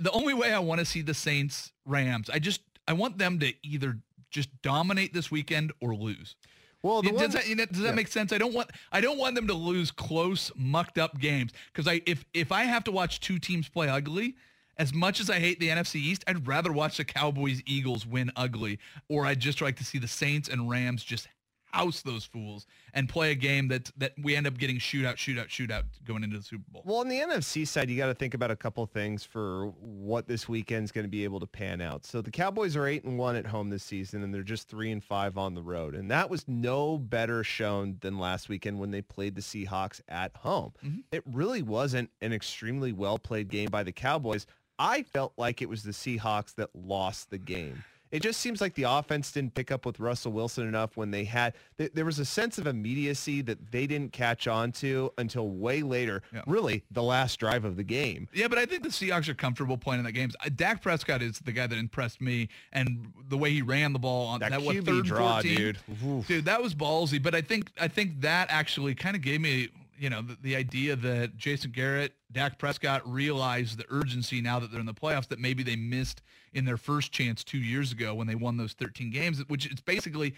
the 0.00 0.10
only 0.12 0.34
way 0.34 0.52
I 0.52 0.58
want 0.58 0.78
to 0.78 0.84
see 0.84 1.02
the 1.02 1.14
Saints 1.14 1.72
Rams. 1.84 2.30
I 2.30 2.38
just 2.38 2.62
I 2.86 2.94
want 2.94 3.18
them 3.18 3.38
to 3.40 3.52
either 3.62 3.98
just 4.30 4.50
dominate 4.62 5.12
this 5.12 5.30
weekend 5.30 5.72
or 5.80 5.94
lose. 5.94 6.36
Well, 6.82 7.02
does 7.02 7.12
one, 7.12 7.30
that, 7.30 7.72
does 7.72 7.82
that 7.82 7.88
yeah. 7.88 7.92
make 7.92 8.08
sense? 8.08 8.32
I 8.32 8.38
don't 8.38 8.54
want 8.54 8.70
I 8.92 9.00
don't 9.00 9.18
want 9.18 9.34
them 9.34 9.48
to 9.48 9.54
lose 9.54 9.90
close, 9.90 10.52
mucked 10.56 10.98
up 10.98 11.18
games 11.18 11.52
because 11.72 11.88
I 11.88 12.00
if 12.06 12.24
if 12.32 12.52
I 12.52 12.64
have 12.64 12.84
to 12.84 12.92
watch 12.92 13.20
two 13.20 13.38
teams 13.38 13.68
play 13.68 13.88
ugly, 13.88 14.36
as 14.78 14.94
much 14.94 15.20
as 15.20 15.28
I 15.28 15.38
hate 15.38 15.58
the 15.60 15.68
NFC 15.68 15.96
East, 15.96 16.24
I'd 16.26 16.46
rather 16.46 16.72
watch 16.72 16.96
the 16.96 17.04
Cowboys 17.04 17.62
Eagles 17.66 18.06
win 18.06 18.30
ugly, 18.36 18.78
or 19.08 19.26
I'd 19.26 19.40
just 19.40 19.60
like 19.60 19.76
to 19.76 19.84
see 19.84 19.98
the 19.98 20.08
Saints 20.08 20.48
and 20.48 20.70
Rams 20.70 21.02
just 21.02 21.28
house 21.72 22.00
those 22.02 22.24
fools 22.24 22.66
and 22.94 23.08
play 23.08 23.30
a 23.30 23.34
game 23.34 23.68
that 23.68 23.90
that 23.96 24.12
we 24.22 24.34
end 24.34 24.46
up 24.46 24.56
getting 24.56 24.78
shootout, 24.78 25.16
shootout, 25.16 25.48
shootout 25.48 25.84
going 26.06 26.24
into 26.24 26.38
the 26.38 26.42
Super 26.42 26.64
Bowl. 26.70 26.82
Well, 26.84 26.98
on 26.98 27.08
the 27.08 27.18
NFC 27.18 27.66
side, 27.66 27.90
you 27.90 27.96
got 27.96 28.06
to 28.06 28.14
think 28.14 28.34
about 28.34 28.50
a 28.50 28.56
couple 28.56 28.84
things 28.86 29.24
for 29.24 29.66
what 29.80 30.26
this 30.26 30.48
weekend's 30.48 30.92
going 30.92 31.04
to 31.04 31.10
be 31.10 31.24
able 31.24 31.40
to 31.40 31.46
pan 31.46 31.80
out. 31.80 32.04
So 32.04 32.22
the 32.22 32.30
Cowboys 32.30 32.76
are 32.76 32.86
eight 32.86 33.04
and 33.04 33.18
one 33.18 33.36
at 33.36 33.46
home 33.46 33.70
this 33.70 33.82
season, 33.82 34.22
and 34.22 34.32
they're 34.32 34.42
just 34.42 34.68
three 34.68 34.90
and 34.90 35.02
five 35.02 35.36
on 35.36 35.54
the 35.54 35.62
road, 35.62 35.94
and 35.94 36.10
that 36.10 36.30
was 36.30 36.44
no 36.48 36.98
better 36.98 37.44
shown 37.44 37.98
than 38.00 38.18
last 38.18 38.48
weekend 38.48 38.78
when 38.78 38.90
they 38.90 39.02
played 39.02 39.34
the 39.34 39.42
Seahawks 39.42 40.00
at 40.08 40.34
home. 40.36 40.72
Mm-hmm. 40.84 41.00
It 41.12 41.22
really 41.30 41.62
wasn't 41.62 42.10
an 42.20 42.32
extremely 42.32 42.92
well 42.92 43.18
played 43.18 43.48
game 43.48 43.68
by 43.70 43.82
the 43.82 43.92
Cowboys. 43.92 44.46
I 44.78 45.02
felt 45.02 45.32
like 45.36 45.62
it 45.62 45.68
was 45.68 45.82
the 45.82 45.92
Seahawks 45.92 46.54
that 46.56 46.70
lost 46.74 47.30
the 47.30 47.38
game. 47.38 47.84
It 48.10 48.22
just 48.22 48.40
seems 48.40 48.62
like 48.62 48.72
the 48.74 48.84
offense 48.84 49.30
didn't 49.32 49.52
pick 49.52 49.70
up 49.70 49.84
with 49.84 50.00
Russell 50.00 50.32
Wilson 50.32 50.66
enough 50.66 50.96
when 50.96 51.10
they 51.10 51.24
had. 51.24 51.52
th- 51.76 51.92
There 51.92 52.06
was 52.06 52.18
a 52.18 52.24
sense 52.24 52.56
of 52.56 52.66
immediacy 52.66 53.42
that 53.42 53.70
they 53.70 53.86
didn't 53.86 54.14
catch 54.14 54.48
on 54.48 54.72
to 54.72 55.12
until 55.18 55.50
way 55.50 55.82
later. 55.82 56.22
Yeah. 56.32 56.40
Really, 56.46 56.84
the 56.90 57.02
last 57.02 57.38
drive 57.38 57.66
of 57.66 57.76
the 57.76 57.82
game. 57.84 58.26
Yeah, 58.32 58.48
but 58.48 58.56
I 58.56 58.64
think 58.64 58.82
the 58.82 58.88
Seahawks 58.88 59.28
are 59.28 59.34
comfortable 59.34 59.76
playing 59.76 59.98
in 59.98 60.04
that 60.06 60.12
games. 60.12 60.34
Uh, 60.42 60.48
Dak 60.56 60.80
Prescott 60.80 61.20
is 61.20 61.38
the 61.40 61.52
guy 61.52 61.66
that 61.66 61.76
impressed 61.78 62.22
me, 62.22 62.48
and 62.72 63.12
the 63.28 63.36
way 63.36 63.50
he 63.50 63.60
ran 63.60 63.92
the 63.92 63.98
ball 63.98 64.28
on 64.28 64.40
That, 64.40 64.52
that, 64.52 64.62
what 64.62 64.82
third 64.86 65.04
draw, 65.04 65.34
14? 65.42 65.54
dude. 65.56 65.78
Oof. 66.06 66.26
Dude, 66.26 66.44
that 66.46 66.62
was 66.62 66.74
ballsy. 66.74 67.22
But 67.22 67.34
I 67.34 67.42
think 67.42 67.70
I 67.78 67.88
think 67.88 68.22
that 68.22 68.46
actually 68.50 68.94
kind 68.94 69.16
of 69.16 69.22
gave 69.22 69.42
me, 69.42 69.68
you 69.98 70.10
know, 70.10 70.22
the, 70.22 70.36
the 70.42 70.56
idea 70.56 70.96
that 70.96 71.36
Jason 71.36 71.70
Garrett, 71.70 72.12
Dak 72.30 72.58
Prescott 72.58 73.02
realized 73.10 73.78
the 73.78 73.84
urgency 73.90 74.40
now 74.40 74.58
that 74.58 74.70
they're 74.70 74.80
in 74.80 74.86
the 74.86 74.94
playoffs 74.94 75.28
that 75.28 75.38
maybe 75.38 75.62
they 75.62 75.76
missed 75.76 76.22
in 76.52 76.64
their 76.64 76.76
first 76.76 77.12
chance 77.12 77.44
two 77.44 77.58
years 77.58 77.92
ago 77.92 78.14
when 78.14 78.26
they 78.26 78.34
won 78.34 78.56
those 78.56 78.72
13 78.72 79.10
games, 79.10 79.42
which 79.48 79.66
is 79.66 79.80
basically 79.80 80.34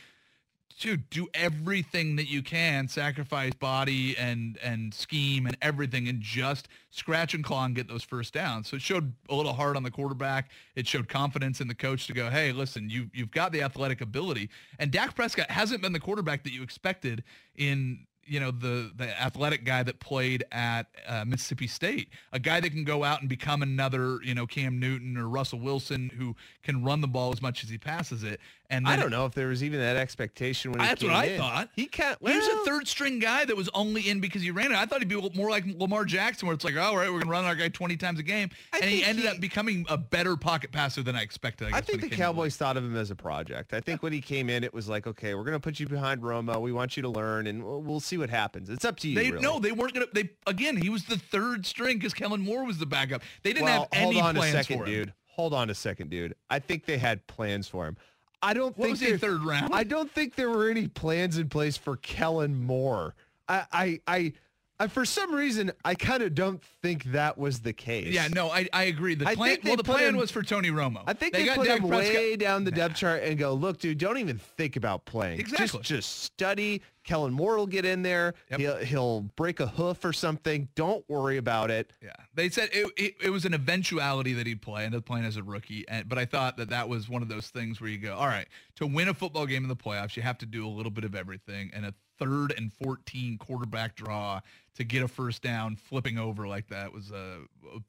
to 0.79 0.97
do 0.97 1.29
everything 1.35 2.17
that 2.17 2.31
you 2.31 2.43
can, 2.43 2.89
sacrifice 2.89 3.53
body 3.53 4.17
and 4.17 4.59
and 4.63 4.95
scheme 4.95 5.47
and 5.47 5.57
everything, 5.61 6.09
and 6.09 6.21
just 6.21 6.69
scratch 6.91 7.35
and 7.35 7.45
claw 7.45 7.65
and 7.65 7.75
get 7.75 7.87
those 7.89 8.03
first 8.03 8.33
downs. 8.33 8.69
So 8.69 8.77
it 8.77 8.83
showed 8.83 9.13
a 9.29 9.35
little 9.35 9.53
heart 9.53 9.77
on 9.77 9.83
the 9.83 9.91
quarterback. 9.91 10.51
It 10.77 10.87
showed 10.87 11.09
confidence 11.09 11.61
in 11.61 11.69
the 11.69 11.75
coach 11.75 12.07
to 12.07 12.13
go, 12.15 12.31
hey, 12.31 12.53
listen, 12.53 12.89
you 12.89 13.11
you've 13.13 13.31
got 13.31 13.53
the 13.53 13.63
athletic 13.63 14.01
ability, 14.01 14.49
and 14.79 14.91
Dak 14.91 15.15
Prescott 15.15 15.51
hasn't 15.51 15.83
been 15.83 15.93
the 15.93 16.01
quarterback 16.01 16.45
that 16.45 16.53
you 16.53 16.63
expected 16.63 17.25
in 17.57 18.07
you 18.31 18.39
know 18.39 18.53
the 18.53 18.93
the 18.97 19.21
athletic 19.21 19.65
guy 19.65 19.83
that 19.83 19.99
played 19.99 20.45
at 20.53 20.87
uh, 21.09 21.25
Mississippi 21.27 21.67
State, 21.67 22.11
a 22.33 22.39
guy 22.39 22.61
that 22.61 22.71
can 22.71 22.85
go 22.85 23.03
out 23.03 23.21
and 23.21 23.29
become 23.29 23.61
another 23.61 24.21
you 24.23 24.35
know 24.35 24.47
Cam 24.47 24.79
Newton 24.79 25.17
or 25.17 25.29
Russell 25.29 25.59
Wilson 25.59 26.13
who 26.17 26.37
can 26.63 26.85
run 26.85 27.01
the 27.01 27.09
ball 27.09 27.33
as 27.33 27.43
much 27.43 27.65
as 27.65 27.71
he 27.71 27.77
passes 27.77 28.23
it. 28.23 28.41
And 28.71 28.87
I 28.87 28.95
don't 28.95 29.11
know 29.11 29.27
if 29.27 29.35
there 29.35 29.49
was 29.49 29.65
even 29.65 29.81
that 29.81 29.97
expectation 29.97 30.71
when 30.71 30.81
he 30.81 30.87
That's 30.87 31.01
came 31.01 31.11
what 31.11 31.25
I 31.25 31.25
in. 31.27 31.39
thought. 31.41 31.69
He 31.75 31.87
can't. 31.87 32.17
He 32.25 32.37
was 32.37 32.47
a 32.47 32.65
third 32.65 32.87
string 32.87 33.19
guy 33.19 33.45
that 33.45 33.57
was 33.57 33.69
only 33.75 34.09
in 34.09 34.21
because 34.21 34.43
he 34.43 34.53
ran 34.53 34.71
it. 34.71 34.79
I 34.79 34.87
thought 34.87 35.01
he'd 35.01 35.09
be 35.09 35.21
more 35.35 35.51
like 35.51 35.65
Lamar 35.67 36.05
Jackson, 36.05 36.47
where 36.47 36.55
it's 36.55 36.65
like, 36.65 36.77
all 36.77 36.97
right, 36.97 37.13
we're 37.13 37.19
gonna 37.19 37.31
run 37.33 37.45
our 37.45 37.57
guy 37.57 37.69
20 37.69 37.97
times 37.97 38.21
a 38.21 38.23
game, 38.23 38.49
I 38.73 38.79
and 38.79 38.89
he 38.89 39.03
ended 39.03 39.25
he- 39.25 39.29
up 39.29 39.41
becoming 39.41 39.85
a 39.89 39.99
better 39.99 40.37
pocket 40.37 40.71
passer 40.71 41.03
than 41.03 41.17
I 41.17 41.23
expected. 41.23 41.73
I, 41.73 41.79
I 41.79 41.81
think 41.81 41.87
the 41.87 41.93
he 41.93 41.97
came 41.99 42.03
in 42.05 42.11
league. 42.11 42.19
Cowboys 42.19 42.57
thought 42.57 42.77
of 42.77 42.85
him 42.85 42.97
as 42.97 43.11
a 43.11 43.17
project. 43.17 43.75
I 43.75 43.81
think 43.81 44.03
when 44.05 44.13
he 44.13 44.21
came 44.21 44.49
in, 44.49 44.63
it 44.63 44.73
was 44.73 44.89
like, 44.89 45.07
okay, 45.07 45.35
we're 45.35 45.43
going 45.45 45.55
to 45.55 45.61
put 45.61 45.81
you 45.81 45.87
behind 45.89 46.23
Romo. 46.23 46.61
We 46.61 46.71
want 46.73 46.97
you 46.97 47.03
to 47.03 47.09
learn, 47.09 47.49
and 47.49 47.65
we'll, 47.65 47.83
we'll 47.83 48.01
see 48.01 48.19
what 48.19 48.31
happens. 48.31 48.71
It's 48.71 48.85
up 48.85 48.99
to 49.01 49.09
you. 49.09 49.17
They 49.17 49.31
really. 49.33 49.43
no, 49.43 49.59
they 49.59 49.73
weren't 49.73 49.95
gonna. 49.95 50.07
They 50.15 50.31
again, 50.47 50.77
he 50.77 50.91
was 50.91 51.05
the 51.07 51.19
third 51.19 51.67
string 51.67 51.99
because 51.99 52.15
Kellen 52.15 52.41
Moore 52.41 52.65
was 52.65 52.79
the 52.79 52.87
backup. 52.87 53.23
They 53.43 53.53
didn't 53.53 53.65
well, 53.65 53.81
have 53.81 53.89
any 53.93 54.15
hold 54.15 54.27
on 54.27 54.35
plans 54.37 54.55
a 54.55 54.59
second, 54.59 54.79
for 54.79 54.85
him. 54.85 54.91
dude. 54.93 55.13
Hold 55.35 55.55
on 55.55 55.71
a 55.71 55.75
second, 55.75 56.11
dude. 56.11 56.35
I 56.51 56.59
think 56.59 56.85
they 56.87 56.99
had 56.99 57.27
plans 57.27 57.67
for 57.67 57.87
him. 57.87 57.97
I 58.43 58.55
don't 58.55 58.77
What 58.79 58.87
think 58.87 58.99
there- 59.01 59.19
third 59.19 59.43
round? 59.43 59.75
I 59.75 59.85
don't 59.85 60.11
think 60.11 60.35
there 60.35 60.51
were 60.51 60.69
any 60.71 60.89
plans 60.89 61.37
in 61.39 61.49
place 61.49 61.77
for 61.77 61.97
Kellen 61.97 62.63
Moore. 62.65 63.15
I, 63.49 63.65
I, 63.73 64.01
I, 64.07 64.33
I 64.81 64.89
for 64.89 65.05
some 65.05 65.35
reason, 65.35 65.71
I 65.85 65.95
kind 65.95 66.23
of 66.23 66.35
don't 66.35 66.63
think 66.83 67.05
that 67.13 67.37
was 67.37 67.61
the 67.61 67.75
case. 67.75 68.15
yeah, 68.15 68.29
no, 68.29 68.49
I, 68.49 68.67
I 68.73 68.85
agree. 68.85 69.15
The 69.15 69.29
I 69.29 69.35
plan. 69.35 69.59
Well, 69.63 69.77
the 69.77 69.85
plan 69.85 70.09
him- 70.09 70.17
was 70.17 70.31
for 70.31 70.43
Tony 70.43 70.71
Romo. 70.71 71.03
I 71.07 71.13
think 71.13 71.35
they, 71.35 71.45
got 71.45 71.59
put 71.59 71.67
Dak 71.67 71.81
him 71.81 71.89
Prescott- 71.89 72.15
way 72.15 72.37
down 72.37 72.65
the 72.65 72.71
depth 72.71 72.97
chart 72.97 73.23
and 73.23 73.39
go, 73.39 73.53
look, 73.53 73.79
dude, 73.79 73.99
don't 73.99 74.17
even 74.17 74.39
think 74.39 74.77
about 74.77 75.05
playing. 75.05 75.39
Exactly. 75.39 75.81
Just, 75.81 75.83
just 75.83 76.23
study. 76.23 76.81
Kellen 77.05 77.33
Moore 77.33 77.57
will 77.57 77.67
get 77.67 77.85
in 77.85 78.03
there. 78.03 78.35
Yep. 78.51 78.61
He'll, 78.61 78.77
he'll 78.77 79.21
break 79.37 79.61
a 79.61 79.67
hoof 79.67 80.05
or 80.05 80.13
something. 80.13 80.69
Don't 80.75 81.05
worry 81.09 81.37
about 81.39 81.71
it. 81.71 81.93
Yeah, 82.03 82.13
they 82.35 82.49
said 82.49 82.71
it, 82.73 82.91
it, 82.97 83.15
it 83.25 83.31
was 83.31 83.45
an 83.45 83.55
eventuality 83.55 84.33
that 84.35 84.47
he'd 84.47 84.63
play, 84.63 84.85
ended 84.85 84.99
up 84.99 85.05
playing 85.05 85.25
as 85.25 85.37
a 85.37 85.43
rookie. 85.43 85.85
And, 85.89 86.09
but 86.09 86.19
I 86.19 86.25
thought 86.25 86.57
that 86.59 86.71
that 86.71 86.89
was 86.89 87.09
one 87.09 87.23
of 87.23 87.29
those 87.29 87.49
things 87.49 87.81
where 87.81 87.91
you 87.91 87.99
go, 87.99 88.15
all 88.15 88.27
right, 88.27 88.47
to 88.77 88.87
win 88.87 89.09
a 89.09 89.15
football 89.15 89.47
game 89.47 89.63
in 89.63 89.69
the 89.69 89.77
playoffs, 89.77 90.17
you 90.17 90.23
have 90.23 90.39
to 90.39 90.47
do 90.47 90.67
a 90.67 90.69
little 90.69 90.91
bit 90.93 91.05
of 91.05 91.15
everything. 91.15 91.71
And 91.75 91.85
a 91.87 91.95
third 92.21 92.53
and 92.57 92.73
14 92.85 93.39
quarterback 93.39 93.97
draw 93.97 94.41
to 94.77 94.85
get 94.85 95.03
a 95.03 95.09
first 95.09 95.43
down, 95.43 95.75
flipping 95.77 96.19
over 96.19 96.47
like 96.47 96.69
that 96.69 96.93
was 96.93 97.11
a, 97.11 97.39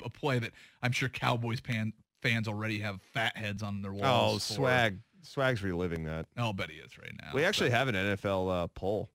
a, 0.03 0.09
play 0.09 0.39
that 0.39 0.51
I'm 0.81 0.91
sure 0.91 1.09
Cowboys 1.09 1.59
pan, 1.61 1.93
fans 2.21 2.47
already 2.47 2.79
have 2.79 3.01
fat 3.13 3.37
heads 3.37 3.61
on 3.61 3.81
their 3.81 3.91
Oh, 3.91 3.97
walls. 3.99 4.47
for. 4.47 4.53
swag. 4.53 4.99
Swag's 5.23 5.61
reliving 5.61 6.05
that. 6.05 6.25
I'll 6.35 6.53
bet 6.53 6.71
he 6.71 6.77
is 6.77 6.97
right 6.97 7.11
now. 7.21 7.29
we 7.35 7.43
actually 7.43 7.69
So- 7.69 7.75
have 7.75 7.87
an 7.89 7.95
NFL 7.95 8.49
uh, 8.49 8.67
poll. 8.67 9.11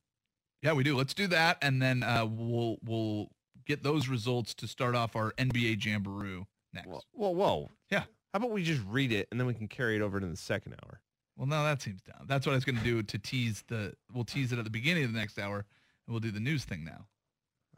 yeah, 0.62 0.72
we 0.72 0.84
do. 0.84 0.96
Let's 0.96 1.14
do 1.14 1.26
that, 1.28 1.58
and 1.62 1.82
then 1.82 2.02
uh, 2.04 2.24
we'll 2.30 2.76
we'll 2.84 3.28
get 3.66 3.82
those 3.82 4.06
results 4.08 4.54
to 4.54 4.68
start 4.68 4.94
off 4.94 5.16
our 5.16 5.32
NBA 5.32 5.84
Jamboree 5.84 6.44
next. 6.72 6.86
Whoa, 6.86 7.00
whoa, 7.12 7.30
whoa. 7.30 7.70
Yeah. 7.90 8.04
How 8.32 8.36
about 8.38 8.50
we 8.50 8.62
just 8.62 8.82
read 8.86 9.10
it 9.12 9.26
and 9.30 9.40
then 9.40 9.46
we 9.46 9.54
can 9.54 9.66
carry 9.66 9.96
it 9.96 10.02
over 10.02 10.20
to 10.20 10.26
the 10.26 10.36
second 10.36 10.74
hour? 10.84 11.00
Well, 11.36 11.46
no, 11.46 11.62
that 11.64 11.82
seems 11.82 12.00
down. 12.02 12.24
That's 12.26 12.46
what 12.46 12.52
I 12.52 12.56
was 12.56 12.64
going 12.64 12.78
to 12.78 12.84
do 12.84 13.02
to 13.02 13.18
tease 13.18 13.62
the. 13.68 13.94
We'll 14.12 14.24
tease 14.24 14.52
it 14.52 14.58
at 14.58 14.64
the 14.64 14.70
beginning 14.70 15.04
of 15.04 15.12
the 15.12 15.18
next 15.18 15.38
hour, 15.38 15.56
and 15.56 15.64
we'll 16.08 16.20
do 16.20 16.30
the 16.30 16.40
news 16.40 16.64
thing 16.64 16.84
now. 16.84 17.06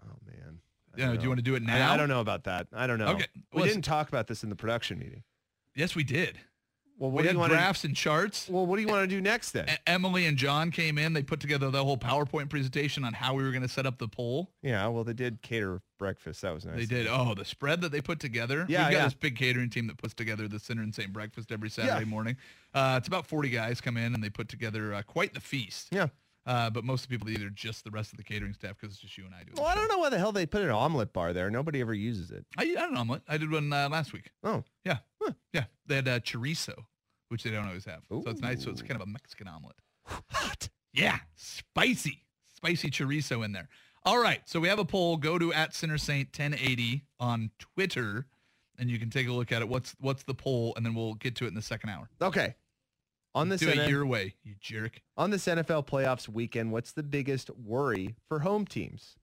Oh 0.04 0.16
man. 0.26 0.60
Yeah, 0.96 1.14
do 1.14 1.22
you 1.22 1.28
want 1.28 1.38
to 1.38 1.44
do 1.44 1.54
it 1.54 1.62
now? 1.62 1.92
I, 1.92 1.96
don't 1.96 2.08
know 2.08 2.20
about 2.20 2.44
that. 2.44 2.66
I 2.72 2.86
don't 2.88 2.98
know. 2.98 3.08
Okay, 3.08 3.26
We 3.52 3.62
didn't 3.62 3.82
talk 3.82 4.08
about 4.08 4.26
this 4.26 4.42
in 4.42 4.48
the 4.48 4.56
production 4.56 4.98
meeting. 4.98 5.22
Yes, 5.76 5.94
we 5.94 6.02
did. 6.02 6.38
Well, 6.98 7.10
we 7.10 7.16
what 7.16 7.22
do 7.22 7.28
had 7.28 7.34
you 7.34 7.38
want 7.40 7.52
graphs 7.52 7.84
and 7.84 7.94
charts. 7.94 8.48
Well, 8.48 8.66
what 8.66 8.76
do 8.76 8.82
you 8.82 8.88
want 8.88 9.08
to 9.08 9.14
do 9.16 9.20
next 9.20 9.52
then? 9.52 9.68
E- 9.68 9.76
Emily 9.86 10.26
and 10.26 10.36
John 10.36 10.72
came 10.72 10.98
in. 10.98 11.12
They 11.12 11.22
put 11.22 11.38
together 11.38 11.70
the 11.70 11.84
whole 11.84 11.98
PowerPoint 11.98 12.48
presentation 12.48 13.04
on 13.04 13.12
how 13.12 13.34
we 13.34 13.44
were 13.44 13.50
going 13.50 13.62
to 13.62 13.68
set 13.68 13.86
up 13.86 13.98
the 13.98 14.08
poll. 14.08 14.50
Yeah, 14.62 14.88
well, 14.88 15.04
they 15.04 15.12
did 15.12 15.40
cater 15.40 15.82
breakfast. 15.98 16.42
That 16.42 16.54
was 16.54 16.64
nice. 16.64 16.76
They 16.76 16.86
did. 16.86 17.06
Oh, 17.08 17.34
the 17.34 17.44
spread 17.44 17.80
that 17.82 17.92
they 17.92 18.00
put 18.00 18.20
together. 18.20 18.64
Yeah, 18.68 18.86
We've 18.86 18.92
got 18.92 18.98
yeah. 18.98 19.04
this 19.04 19.14
big 19.14 19.36
catering 19.36 19.70
team 19.70 19.86
that 19.88 19.98
puts 19.98 20.14
together 20.14 20.48
the 20.48 20.58
Sinner 20.58 20.82
and 20.82 20.94
Saint 20.94 21.12
breakfast 21.12 21.52
every 21.52 21.68
Saturday 21.70 22.04
morning. 22.06 22.36
Uh, 22.72 22.94
it's 22.98 23.08
about 23.08 23.26
40 23.26 23.50
guys 23.50 23.80
come 23.80 23.96
in 23.96 24.14
and 24.14 24.22
they 24.22 24.30
put 24.30 24.48
together 24.48 24.94
uh, 24.94 25.02
quite 25.02 25.34
the 25.34 25.40
feast. 25.40 25.88
Yeah. 25.90 26.06
Uh, 26.46 26.70
but 26.70 26.82
most 26.82 27.02
of 27.04 27.10
the 27.10 27.14
people 27.18 27.28
either 27.28 27.50
just 27.50 27.84
the 27.84 27.90
rest 27.90 28.10
of 28.12 28.16
the 28.16 28.24
catering 28.24 28.54
staff 28.54 28.74
because 28.80 28.94
it's 28.94 29.02
just 29.02 29.18
you 29.18 29.26
and 29.26 29.34
I 29.34 29.42
doing 29.42 29.56
Well, 29.58 29.66
I 29.66 29.74
don't 29.74 29.88
know 29.88 29.98
why 29.98 30.08
the 30.08 30.18
hell 30.18 30.32
they 30.32 30.46
put 30.46 30.62
an 30.62 30.70
omelet 30.70 31.12
bar 31.12 31.34
there. 31.34 31.50
Nobody 31.50 31.80
ever 31.82 31.92
uses 31.92 32.30
it. 32.30 32.46
I, 32.56 32.62
I 32.62 32.80
had 32.80 32.90
an 32.90 32.96
omelet. 32.96 33.20
I 33.28 33.36
did 33.36 33.50
one 33.50 33.70
uh, 33.70 33.88
last 33.90 34.14
week. 34.14 34.30
Oh, 34.42 34.64
Yeah. 34.84 34.98
Yeah. 35.52 35.64
They 35.86 35.96
had 35.96 36.08
uh, 36.08 36.20
chorizo, 36.20 36.74
which 37.28 37.42
they 37.42 37.50
don't 37.50 37.66
always 37.66 37.84
have. 37.84 38.00
So 38.08 38.22
it's 38.30 38.40
nice. 38.40 38.64
So 38.64 38.70
it's 38.70 38.80
kind 38.80 38.94
of 39.00 39.02
a 39.02 39.10
Mexican 39.10 39.46
omelet. 39.48 39.76
hot. 40.06 40.68
Yeah. 40.94 41.18
Spicy. 41.36 42.22
Spicy 42.56 42.90
chorizo 42.90 43.44
in 43.44 43.52
there. 43.52 43.68
All 44.04 44.18
right. 44.18 44.40
So 44.46 44.60
we 44.60 44.68
have 44.68 44.78
a 44.78 44.84
poll. 44.84 45.16
Go 45.16 45.38
to 45.38 45.52
at 45.52 45.74
Sinner 45.74 45.98
Saint 45.98 46.28
1080 46.28 47.04
on 47.20 47.50
Twitter 47.58 48.26
and 48.78 48.88
you 48.90 48.98
can 48.98 49.10
take 49.10 49.28
a 49.28 49.32
look 49.32 49.50
at 49.52 49.60
it. 49.62 49.68
What's 49.68 49.94
what's 50.00 50.22
the 50.22 50.34
poll? 50.34 50.72
And 50.76 50.86
then 50.86 50.94
we'll 50.94 51.14
get 51.14 51.34
to 51.36 51.44
it 51.44 51.48
in 51.48 51.54
the 51.54 51.62
second 51.62 51.90
hour. 51.90 52.08
Okay. 52.22 52.54
On 53.34 53.48
this 53.48 53.60
Do 53.60 53.70
N- 53.70 53.80
it 53.80 53.90
your 53.90 54.06
way, 54.06 54.34
you 54.42 54.54
jerk. 54.60 55.00
on 55.16 55.30
this 55.30 55.46
NFL 55.46 55.86
playoffs 55.86 56.28
weekend, 56.28 56.72
what's 56.72 56.92
the 56.92 57.02
biggest 57.02 57.50
worry 57.50 58.16
for 58.26 58.40
home 58.40 58.64
teams? 58.64 59.16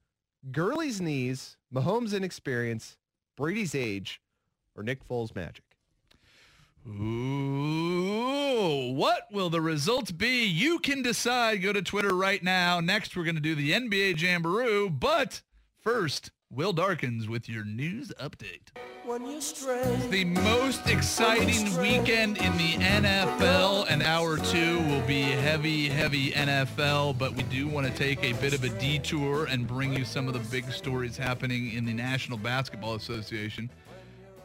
Gurley's 0.52 1.02
knees, 1.02 1.58
Mahomes' 1.74 2.16
inexperience, 2.16 2.98
Brady's 3.36 3.74
age, 3.74 4.22
or 4.76 4.84
Nick 4.84 5.06
Foles' 5.08 5.36
magic? 5.36 5.65
Ooh, 6.88 8.26
what 8.94 9.24
will 9.32 9.50
the 9.50 9.62
results 9.62 10.12
be? 10.12 10.46
You 10.46 10.78
can 10.80 11.02
decide. 11.02 11.64
Go 11.64 11.74
to 11.74 11.82
Twitter 11.82 12.16
right 12.16 12.44
now. 12.44 12.80
Next, 12.80 13.18
we're 13.18 13.24
going 13.24 13.36
to 13.36 13.42
do 13.42 13.56
the 13.56 13.72
NBA 13.72 14.22
Jamboree. 14.22 14.90
But 14.90 15.42
first, 15.82 16.30
Will 16.52 16.74
Darkins 16.74 17.28
with 17.28 17.50
your 17.50 17.66
news 17.66 18.14
update. 18.22 18.70
The 20.10 20.26
most 20.26 20.88
exciting 20.88 21.76
weekend 21.80 22.38
in 22.38 22.56
the 22.58 22.74
NFL, 22.74 23.88
and 23.90 24.04
hour 24.04 24.38
two 24.38 24.80
will 24.82 25.02
be 25.02 25.24
heavy, 25.24 25.90
heavy 25.90 26.32
NFL, 26.32 27.18
but 27.18 27.34
we 27.34 27.44
do 27.44 27.68
want 27.68 27.88
to 27.88 27.94
take 27.94 28.24
a 28.24 28.34
bit 28.34 28.54
of 28.54 28.64
a 28.64 28.70
detour 28.70 29.46
and 29.46 29.68
bring 29.68 29.92
you 29.94 30.06
some 30.06 30.28
of 30.28 30.34
the 30.34 30.40
big 30.52 30.72
stories 30.72 31.18
happening 31.18 31.74
in 31.74 31.84
the 31.84 31.94
National 31.94 32.38
Basketball 32.38 32.96
Association. 32.96 33.70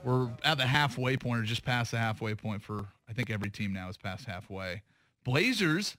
We're 0.05 0.31
at 0.45 0.59
the 0.59 0.67
halfway 0.67 1.17
point, 1.17 1.41
or 1.41 1.45
just 1.45 1.65
past 1.65 1.91
the 1.91 1.99
halfway 1.99 2.35
point 2.35 2.63
for, 2.63 2.87
I 3.09 3.13
think 3.13 3.31
every 3.31 3.51
team 3.51 3.73
now 3.73 3.89
is 3.89 3.97
past 3.97 4.27
halfway. 4.27 4.83
Blazers 5.25 5.97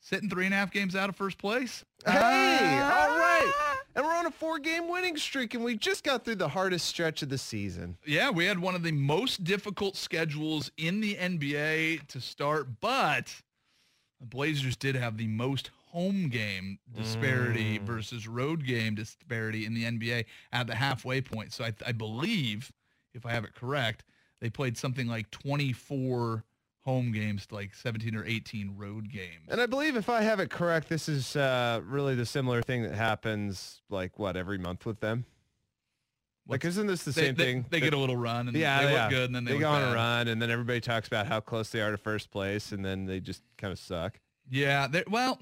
sitting 0.00 0.28
three 0.28 0.44
and 0.44 0.54
a 0.54 0.56
half 0.56 0.70
games 0.70 0.94
out 0.94 1.08
of 1.08 1.16
first 1.16 1.38
place. 1.38 1.84
Hey, 2.04 2.12
all 2.12 2.18
ah! 2.20 3.16
right. 3.16 3.74
And 3.94 4.04
we're 4.04 4.14
on 4.14 4.26
a 4.26 4.30
four-game 4.30 4.88
winning 4.88 5.16
streak, 5.16 5.54
and 5.54 5.64
we 5.64 5.76
just 5.76 6.04
got 6.04 6.24
through 6.24 6.36
the 6.36 6.48
hardest 6.48 6.86
stretch 6.86 7.22
of 7.22 7.30
the 7.30 7.38
season. 7.38 7.96
Yeah, 8.06 8.30
we 8.30 8.44
had 8.44 8.58
one 8.58 8.76
of 8.76 8.82
the 8.82 8.92
most 8.92 9.42
difficult 9.42 9.96
schedules 9.96 10.70
in 10.76 11.00
the 11.00 11.16
NBA 11.16 12.06
to 12.08 12.20
start, 12.20 12.80
but 12.80 13.34
the 14.20 14.26
Blazers 14.26 14.76
did 14.76 14.94
have 14.94 15.16
the 15.16 15.26
most 15.26 15.70
home 15.90 16.28
game 16.28 16.78
disparity 16.94 17.78
mm. 17.78 17.82
versus 17.82 18.28
road 18.28 18.64
game 18.64 18.94
disparity 18.94 19.64
in 19.64 19.74
the 19.74 19.84
NBA 19.84 20.26
at 20.52 20.66
the 20.66 20.74
halfway 20.74 21.20
point. 21.20 21.52
So 21.52 21.64
I, 21.64 21.72
I 21.86 21.92
believe, 21.92 22.70
if 23.14 23.24
I 23.26 23.32
have 23.32 23.44
it 23.44 23.54
correct, 23.54 24.04
they 24.40 24.50
played 24.50 24.76
something 24.76 25.06
like 25.06 25.30
24 25.30 26.44
home 26.80 27.12
games 27.12 27.46
to 27.46 27.54
like 27.54 27.74
17 27.74 28.14
or 28.14 28.24
18 28.24 28.74
road 28.76 29.10
games. 29.10 29.46
And 29.48 29.60
I 29.60 29.66
believe 29.66 29.96
if 29.96 30.08
I 30.08 30.22
have 30.22 30.40
it 30.40 30.48
correct, 30.50 30.88
this 30.88 31.08
is 31.08 31.36
uh, 31.36 31.80
really 31.84 32.14
the 32.14 32.24
similar 32.26 32.62
thing 32.62 32.82
that 32.84 32.94
happens 32.94 33.82
like 33.90 34.18
what 34.18 34.36
every 34.36 34.58
month 34.58 34.86
with 34.86 35.00
them. 35.00 35.24
Like, 36.46 36.64
isn't 36.64 36.86
this 36.86 37.04
the 37.04 37.10
They, 37.10 37.22
same 37.26 37.34
they- 37.34 37.44
thing? 37.44 37.66
they 37.68 37.80
that- 37.80 37.84
get 37.86 37.94
a 37.94 37.98
little 37.98 38.16
run 38.16 38.48
and 38.48 38.56
yeah, 38.56 38.82
they 38.86 38.92
yeah. 38.92 39.02
look 39.02 39.10
good 39.10 39.24
and 39.26 39.34
then 39.34 39.44
they, 39.44 39.58
go 39.58 39.68
on 39.68 39.82
bad. 39.82 39.92
a 39.92 39.94
run, 39.94 40.28
and 40.28 40.40
then 40.40 40.50
everybody 40.50 40.80
talks 40.80 41.06
about 41.06 41.26
how 41.26 41.40
close 41.40 41.68
they 41.68 41.82
are 41.82 41.90
to 41.90 41.98
first 41.98 42.30
place, 42.30 42.72
and 42.72 42.82
then 42.84 43.04
they 43.04 43.20
just 43.20 43.42
kind 43.58 43.70
of 43.72 43.78
suck. 43.78 44.18
Yeah, 44.50 44.88
well, 45.10 45.38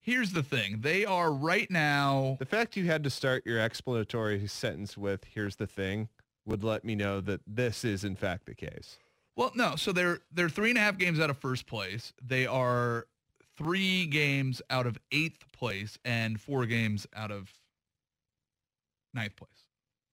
here's 0.00 0.32
the 0.32 0.42
thing. 0.42 0.80
They 0.80 1.04
are 1.04 1.32
right 1.32 1.70
now 1.70 2.38
The 2.40 2.44
fact 2.46 2.76
you 2.76 2.86
had 2.86 3.04
to 3.04 3.10
start 3.10 3.46
your 3.46 3.60
explanatory 3.60 4.44
sentence 4.48 4.96
with 4.98 5.22
"Here's 5.32 5.54
the 5.54 5.68
thing" 5.68 6.08
would 6.44 6.64
let 6.64 6.84
me 6.84 6.94
know 6.94 7.20
that 7.20 7.40
this 7.46 7.84
is 7.84 8.04
in 8.04 8.16
fact 8.16 8.46
the 8.46 8.54
case. 8.54 8.98
Well, 9.36 9.52
no. 9.54 9.76
So 9.76 9.92
they're 9.92 10.20
they're 10.32 10.48
three 10.48 10.70
and 10.70 10.78
a 10.78 10.82
half 10.82 10.98
games 10.98 11.20
out 11.20 11.30
of 11.30 11.38
first 11.38 11.66
place. 11.66 12.12
They 12.22 12.46
are 12.46 13.06
three 13.56 14.06
games 14.06 14.60
out 14.70 14.86
of 14.86 14.98
eighth 15.10 15.50
place 15.52 15.98
and 16.04 16.40
four 16.40 16.66
games 16.66 17.06
out 17.14 17.30
of 17.30 17.50
ninth 19.14 19.36
place. 19.36 19.50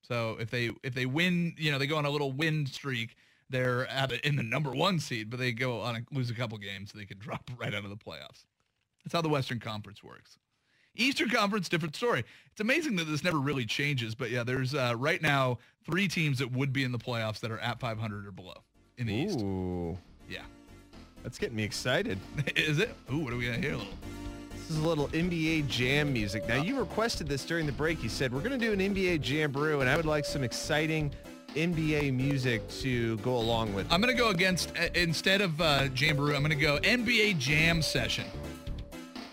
So 0.01 0.37
if 0.39 0.49
they 0.49 0.71
if 0.83 0.93
they 0.93 1.05
win, 1.05 1.53
you 1.57 1.71
know, 1.71 1.77
they 1.77 1.87
go 1.87 1.97
on 1.97 2.05
a 2.05 2.09
little 2.09 2.31
win 2.31 2.65
streak. 2.65 3.15
They're 3.51 3.87
at 3.87 4.11
in 4.11 4.35
the 4.35 4.43
number 4.43 4.71
one 4.71 4.99
seed, 4.99 5.29
but 5.31 5.39
they 5.39 5.51
go 5.51 5.81
on 5.81 5.95
a, 5.95 6.15
lose 6.15 6.29
a 6.29 6.35
couple 6.35 6.57
games, 6.59 6.91
so 6.91 6.99
they 6.99 7.05
could 7.05 7.19
drop 7.19 7.49
right 7.57 7.73
out 7.73 7.83
of 7.83 7.89
the 7.89 7.97
playoffs. 7.97 8.45
That's 9.03 9.13
how 9.13 9.21
the 9.21 9.29
Western 9.29 9.59
Conference 9.59 10.03
works. 10.03 10.37
Eastern 10.99 11.29
Conference, 11.29 11.69
different 11.69 11.95
story. 11.95 12.23
It's 12.51 12.61
amazing 12.61 12.95
that 12.97 13.05
this 13.05 13.23
never 13.23 13.39
really 13.39 13.65
changes, 13.65 14.15
but 14.15 14.29
yeah, 14.29 14.43
there's 14.43 14.73
uh, 14.75 14.93
right 14.97 15.21
now 15.21 15.57
three 15.85 16.07
teams 16.07 16.39
that 16.39 16.51
would 16.51 16.73
be 16.73 16.83
in 16.83 16.91
the 16.91 16.97
playoffs 16.99 17.39
that 17.39 17.51
are 17.51 17.59
at 17.59 17.79
500 17.79 18.27
or 18.27 18.31
below 18.31 18.63
in 18.97 19.07
the 19.07 19.13
East. 19.13 19.39
Ooh, 19.39 19.97
Yeah. 20.29 20.41
that's 21.23 21.37
getting 21.37 21.55
me 21.55 21.63
excited. 21.63 22.19
Is 22.55 22.79
it? 22.79 22.93
Ooh, 23.11 23.19
what 23.19 23.33
are 23.33 23.37
we 23.37 23.45
gonna 23.45 23.57
hear? 23.59 23.73
A 23.73 23.77
little. 23.77 23.93
This 24.51 24.77
is 24.77 24.83
a 24.83 24.87
little 24.87 25.07
NBA 25.07 25.67
Jam 25.67 26.13
music. 26.13 26.47
Now, 26.47 26.61
you 26.61 26.77
requested 26.77 27.27
this 27.27 27.43
during 27.43 27.65
the 27.65 27.71
break. 27.71 28.03
You 28.03 28.09
said, 28.09 28.31
we're 28.31 28.41
going 28.41 28.51
to 28.51 28.63
do 28.63 28.71
an 28.71 28.77
NBA 28.79 29.19
Jam 29.19 29.51
brew, 29.51 29.81
and 29.81 29.89
I 29.89 29.95
would 29.95 30.05
like 30.05 30.25
some 30.25 30.43
exciting 30.43 31.11
NBA 31.55 32.13
music 32.13 32.67
to 32.81 33.17
go 33.17 33.35
along 33.37 33.73
with 33.73 33.87
it. 33.87 33.91
I'm 33.91 33.99
gonna 33.99 34.13
go 34.13 34.29
against 34.29 34.71
uh, 34.77 34.89
instead 34.93 35.41
of 35.41 35.59
uh, 35.59 35.87
brew. 35.87 36.35
I'm 36.35 36.43
gonna 36.43 36.53
go 36.53 36.77
NBA 36.83 37.39
Jam 37.39 37.81
session. 37.81 38.25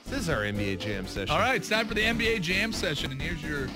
This 0.09 0.21
is 0.21 0.29
our 0.29 0.43
NBA 0.43 0.79
Jam 0.79 1.07
session. 1.07 1.35
All 1.35 1.41
right, 1.41 1.57
it's 1.57 1.69
time 1.69 1.89
for 1.89 1.95
the 1.95 2.03
NBA 2.03 2.41
Jam 2.41 2.73
session, 2.73 3.11
and 3.11 3.21
here's 3.21 3.43
your 3.43 3.67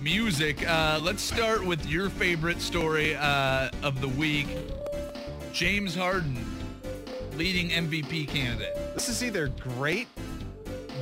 music. 0.00 0.66
Uh, 0.68 1.00
let's 1.02 1.20
start 1.20 1.66
with 1.66 1.84
your 1.86 2.08
favorite 2.08 2.60
story 2.60 3.16
uh, 3.16 3.70
of 3.82 4.00
the 4.00 4.06
week: 4.06 4.46
James 5.52 5.96
Harden, 5.96 6.38
leading 7.36 7.70
MVP 7.70 8.28
candidate. 8.28 8.76
This 8.94 9.08
is 9.08 9.24
either 9.24 9.48
great 9.48 10.06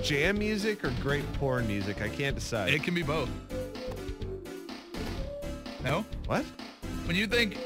jam 0.03 0.39
music 0.39 0.83
or 0.83 0.91
great 1.03 1.31
porn 1.35 1.67
music. 1.67 2.01
I 2.01 2.09
can't 2.09 2.35
decide. 2.35 2.73
It 2.73 2.83
can 2.83 2.95
be 2.95 3.03
both. 3.03 3.29
No? 5.85 6.05
what? 6.27 6.45
When 7.05 7.15
you 7.15 7.27
think, 7.27 7.59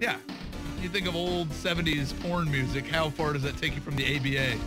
yeah, 0.00 0.16
you 0.80 0.88
think 0.88 1.06
of 1.06 1.14
old 1.14 1.50
70s 1.50 2.18
porn 2.22 2.50
music, 2.50 2.86
how 2.86 3.10
far 3.10 3.34
does 3.34 3.42
that 3.42 3.58
take 3.58 3.74
you 3.74 3.82
from 3.82 3.96
the 3.96 4.16
ABA? 4.16 4.58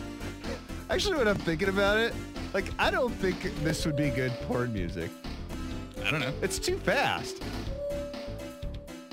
Actually, 0.90 1.18
when 1.18 1.28
I'm 1.28 1.36
thinking 1.36 1.68
about 1.68 1.98
it, 1.98 2.14
like, 2.54 2.66
I 2.78 2.90
don't 2.90 3.12
think 3.14 3.42
this 3.64 3.84
would 3.86 3.96
be 3.96 4.10
good 4.10 4.32
porn 4.42 4.72
music. 4.72 5.10
I 6.04 6.10
don't 6.10 6.20
know. 6.20 6.32
It's 6.42 6.58
too 6.58 6.78
fast. 6.78 7.42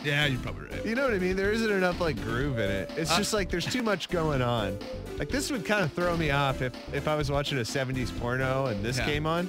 Yeah, 0.03 0.25
you're 0.27 0.39
probably 0.41 0.67
right. 0.67 0.85
You 0.85 0.95
know 0.95 1.03
what 1.05 1.13
I 1.13 1.17
mean? 1.19 1.35
There 1.35 1.51
isn't 1.51 1.71
enough 1.71 1.99
like 2.01 2.21
groove 2.21 2.59
in 2.59 2.69
it. 2.69 2.91
It's 2.97 3.09
Uh, 3.11 3.17
just 3.17 3.33
like 3.33 3.49
there's 3.49 3.65
too 3.65 3.81
much 3.81 4.09
going 4.09 4.41
on. 4.41 4.77
Like 5.17 5.29
this 5.29 5.49
would 5.49 5.65
kind 5.65 5.81
of 5.83 5.93
throw 5.93 6.15
me 6.17 6.29
off 6.31 6.61
if 6.61 6.73
if 6.93 7.07
I 7.07 7.15
was 7.15 7.31
watching 7.31 7.57
a 7.57 7.61
70s 7.61 8.11
porno 8.19 8.65
and 8.65 8.83
this 8.83 8.97
Yeah. 8.97 9.05
came 9.05 9.25
on. 9.25 9.47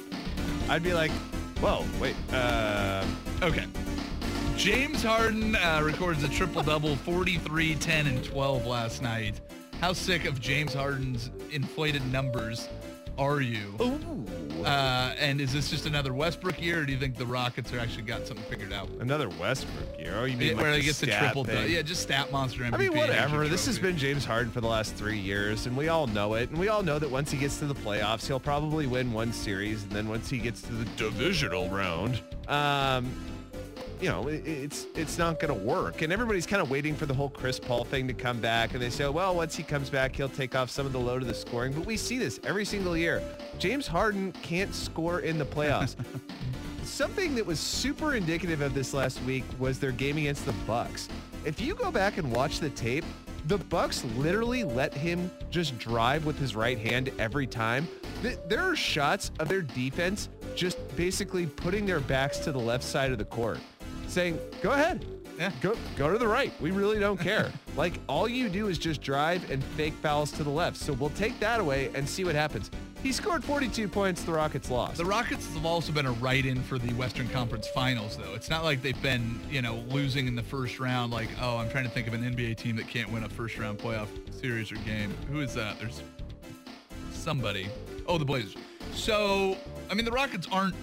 I'd 0.68 0.82
be 0.84 0.94
like, 0.94 1.10
whoa, 1.60 1.84
wait, 2.00 2.14
uh, 2.32 3.04
Okay. 3.42 3.66
James 4.56 5.02
Harden 5.02 5.56
uh, 5.56 5.82
records 5.84 6.22
a 6.22 6.28
triple-double, 6.28 6.94
43, 6.96 7.74
10, 7.74 8.06
and 8.06 8.22
12 8.24 8.64
last 8.64 9.02
night. 9.02 9.40
How 9.80 9.92
sick 9.92 10.24
of 10.24 10.40
James 10.40 10.72
Harden's 10.74 11.30
inflated 11.50 12.04
numbers 12.10 12.68
are 13.18 13.40
you? 13.40 13.74
ooh, 13.80 14.24
Uh, 14.64 15.14
and 15.18 15.40
is 15.42 15.52
this 15.52 15.68
just 15.70 15.84
another 15.86 16.14
Westbrook 16.14 16.60
year, 16.60 16.80
or 16.80 16.84
do 16.86 16.92
you 16.92 16.98
think 16.98 17.16
the 17.16 17.26
Rockets 17.26 17.70
are 17.74 17.78
actually 17.78 18.02
got 18.04 18.26
something 18.26 18.44
figured 18.46 18.72
out? 18.72 18.88
another 19.00 19.28
Westbrook 19.28 19.98
year. 19.98 20.14
Oh, 20.16 20.24
you 20.24 20.36
mean 20.38 20.54
like 20.56 20.62
where 20.62 20.72
the 20.72 20.78
he 20.78 20.84
gets 20.84 21.00
the 21.00 21.06
stat 21.06 21.20
triple 21.20 21.44
thing? 21.44 21.70
Yeah, 21.70 21.82
just 21.82 22.02
stat 22.02 22.32
monster 22.32 22.62
MVP. 22.64 22.74
I 22.74 22.78
mean, 22.78 22.96
whatever. 22.96 23.46
This 23.46 23.66
has 23.66 23.78
been 23.78 23.98
James 23.98 24.24
Harden 24.24 24.50
for 24.50 24.62
the 24.62 24.66
last 24.68 24.94
three 24.94 25.18
years, 25.18 25.66
and 25.66 25.76
we 25.76 25.88
all 25.88 26.06
know 26.06 26.34
it. 26.34 26.48
And 26.48 26.58
we 26.58 26.68
all 26.68 26.82
know 26.82 26.98
that 26.98 27.10
once 27.10 27.30
he 27.30 27.36
gets 27.36 27.58
to 27.58 27.66
the 27.66 27.74
playoffs, 27.74 28.26
he'll 28.26 28.40
probably 28.40 28.86
win 28.86 29.12
one 29.12 29.32
series, 29.34 29.82
and 29.82 29.92
then 29.92 30.08
once 30.08 30.30
he 30.30 30.38
gets 30.38 30.62
to 30.62 30.72
the 30.72 30.84
divisional 30.96 31.68
round, 31.68 32.20
um, 32.48 33.12
you 34.00 34.08
know, 34.08 34.28
it, 34.28 34.46
it's 34.46 34.86
it's 34.94 35.18
not 35.18 35.40
going 35.40 35.52
to 35.52 35.66
work. 35.66 36.02
And 36.02 36.12
everybody's 36.12 36.46
kind 36.46 36.60
of 36.62 36.70
waiting 36.70 36.94
for 36.94 37.06
the 37.06 37.14
whole 37.14 37.28
Chris 37.28 37.58
Paul 37.58 37.84
thing 37.84 38.06
to 38.08 38.14
come 38.14 38.40
back, 38.40 38.74
and 38.74 38.82
they 38.82 38.90
say, 38.90 39.08
well, 39.08 39.34
once 39.34 39.54
he 39.54 39.62
comes 39.62 39.90
back, 39.90 40.14
he'll 40.14 40.28
take 40.28 40.54
off 40.54 40.70
some 40.70 40.86
of 40.86 40.92
the 40.92 40.98
load 40.98 41.22
of 41.22 41.28
the 41.28 41.34
scoring. 41.34 41.72
But 41.72 41.86
we 41.86 41.96
see 41.96 42.18
this 42.18 42.40
every 42.44 42.64
single 42.64 42.96
year. 42.96 43.22
James 43.58 43.86
Harden 43.86 44.32
can't 44.42 44.74
score 44.74 45.20
in 45.20 45.38
the 45.38 45.46
playoffs. 45.46 45.96
Something 46.84 47.34
that 47.34 47.46
was 47.46 47.58
super 47.58 48.14
indicative 48.14 48.60
of 48.60 48.74
this 48.74 48.92
last 48.92 49.22
week 49.22 49.44
was 49.58 49.78
their 49.78 49.92
game 49.92 50.18
against 50.18 50.44
the 50.44 50.52
Bucks. 50.66 51.08
If 51.44 51.60
you 51.60 51.74
go 51.74 51.90
back 51.90 52.18
and 52.18 52.30
watch 52.30 52.60
the 52.60 52.70
tape, 52.70 53.04
the 53.46 53.58
Bucks 53.58 54.04
literally 54.16 54.64
let 54.64 54.94
him 54.94 55.30
just 55.50 55.78
drive 55.78 56.24
with 56.24 56.38
his 56.38 56.56
right 56.56 56.78
hand 56.78 57.10
every 57.18 57.46
time. 57.46 57.86
There 58.48 58.60
are 58.60 58.74
shots 58.74 59.30
of 59.38 59.48
their 59.48 59.60
defense 59.60 60.30
just 60.54 60.78
basically 60.96 61.46
putting 61.46 61.84
their 61.84 62.00
backs 62.00 62.38
to 62.38 62.52
the 62.52 62.58
left 62.58 62.84
side 62.84 63.12
of 63.12 63.18
the 63.18 63.24
court, 63.24 63.58
saying, 64.08 64.38
"Go 64.62 64.70
ahead, 64.72 65.04
Yeah. 65.38 65.50
go 65.60 65.76
go 65.96 66.10
to 66.12 66.18
the 66.18 66.28
right. 66.28 66.52
We 66.60 66.70
really 66.70 66.98
don't 66.98 67.18
care. 67.18 67.50
like 67.76 67.94
all 68.08 68.28
you 68.28 68.48
do 68.48 68.68
is 68.68 68.78
just 68.78 69.02
drive 69.02 69.50
and 69.50 69.62
fake 69.76 69.94
fouls 70.02 70.30
to 70.32 70.44
the 70.44 70.50
left. 70.50 70.76
So 70.76 70.92
we'll 70.92 71.10
take 71.10 71.38
that 71.40 71.60
away 71.60 71.90
and 71.94 72.08
see 72.08 72.24
what 72.24 72.34
happens." 72.34 72.70
He 73.02 73.12
scored 73.12 73.44
42 73.44 73.86
points. 73.86 74.22
The 74.22 74.32
Rockets 74.32 74.70
lost. 74.70 74.96
The 74.96 75.04
Rockets 75.04 75.52
have 75.52 75.66
also 75.66 75.92
been 75.92 76.06
a 76.06 76.12
write-in 76.12 76.62
for 76.62 76.78
the 76.78 76.90
Western 76.94 77.28
Conference 77.28 77.68
Finals, 77.68 78.16
though. 78.16 78.32
It's 78.32 78.48
not 78.48 78.64
like 78.64 78.80
they've 78.80 79.02
been, 79.02 79.38
you 79.50 79.60
know, 79.60 79.84
losing 79.90 80.26
in 80.26 80.34
the 80.34 80.42
first 80.42 80.80
round. 80.80 81.12
Like, 81.12 81.28
oh, 81.38 81.58
I'm 81.58 81.68
trying 81.68 81.84
to 81.84 81.90
think 81.90 82.06
of 82.08 82.14
an 82.14 82.22
NBA 82.24 82.56
team 82.56 82.76
that 82.76 82.88
can't 82.88 83.12
win 83.12 83.24
a 83.24 83.28
first-round 83.28 83.78
playoff 83.78 84.08
series 84.40 84.72
or 84.72 84.76
game. 84.76 85.12
Who 85.30 85.40
is 85.40 85.52
that? 85.52 85.78
There's 85.78 86.00
somebody. 87.12 87.68
Oh, 88.06 88.16
the 88.16 88.24
Blazers. 88.24 88.54
So, 88.94 89.58
I 89.90 89.94
mean, 89.94 90.06
the 90.06 90.10
Rockets 90.10 90.48
aren't 90.50 90.74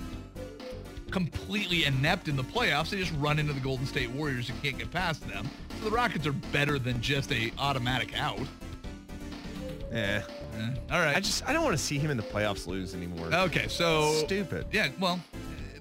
completely 1.12 1.86
inept 1.86 2.28
in 2.28 2.36
the 2.36 2.43
playoffs. 2.43 2.89
They 2.89 2.97
just 2.97 3.13
run 3.17 3.38
into 3.39 3.54
the 3.54 3.60
Golden 3.60 3.86
State 3.86 4.10
Warriors 4.12 4.50
and 4.50 4.62
can't 4.63 4.78
get 4.78 4.91
past 4.91 5.28
them. 5.28 5.50
So 5.80 5.86
the 5.86 5.91
Rockets 5.95 6.26
are 6.26 6.32
better 6.32 6.80
than 6.80 7.02
just 7.02 7.32
a 7.32 7.52
automatic 7.58 8.17
out. 8.17 8.39
Yeah. 9.91 10.24
Eh, 10.58 10.69
All 10.91 11.00
right. 11.00 11.15
I 11.15 11.19
just 11.19 11.47
I 11.47 11.54
don't 11.54 11.63
want 11.63 11.78
to 11.78 11.84
see 11.84 11.97
him 11.97 12.12
in 12.12 12.17
the 12.17 12.24
playoffs 12.24 12.67
lose 12.67 12.95
anymore. 12.95 13.28
Okay, 13.34 13.67
so 13.67 14.13
Stupid. 14.26 14.65
Yeah, 14.71 14.89
well, 15.00 15.19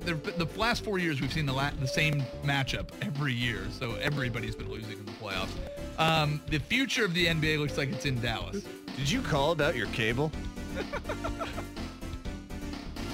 the, 0.00 0.14
the 0.14 0.46
last 0.58 0.84
four 0.84 0.98
years 0.98 1.20
we've 1.20 1.32
seen 1.32 1.46
the 1.46 1.52
la- 1.52 1.70
the 1.80 1.86
same 1.86 2.22
matchup 2.44 2.88
every 3.02 3.32
year, 3.32 3.60
so 3.70 3.94
everybody's 3.96 4.54
been 4.56 4.70
losing 4.70 4.92
in 4.98 5.04
the 5.04 5.12
playoffs. 5.12 5.50
Um, 5.98 6.40
the 6.48 6.58
future 6.58 7.04
of 7.04 7.14
the 7.14 7.26
NBA 7.26 7.58
looks 7.58 7.76
like 7.76 7.90
it's 7.90 8.06
in 8.06 8.20
Dallas. 8.20 8.64
Did 8.96 9.10
you 9.10 9.20
call 9.22 9.52
about 9.52 9.76
your 9.76 9.86
cable? 9.88 10.32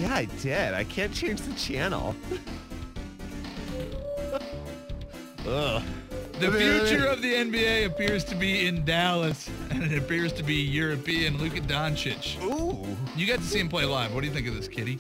Yeah, 0.01 0.15
I 0.15 0.27
did. 0.27 0.75
I 0.75 0.85
can't 0.85 1.13
change 1.13 1.41
the 1.41 1.55
channel. 1.55 2.15
Ugh. 5.47 5.83
The 6.39 6.53
future 6.53 7.07
of 7.07 7.23
the 7.23 7.33
NBA 7.33 7.87
appears 7.87 8.23
to 8.25 8.35
be 8.35 8.67
in 8.67 8.85
Dallas, 8.85 9.49
and 9.71 9.83
it 9.83 9.97
appears 9.97 10.35
to 10.35 10.43
be 10.43 10.57
European 10.57 11.39
Luka 11.39 11.63
Doncic. 11.63 12.43
Ooh. 12.43 12.87
You 13.17 13.27
got 13.27 13.39
to 13.39 13.45
see 13.45 13.59
him 13.59 13.71
play 13.71 13.87
live. 13.87 14.13
What 14.13 14.21
do 14.21 14.27
you 14.27 14.35
think 14.35 14.47
of 14.47 14.55
this 14.55 14.69
kitty? 14.69 14.97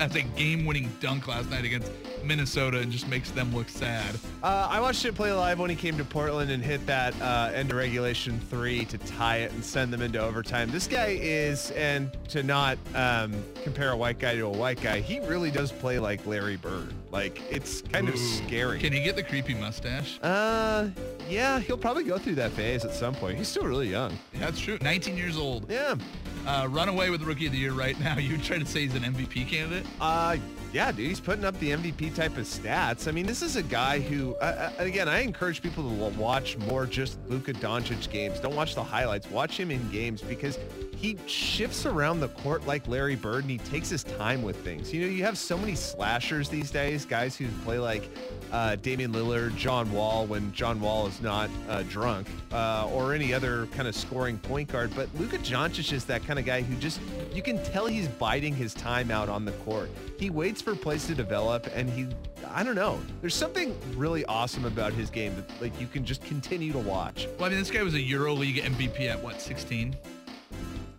Has 0.00 0.16
a 0.16 0.22
game-winning 0.22 0.90
dunk 0.98 1.28
last 1.28 1.50
night 1.50 1.66
against 1.66 1.92
Minnesota 2.24 2.78
and 2.78 2.90
just 2.90 3.06
makes 3.06 3.30
them 3.32 3.54
look 3.54 3.68
sad. 3.68 4.14
Uh, 4.42 4.66
I 4.70 4.80
watched 4.80 5.04
it 5.04 5.14
play 5.14 5.30
live 5.30 5.58
when 5.58 5.68
he 5.68 5.76
came 5.76 5.98
to 5.98 6.04
Portland 6.06 6.50
and 6.50 6.64
hit 6.64 6.86
that 6.86 7.14
uh, 7.20 7.50
end 7.54 7.70
of 7.70 7.76
regulation 7.76 8.40
three 8.48 8.86
to 8.86 8.96
tie 8.96 9.38
it 9.38 9.52
and 9.52 9.62
send 9.62 9.92
them 9.92 10.00
into 10.00 10.18
overtime. 10.18 10.70
This 10.70 10.86
guy 10.86 11.18
is, 11.20 11.70
and 11.72 12.10
to 12.28 12.42
not 12.42 12.78
um, 12.94 13.34
compare 13.62 13.90
a 13.90 13.96
white 13.96 14.18
guy 14.18 14.36
to 14.36 14.46
a 14.46 14.48
white 14.48 14.80
guy, 14.80 15.00
he 15.00 15.20
really 15.20 15.50
does 15.50 15.70
play 15.70 15.98
like 15.98 16.24
Larry 16.26 16.56
Bird. 16.56 16.94
Like 17.10 17.42
it's 17.50 17.82
kind 17.82 18.08
of 18.08 18.16
scary. 18.16 18.78
Can 18.78 18.94
he 18.94 19.02
get 19.02 19.16
the 19.16 19.22
creepy 19.22 19.52
mustache? 19.52 20.18
uh, 20.22 20.88
yeah, 21.28 21.60
he'll 21.60 21.76
probably 21.76 22.04
go 22.04 22.16
through 22.16 22.36
that 22.36 22.52
phase 22.52 22.86
at 22.86 22.94
some 22.94 23.14
point. 23.14 23.36
He's 23.36 23.48
still 23.48 23.64
really 23.66 23.88
young. 23.90 24.18
That's 24.34 24.58
true. 24.58 24.78
19 24.80 25.16
years 25.18 25.36
old. 25.36 25.70
Yeah. 25.70 25.96
Uh, 26.46 26.66
run 26.70 26.88
away 26.88 27.10
with 27.10 27.20
the 27.20 27.26
Rookie 27.26 27.46
of 27.46 27.52
the 27.52 27.58
Year 27.58 27.72
right 27.72 27.98
now. 28.00 28.16
You 28.30 28.38
try 28.38 28.58
to 28.58 28.66
say 28.66 28.82
he's 28.82 28.94
an 28.94 29.02
MVP 29.02 29.48
candidate? 29.48 29.84
Uh, 30.00 30.36
yeah, 30.72 30.92
dude, 30.92 31.08
he's 31.08 31.18
putting 31.18 31.44
up 31.44 31.58
the 31.58 31.70
MVP 31.70 32.14
type 32.14 32.36
of 32.36 32.44
stats. 32.44 33.08
I 33.08 33.10
mean, 33.10 33.26
this 33.26 33.42
is 33.42 33.56
a 33.56 33.62
guy 33.62 33.98
who, 33.98 34.34
uh, 34.36 34.70
uh, 34.78 34.82
again, 34.82 35.08
I 35.08 35.20
encourage 35.20 35.62
people 35.62 35.88
to 35.88 36.16
watch 36.16 36.56
more 36.58 36.86
just 36.86 37.18
Luka 37.28 37.52
Doncic 37.54 38.08
games. 38.10 38.38
Don't 38.38 38.54
watch 38.54 38.76
the 38.76 38.84
highlights. 38.84 39.28
Watch 39.30 39.58
him 39.58 39.72
in 39.72 39.90
games 39.90 40.22
because 40.22 40.58
he 40.96 41.18
shifts 41.26 41.86
around 41.86 42.20
the 42.20 42.28
court 42.28 42.66
like 42.66 42.86
Larry 42.86 43.16
Bird 43.16 43.42
and 43.42 43.50
he 43.50 43.58
takes 43.58 43.88
his 43.88 44.04
time 44.04 44.42
with 44.42 44.56
things. 44.62 44.92
You 44.92 45.00
know, 45.00 45.08
you 45.08 45.24
have 45.24 45.38
so 45.38 45.58
many 45.58 45.74
slashers 45.74 46.48
these 46.48 46.70
days, 46.70 47.04
guys 47.04 47.36
who 47.36 47.48
play 47.64 47.78
like 47.78 48.08
uh, 48.52 48.76
Damian 48.76 49.12
Lillard, 49.12 49.56
John 49.56 49.90
Wall 49.92 50.26
when 50.26 50.52
John 50.52 50.80
Wall 50.80 51.06
is 51.06 51.20
not 51.20 51.50
uh, 51.68 51.82
drunk, 51.84 52.28
uh, 52.52 52.88
or 52.92 53.14
any 53.14 53.32
other 53.32 53.66
kind 53.68 53.88
of 53.88 53.94
scoring 53.94 54.38
point 54.38 54.70
guard. 54.70 54.92
But 54.94 55.08
Luka 55.18 55.38
Doncic 55.38 55.92
is 55.92 56.04
that 56.06 56.24
kind 56.24 56.38
of 56.38 56.44
guy 56.44 56.62
who 56.62 56.74
just, 56.76 57.00
you 57.32 57.42
can 57.42 57.62
tell 57.64 57.86
he's 57.86 58.08
biding 58.08 58.54
his 58.54 58.74
time 58.74 59.10
out 59.10 59.28
on 59.28 59.44
the 59.44 59.52
court. 59.52 59.90
He 60.18 60.30
waits 60.30 60.60
for 60.60 60.74
plays 60.74 61.06
to 61.06 61.14
develop 61.14 61.68
and 61.74 61.88
he, 61.88 62.08
I 62.48 62.62
don't 62.62 62.74
know, 62.74 62.98
there's 63.20 63.34
something 63.34 63.76
really 63.96 64.24
awesome 64.26 64.64
about 64.64 64.92
his 64.92 65.10
game 65.10 65.34
that 65.36 65.60
like 65.60 65.78
you 65.80 65.86
can 65.86 66.04
just 66.04 66.22
continue 66.24 66.72
to 66.72 66.78
watch. 66.78 67.28
Well, 67.38 67.46
I 67.46 67.48
mean, 67.50 67.58
this 67.58 67.70
guy 67.70 67.82
was 67.82 67.94
a 67.94 67.98
EuroLeague 67.98 68.62
MVP 68.62 69.08
at 69.08 69.22
what, 69.22 69.40
16? 69.40 69.96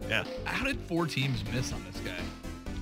Yeah. 0.10 0.24
How 0.46 0.66
did 0.66 0.80
four 0.82 1.06
teams 1.06 1.44
miss 1.54 1.72
on 1.72 1.84
this 1.86 2.02
guy? 2.02 2.18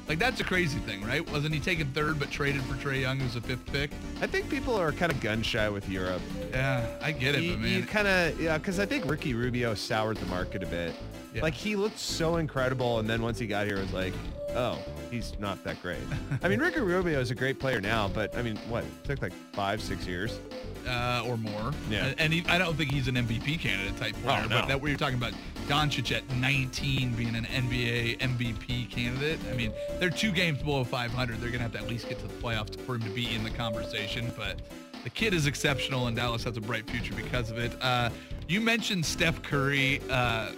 Like, 0.10 0.17
that's 0.17 0.41
a 0.41 0.43
crazy 0.43 0.80
thing, 0.80 1.04
right? 1.04 1.32
Wasn't 1.32 1.54
he 1.54 1.60
taken 1.60 1.86
third 1.91 2.17
but 2.17 2.32
traded 2.32 2.63
for 2.63 2.74
Trae 2.74 3.02
Young, 3.02 3.19
who's 3.19 3.36
a 3.36 3.41
fifth 3.41 3.63
pick? 3.72 3.91
I 4.22 4.26
think 4.26 4.50
people 4.50 4.74
are 4.74 4.91
kind 4.91 5.12
of 5.12 5.22
gun 5.22 5.43
shy 5.43 5.69
with 5.69 5.88
Europe. 5.88 6.24
Yeah, 6.50 6.98
I 7.00 7.12
get 7.12 7.36
it, 7.36 7.43
You, 7.43 7.52
but 7.52 7.60
man. 7.60 7.80
You 7.80 7.86
kind 7.86 8.08
of, 8.08 8.41
yeah, 8.41 8.58
because 8.58 8.80
I 8.80 8.88
think 8.88 9.06
Ricky 9.06 9.36
Rubio 9.36 9.76
soured 9.76 10.17
the 10.17 10.26
market 10.26 10.63
a 10.63 10.65
bit. 10.65 10.95
Yeah. 11.34 11.42
Like 11.44 11.54
he 11.54 11.76
looked 11.76 12.00
so 12.00 12.38
incredible, 12.38 13.00
and 13.00 13.10
then 13.10 13.22
once 13.22 13.38
he 13.39 13.46
got 13.48 13.68
here, 13.68 13.78
it 13.78 13.82
was 13.82 13.94
like, 13.94 14.13
oh, 14.56 14.80
he's 15.12 15.34
not 15.39 15.63
that 15.63 15.82
great. 15.82 16.00
I 16.42 16.48
mean, 16.50 16.60
Ricky 16.62 16.80
Rubio 16.80 17.20
is 17.20 17.30
a 17.30 17.36
great 17.36 17.60
player 17.60 17.80
now, 17.80 18.08
but 18.08 18.36
I 18.36 18.42
mean, 18.42 18.58
what? 18.68 18.84
It 18.84 18.89
took 19.04 19.22
like 19.22 19.34
five, 19.54 19.82
six 19.82 20.08
years. 20.08 20.39
uh, 20.88 21.24
or 21.28 21.38
more. 21.38 21.72
Yeah. 21.89 22.13
And, 22.18 22.34
he, 22.34 22.44
I 22.48 22.58
don't 22.58 22.76
think 22.76 22.92
he's 22.92 23.08
an 23.08 23.15
MVP 23.15 23.60
candidate 23.60 23.96
type 23.98 24.15
player, 24.24 24.42
Oh, 24.44 24.48
no. 24.48 24.60
but 24.62 24.68
that 24.70 24.82
where 24.82 24.89
you're 24.89 24.98
talking 24.98 25.18
about 25.18 25.34
Doncic 25.68 26.12
at 26.15 26.28
19 26.38 27.13
being 27.13 27.36
an 27.36 27.46
NBA 27.46 28.18
MVP 28.20 28.89
candidate. 28.89 29.39
I 29.52 29.56
mean, 29.56 29.72
they're 30.00 30.10
two 30.10 30.32
games 30.32 30.63
below 30.63 30.84
500. 30.84 31.39
They're 31.39 31.50
going 31.50 31.60
to 31.60 31.63
have 31.63 31.74
to 31.74 31.78
at 31.80 31.88
least 31.88 32.10
get 32.10 32.18
to 32.20 32.28
the 32.28 32.34
playoffs 32.36 32.76
for 32.82 32.96
him 32.96 33.02
to 33.04 33.10
be 33.12 33.36
in 33.36 33.44
the 33.44 33.52
conversation. 33.52 34.32
But 34.36 34.62
the 35.04 35.12
kid 35.12 35.36
is 35.36 35.46
exceptional, 35.46 36.08
and 36.08 36.15
Dallas 36.15 36.44
has 36.46 36.58
a 36.58 36.62
bright 36.62 36.89
future 36.89 37.13
because 37.13 37.52
of 37.52 37.60
it. 37.60 37.72
Uh, 37.82 38.10
you 38.48 38.62
mentioned 38.62 39.06
Steph 39.06 39.44
Curry 39.44 40.02
uh, 40.10 40.52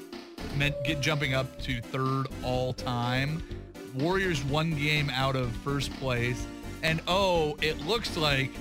meant 0.58 0.75
get 0.84 1.01
jumping 1.01 1.34
up 1.34 1.60
to 1.62 1.82
third 1.82 2.27
all 2.43 2.73
time. 2.73 3.43
Warriors 3.95 4.43
one 4.43 4.71
game 4.75 5.10
out 5.10 5.36
of 5.36 5.51
first 5.58 5.91
place, 5.93 6.45
and 6.84 7.01
oh, 7.08 7.58
it 7.62 7.86
looks 7.86 8.15
like 8.15 8.51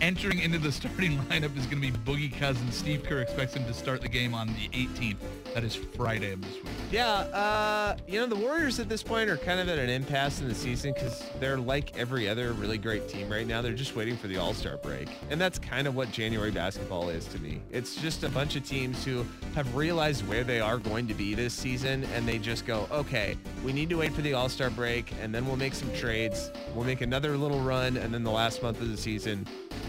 entering 0.00 0.38
into 0.38 0.58
the 0.58 0.72
starting 0.72 1.18
lineup 1.28 1.56
is 1.56 1.66
going 1.66 1.82
to 1.82 1.90
be 1.90 1.92
Boogie 1.92 2.36
Cousins. 2.38 2.74
Steve 2.74 3.04
Kerr 3.04 3.20
expects 3.20 3.54
him 3.54 3.64
to 3.66 3.74
start 3.74 4.00
the 4.00 4.08
game 4.08 4.34
on 4.34 4.46
the 4.48 4.68
18th. 4.70 5.16
That 5.54 5.64
is 5.64 5.74
Friday 5.74 6.32
of 6.32 6.42
this 6.42 6.54
week. 6.54 6.72
Yeah, 6.92 7.08
uh, 7.08 7.96
you 8.06 8.20
know, 8.20 8.26
the 8.26 8.36
Warriors 8.36 8.78
at 8.78 8.88
this 8.88 9.02
point 9.02 9.28
are 9.28 9.36
kind 9.36 9.58
of 9.58 9.68
at 9.68 9.78
an 9.78 9.90
impasse 9.90 10.40
in 10.40 10.48
the 10.48 10.54
season 10.54 10.92
because 10.92 11.24
they're 11.40 11.58
like 11.58 11.96
every 11.98 12.28
other 12.28 12.52
really 12.52 12.78
great 12.78 13.08
team 13.08 13.28
right 13.28 13.46
now. 13.46 13.60
They're 13.60 13.72
just 13.72 13.96
waiting 13.96 14.16
for 14.16 14.28
the 14.28 14.36
All-Star 14.36 14.76
break. 14.76 15.08
And 15.28 15.40
that's 15.40 15.58
kind 15.58 15.88
of 15.88 15.96
what 15.96 16.12
January 16.12 16.52
basketball 16.52 17.08
is 17.08 17.26
to 17.26 17.38
me. 17.40 17.60
It's 17.72 17.96
just 17.96 18.22
a 18.22 18.28
bunch 18.28 18.54
of 18.54 18.64
teams 18.64 19.04
who 19.04 19.26
have 19.56 19.74
realized 19.74 20.26
where 20.28 20.44
they 20.44 20.60
are 20.60 20.78
going 20.78 21.08
to 21.08 21.14
be 21.14 21.34
this 21.34 21.52
season 21.52 22.04
and 22.14 22.28
they 22.28 22.38
just 22.38 22.64
go, 22.64 22.86
okay, 22.92 23.36
we 23.64 23.72
need 23.72 23.90
to 23.90 23.96
wait 23.96 24.12
for 24.12 24.22
the 24.22 24.34
All-Star 24.34 24.70
break 24.70 25.12
and 25.20 25.34
then 25.34 25.46
we'll 25.46 25.56
make 25.56 25.74
some 25.74 25.92
trades. 25.94 26.52
We'll 26.74 26.86
make 26.86 27.00
another 27.00 27.36
little 27.36 27.60
run 27.60 27.96
and 27.96 28.14
then 28.14 28.22
the 28.22 28.30
last 28.30 28.62
month 28.62 28.80
of 28.80 28.88
the 28.88 28.96
season 28.96 29.46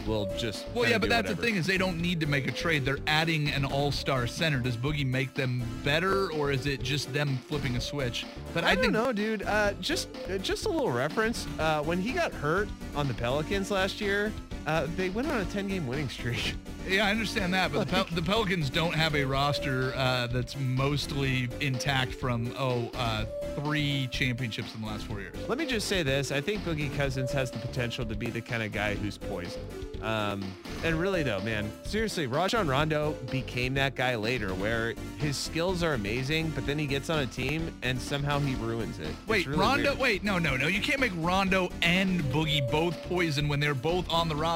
we'll 0.08 0.32
just 0.38 0.66
Well, 0.74 0.90
yeah, 0.90 0.98
but 0.98 1.10
that's 1.10 1.30
the 1.30 1.36
thing 1.36 1.56
is 1.56 1.66
they 1.66 1.78
don't 1.78 2.00
need 2.00 2.20
to 2.22 2.26
make 2.26 2.48
a 2.48 2.52
trade. 2.52 2.86
They're 2.86 3.00
adding 3.08 3.50
an 3.50 3.66
all-star 3.66 4.28
center. 4.28 4.60
Does 4.60 4.78
Boogie 4.78 5.06
make 5.06 5.34
them 5.34 5.51
better, 5.84 6.32
or 6.32 6.52
is 6.52 6.66
it 6.66 6.82
just 6.82 7.12
them 7.14 7.38
flipping 7.48 7.76
a 7.76 7.82
switch? 7.82 8.26
But 8.54 8.64
I, 8.64 8.70
I, 8.70 8.76
don't 8.76 8.84
think 8.84 8.94
know, 8.94 9.12
dude. 9.12 9.44
Uh, 9.44 9.74
just 9.82 10.10
just 10.42 10.66
a 10.66 10.70
little 10.70 10.92
reference. 10.92 11.48
Uh, 11.60 11.82
when 11.84 12.00
he 12.00 12.12
got 12.12 12.32
hurt 12.34 12.70
on 12.96 13.08
the 13.08 13.14
Pelicans 13.14 13.72
last 13.72 14.00
year, 14.00 14.32
uh, 14.68 14.88
they 14.96 15.10
went 15.10 15.28
on 15.28 15.42
a 15.42 15.46
10-game 15.46 15.88
winning 15.88 16.10
streak. 16.10 16.56
Yeah, 16.90 17.06
I 17.06 17.12
understand 17.12 17.54
that, 17.54 17.72
but 17.72 17.88
the, 17.88 17.94
Pel- 17.94 18.08
the 18.16 18.24
Pelicans 18.24 18.72
don't 18.72 18.96
have 18.96 19.16
a 19.16 19.24
roster 19.24 19.94
uh, 19.96 20.26
that's 20.26 20.58
mostly 20.60 21.48
intact 21.60 22.12
from 22.12 22.52
oh 22.58 22.90
uh, 22.96 23.26
three 23.64 24.08
championships 24.12 24.74
in 24.74 24.82
the 24.82 24.88
last 24.88 25.06
four 25.06 25.22
years. 25.22 25.36
Let 25.48 25.60
me 25.60 25.68
just 25.68 25.88
say 25.88 26.02
this. 26.02 26.32
I 26.32 26.42
think 26.42 26.64
Boogie 26.64 26.94
Cousins 26.98 27.32
has 27.34 27.52
the 27.52 27.60
potential 27.60 28.04
to 28.08 28.16
be 28.16 28.32
the 28.32 28.42
kind 28.42 28.64
of 28.64 28.72
guy 28.72 28.96
who's 28.96 29.16
poison. 29.16 29.62
Um, 30.02 30.44
and 30.84 31.00
really, 31.00 31.22
though, 31.22 31.40
man, 31.42 31.72
seriously, 31.84 32.26
Rajon 32.26 32.68
Rondo 32.68 33.12
became 33.30 33.76
that 33.76 33.94
guy 33.94 34.16
later 34.16 34.50
where 34.56 34.96
his 35.20 35.38
skills 35.38 35.84
are 35.84 35.94
amazing, 35.94 36.50
but 36.50 36.66
then 36.66 36.80
he 36.80 36.88
gets 36.88 37.12
on 37.12 37.20
a 37.20 37.28
team 37.28 37.72
and 37.84 38.02
somehow 38.02 38.40
he 38.40 38.56
ruins 38.56 38.98
it. 38.98 39.10
Wait, 39.28 39.46
really 39.46 39.60
Rondo. 39.60 39.84
weird. 39.90 40.00
Wait, 40.00 40.24
no, 40.24 40.40
no, 40.40 40.58
no. 40.58 40.66
You 40.66 40.82
can't 40.82 41.00
make 41.00 41.14
Rondo 41.18 41.70
and 41.84 42.22
Boogie 42.24 42.70
both 42.72 43.00
poison 43.04 43.48
when 43.48 43.60
they're 43.60 43.76
both 43.76 44.12
on 44.12 44.28
the 44.28 44.36
roster. 44.36 44.51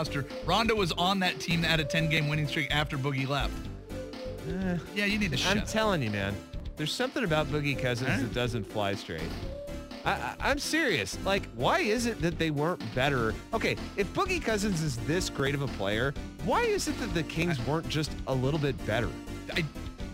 Rondo 0.46 0.76
was 0.76 0.92
on 0.94 1.20
that 1.20 1.40
team 1.40 1.62
that 1.62 1.68
had 1.70 1.80
a 1.80 1.86
10-game 1.86 2.28
winning 2.28 2.48
streak 2.48 2.70
after 2.72 2.98
Boogie 2.98 3.28
left. 3.28 3.54
Eh. 4.50 4.78
yeah, 4.94 5.06
you 5.06 5.18
need 5.18 5.32
to 5.32 5.38
shut 5.38 5.54
I'm 5.54 5.64
up. 5.64 5.68
telling 5.68 6.02
you, 6.02 6.12
man. 6.12 6.36
There's 6.76 6.92
something 6.94 7.24
about 7.24 7.48
Boogie 7.48 7.78
Cousins 7.78 8.22
that 8.22 8.32
eh? 8.32 8.34
doesn't 8.34 8.66
fly 8.66 8.96
straight. 8.96 9.22
I, 10.04 10.12
I, 10.12 10.36
I'm 10.40 10.60
serious. 10.60 11.18
Like, 11.24 11.48
why 11.56 11.80
is 11.80 12.06
it 12.06 12.22
that 12.22 12.38
they 12.38 12.52
weren't 12.52 12.84
better? 12.94 13.34
Okay, 13.54 13.78
if 13.96 14.12
Boogie 14.14 14.42
Cousins 14.42 14.82
is 14.82 14.98
this 14.98 15.30
great 15.30 15.56
of 15.56 15.62
a 15.62 15.68
player, 15.68 16.14
why 16.44 16.62
is 16.62 16.88
it 16.88 17.00
that 17.00 17.14
the 17.14 17.24
Kings 17.24 17.66
weren't 17.66 17.88
just 17.88 18.12
a 18.28 18.34
little 18.34 18.60
bit 18.60 18.84
better? 18.86 19.10
I, 19.54 19.64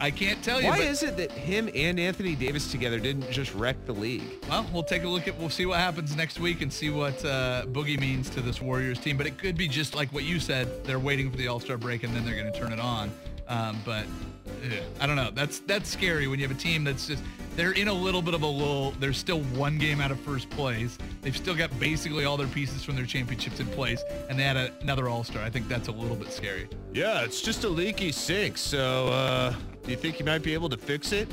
I 0.02 0.10
can't 0.10 0.44
tell 0.44 0.60
you. 0.60 0.68
Why 0.68 0.80
is 0.80 1.04
it 1.04 1.16
that 1.18 1.32
him 1.32 1.70
and 1.76 2.00
Anthony 2.00 2.36
Davis 2.36 2.72
together 2.72 3.00
didn't 3.00 3.30
just 3.30 3.54
wreck 3.54 3.86
the 3.86 3.94
league? 3.94 4.24
Well, 4.50 4.66
we'll 4.74 4.82
take 4.82 5.04
a 5.04 5.08
look 5.08 5.28
at. 5.28 5.38
We'll 5.38 5.50
see 5.50 5.68
what 5.68 5.78
happens 5.78 6.16
next 6.16 6.40
week 6.40 6.62
and 6.62 6.74
see 6.74 6.90
what 6.90 7.24
uh, 7.24 7.66
Boogie 7.68 8.00
means 8.00 8.28
to 8.32 8.42
this 8.42 8.60
Warriors 8.60 9.00
team. 9.00 9.16
But 9.16 9.28
it 9.28 9.38
could 9.38 9.56
be 9.56 9.68
just 9.68 9.94
like 9.94 10.12
what 10.12 10.24
you 10.24 10.40
said. 10.40 10.84
They're 10.86 11.00
waiting 11.00 11.30
for 11.30 11.38
the 11.38 11.48
All 11.48 11.60
Star 11.60 11.78
break 11.78 12.04
and 12.04 12.16
then 12.16 12.26
they're 12.26 12.36
going 12.36 12.52
to 12.52 12.60
turn 12.60 12.74
it 12.74 12.80
on. 12.80 13.12
Um, 13.48 13.80
but 13.86 14.06
eh, 14.64 14.80
I 15.00 15.06
don't 15.06 15.18
know. 15.18 15.30
That's 15.30 15.60
that's 15.60 15.88
scary 15.88 16.28
when 16.28 16.40
you 16.40 16.48
have 16.48 16.58
a 16.58 16.60
team 16.60 16.84
that's 16.84 17.08
just 17.08 17.24
they're 17.56 17.74
in 17.74 17.90
a 17.90 17.94
little 17.94 18.22
bit 18.22 18.34
of 18.34 18.42
a 18.42 18.48
lull. 18.48 18.92
They're 19.00 19.14
still 19.14 19.42
one 19.42 19.78
game 19.78 20.00
out 20.00 20.10
of 20.10 20.20
first 20.22 20.50
place. 20.50 20.98
They've 21.22 21.36
still 21.36 21.56
got 21.56 21.78
basically 21.80 22.26
all 22.26 22.38
their 22.38 22.48
pieces 22.48 22.84
from 22.84 22.96
their 22.96 23.06
championships 23.06 23.60
in 23.60 23.68
place, 23.68 24.02
and 24.30 24.40
they 24.40 24.44
had 24.44 24.58
a, 24.58 24.72
another 24.82 25.10
All 25.10 25.24
Star. 25.24 25.44
I 25.44 25.50
think 25.50 25.68
that's 25.68 25.90
a 25.90 25.92
little 25.92 26.16
bit 26.16 26.32
scary. 26.32 26.70
Yeah, 26.94 27.24
it's 27.24 27.42
just 27.42 27.66
a 27.66 27.70
leaky 27.70 28.12
sink. 28.12 28.58
So, 28.58 29.08
uh, 29.08 29.54
do 29.84 29.92
you 29.92 29.98
think 29.98 30.20
you 30.20 30.26
might 30.26 30.44
be 30.44 30.54
able 30.54 30.70
to 30.70 30.78
fix 30.78 31.12
it? 31.12 31.28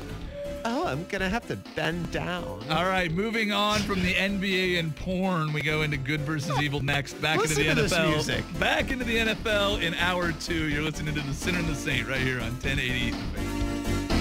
Oh, 0.65 0.87
I'm 0.87 1.05
gonna 1.05 1.29
have 1.29 1.47
to 1.47 1.55
bend 1.75 2.11
down. 2.11 2.61
All 2.69 2.85
right, 2.85 3.09
moving 3.11 3.51
on 3.53 3.79
from 3.79 4.01
the 4.03 4.13
NBA 4.13 4.77
and 4.77 4.93
porn, 4.95 5.53
we 5.53 5.61
go 5.61 5.83
into 5.83 5.95
good 5.97 6.19
versus 6.21 6.61
evil 6.61 6.81
next. 6.81 7.13
Back 7.21 7.39
Listen 7.39 7.61
into 7.61 7.69
to 7.69 7.75
the 7.75 7.81
this 7.83 7.93
NFL. 7.93 8.09
music. 8.09 8.45
Back 8.59 8.91
into 8.91 9.05
the 9.05 9.17
NFL 9.17 9.81
in 9.81 9.93
hour 9.95 10.33
two. 10.33 10.67
You're 10.67 10.81
listening 10.83 11.15
to 11.15 11.21
the 11.21 11.33
Sinner 11.33 11.59
and 11.59 11.67
the 11.67 11.75
Saint 11.75 12.07
right 12.09 12.19
here 12.19 12.41
on 12.41 12.51
1080. 12.59 14.19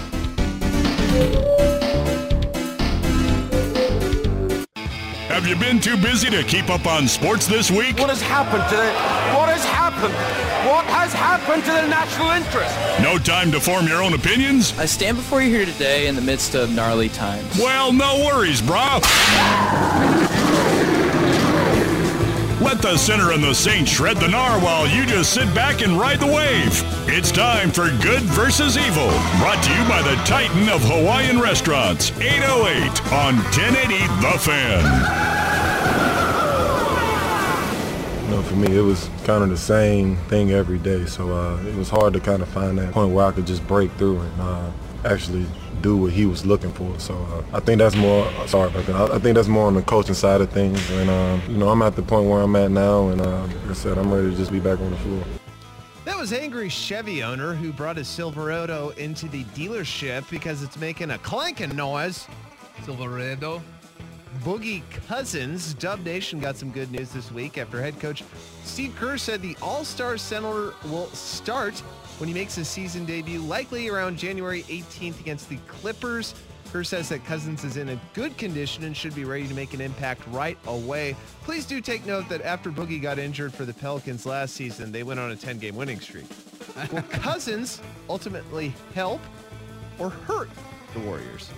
Have 5.28 5.46
you 5.46 5.54
been 5.56 5.78
too 5.80 5.96
busy 5.96 6.30
to 6.30 6.42
keep 6.42 6.68
up 6.68 6.86
on 6.86 7.06
sports 7.06 7.46
this 7.46 7.70
week? 7.70 7.98
What 7.98 8.08
has 8.08 8.20
happened 8.22 8.64
today? 8.68 8.92
What 9.36 9.48
has 9.48 9.64
happened? 9.64 10.14
Happened? 10.58 10.70
What 10.70 10.84
has 10.86 11.12
happened 11.12 11.64
to 11.64 11.70
the 11.70 11.86
national 11.88 12.30
interest? 12.30 12.74
No 13.02 13.18
time 13.18 13.52
to 13.52 13.60
form 13.60 13.86
your 13.86 14.02
own 14.02 14.14
opinions? 14.14 14.78
I 14.78 14.86
stand 14.86 15.16
before 15.16 15.42
you 15.42 15.50
here 15.50 15.66
today 15.66 16.06
in 16.06 16.14
the 16.14 16.22
midst 16.22 16.54
of 16.54 16.70
gnarly 16.74 17.08
times. 17.08 17.58
Well, 17.58 17.92
no 17.92 18.24
worries, 18.26 18.60
brah. 18.60 19.02
Let 22.60 22.82
the 22.82 22.96
sinner 22.96 23.32
and 23.32 23.42
the 23.42 23.54
saint 23.54 23.88
shred 23.88 24.16
the 24.18 24.26
gnar 24.26 24.62
while 24.62 24.86
you 24.86 25.06
just 25.06 25.32
sit 25.32 25.52
back 25.54 25.80
and 25.80 25.98
ride 25.98 26.20
the 26.20 26.26
wave. 26.26 26.82
It's 27.08 27.30
time 27.30 27.70
for 27.70 27.88
Good 28.02 28.22
versus 28.22 28.76
Evil, 28.76 29.08
brought 29.38 29.62
to 29.62 29.70
you 29.70 29.88
by 29.88 30.02
the 30.02 30.16
Titan 30.24 30.68
of 30.68 30.82
Hawaiian 30.82 31.40
Restaurants, 31.40 32.10
808 32.20 33.12
on 33.12 33.36
1080 33.36 33.98
The 34.20 34.38
Fan. 34.38 35.28
You 38.27 38.27
know, 38.38 38.48
for 38.48 38.56
me, 38.56 38.76
it 38.76 38.82
was 38.82 39.10
kind 39.24 39.42
of 39.42 39.50
the 39.50 39.56
same 39.56 40.16
thing 40.28 40.52
every 40.52 40.78
day. 40.78 41.04
So 41.06 41.32
uh, 41.32 41.60
it 41.64 41.74
was 41.74 41.88
hard 41.88 42.12
to 42.14 42.20
kind 42.20 42.42
of 42.42 42.48
find 42.48 42.78
that 42.78 42.92
point 42.92 43.12
where 43.12 43.26
I 43.26 43.32
could 43.32 43.46
just 43.46 43.66
break 43.66 43.90
through 43.92 44.20
and 44.20 44.40
uh, 44.40 44.70
actually 45.04 45.46
do 45.82 45.96
what 45.96 46.12
he 46.12 46.26
was 46.26 46.44
looking 46.44 46.72
for. 46.72 46.98
So 46.98 47.14
uh, 47.14 47.56
I 47.56 47.60
think 47.60 47.78
that's 47.78 47.96
more. 47.96 48.30
Sorry 48.46 48.70
I 48.70 49.18
think 49.18 49.34
that's 49.34 49.48
more 49.48 49.66
on 49.66 49.74
the 49.74 49.82
coaching 49.82 50.14
side 50.14 50.40
of 50.40 50.50
things. 50.50 50.90
And 50.90 51.10
um, 51.10 51.42
you 51.48 51.56
know, 51.56 51.68
I'm 51.68 51.82
at 51.82 51.96
the 51.96 52.02
point 52.02 52.28
where 52.28 52.40
I'm 52.40 52.54
at 52.56 52.70
now, 52.70 53.08
and 53.08 53.20
uh, 53.20 53.42
like 53.42 53.70
I 53.70 53.72
said, 53.74 53.98
I'm 53.98 54.12
ready 54.12 54.30
to 54.30 54.36
just 54.36 54.52
be 54.52 54.60
back 54.60 54.80
on 54.80 54.90
the 54.90 54.96
floor. 54.98 55.22
That 56.04 56.16
was 56.16 56.32
angry 56.32 56.68
Chevy 56.68 57.22
owner 57.22 57.54
who 57.54 57.72
brought 57.72 57.96
his 57.96 58.08
Silverado 58.08 58.90
into 58.90 59.28
the 59.28 59.44
dealership 59.44 60.28
because 60.30 60.62
it's 60.62 60.78
making 60.78 61.10
a 61.10 61.18
clanking 61.18 61.76
noise. 61.76 62.26
Silverado. 62.84 63.62
Boogie 64.44 64.82
Cousins, 65.06 65.74
Dub 65.74 66.04
Nation 66.04 66.40
got 66.40 66.56
some 66.56 66.70
good 66.70 66.90
news 66.92 67.10
this 67.10 67.30
week 67.32 67.58
after 67.58 67.80
head 67.80 67.98
coach 68.00 68.22
Steve 68.64 68.94
Kerr 68.96 69.16
said 69.18 69.42
the 69.42 69.56
All-Star 69.62 70.18
Center 70.18 70.74
will 70.84 71.08
start 71.08 71.78
when 72.18 72.28
he 72.28 72.34
makes 72.34 72.54
his 72.54 72.68
season 72.68 73.04
debut, 73.04 73.40
likely 73.40 73.88
around 73.88 74.18
January 74.18 74.62
18th 74.64 75.18
against 75.20 75.48
the 75.48 75.56
Clippers. 75.66 76.34
Kerr 76.70 76.84
says 76.84 77.08
that 77.08 77.24
Cousins 77.24 77.64
is 77.64 77.76
in 77.76 77.88
a 77.88 78.00
good 78.12 78.36
condition 78.36 78.84
and 78.84 78.96
should 78.96 79.14
be 79.14 79.24
ready 79.24 79.48
to 79.48 79.54
make 79.54 79.72
an 79.72 79.80
impact 79.80 80.22
right 80.28 80.58
away. 80.66 81.16
Please 81.42 81.64
do 81.64 81.80
take 81.80 82.04
note 82.04 82.28
that 82.28 82.42
after 82.42 82.70
Boogie 82.70 83.00
got 83.00 83.18
injured 83.18 83.54
for 83.54 83.64
the 83.64 83.72
Pelicans 83.72 84.26
last 84.26 84.54
season, 84.54 84.92
they 84.92 85.02
went 85.02 85.18
on 85.18 85.32
a 85.32 85.36
10-game 85.36 85.74
winning 85.74 86.00
streak. 86.00 86.26
Will 86.92 87.02
Cousins 87.10 87.80
ultimately 88.10 88.74
help 88.94 89.20
or 89.98 90.10
hurt 90.10 90.50
the 90.92 91.00
Warriors? 91.00 91.50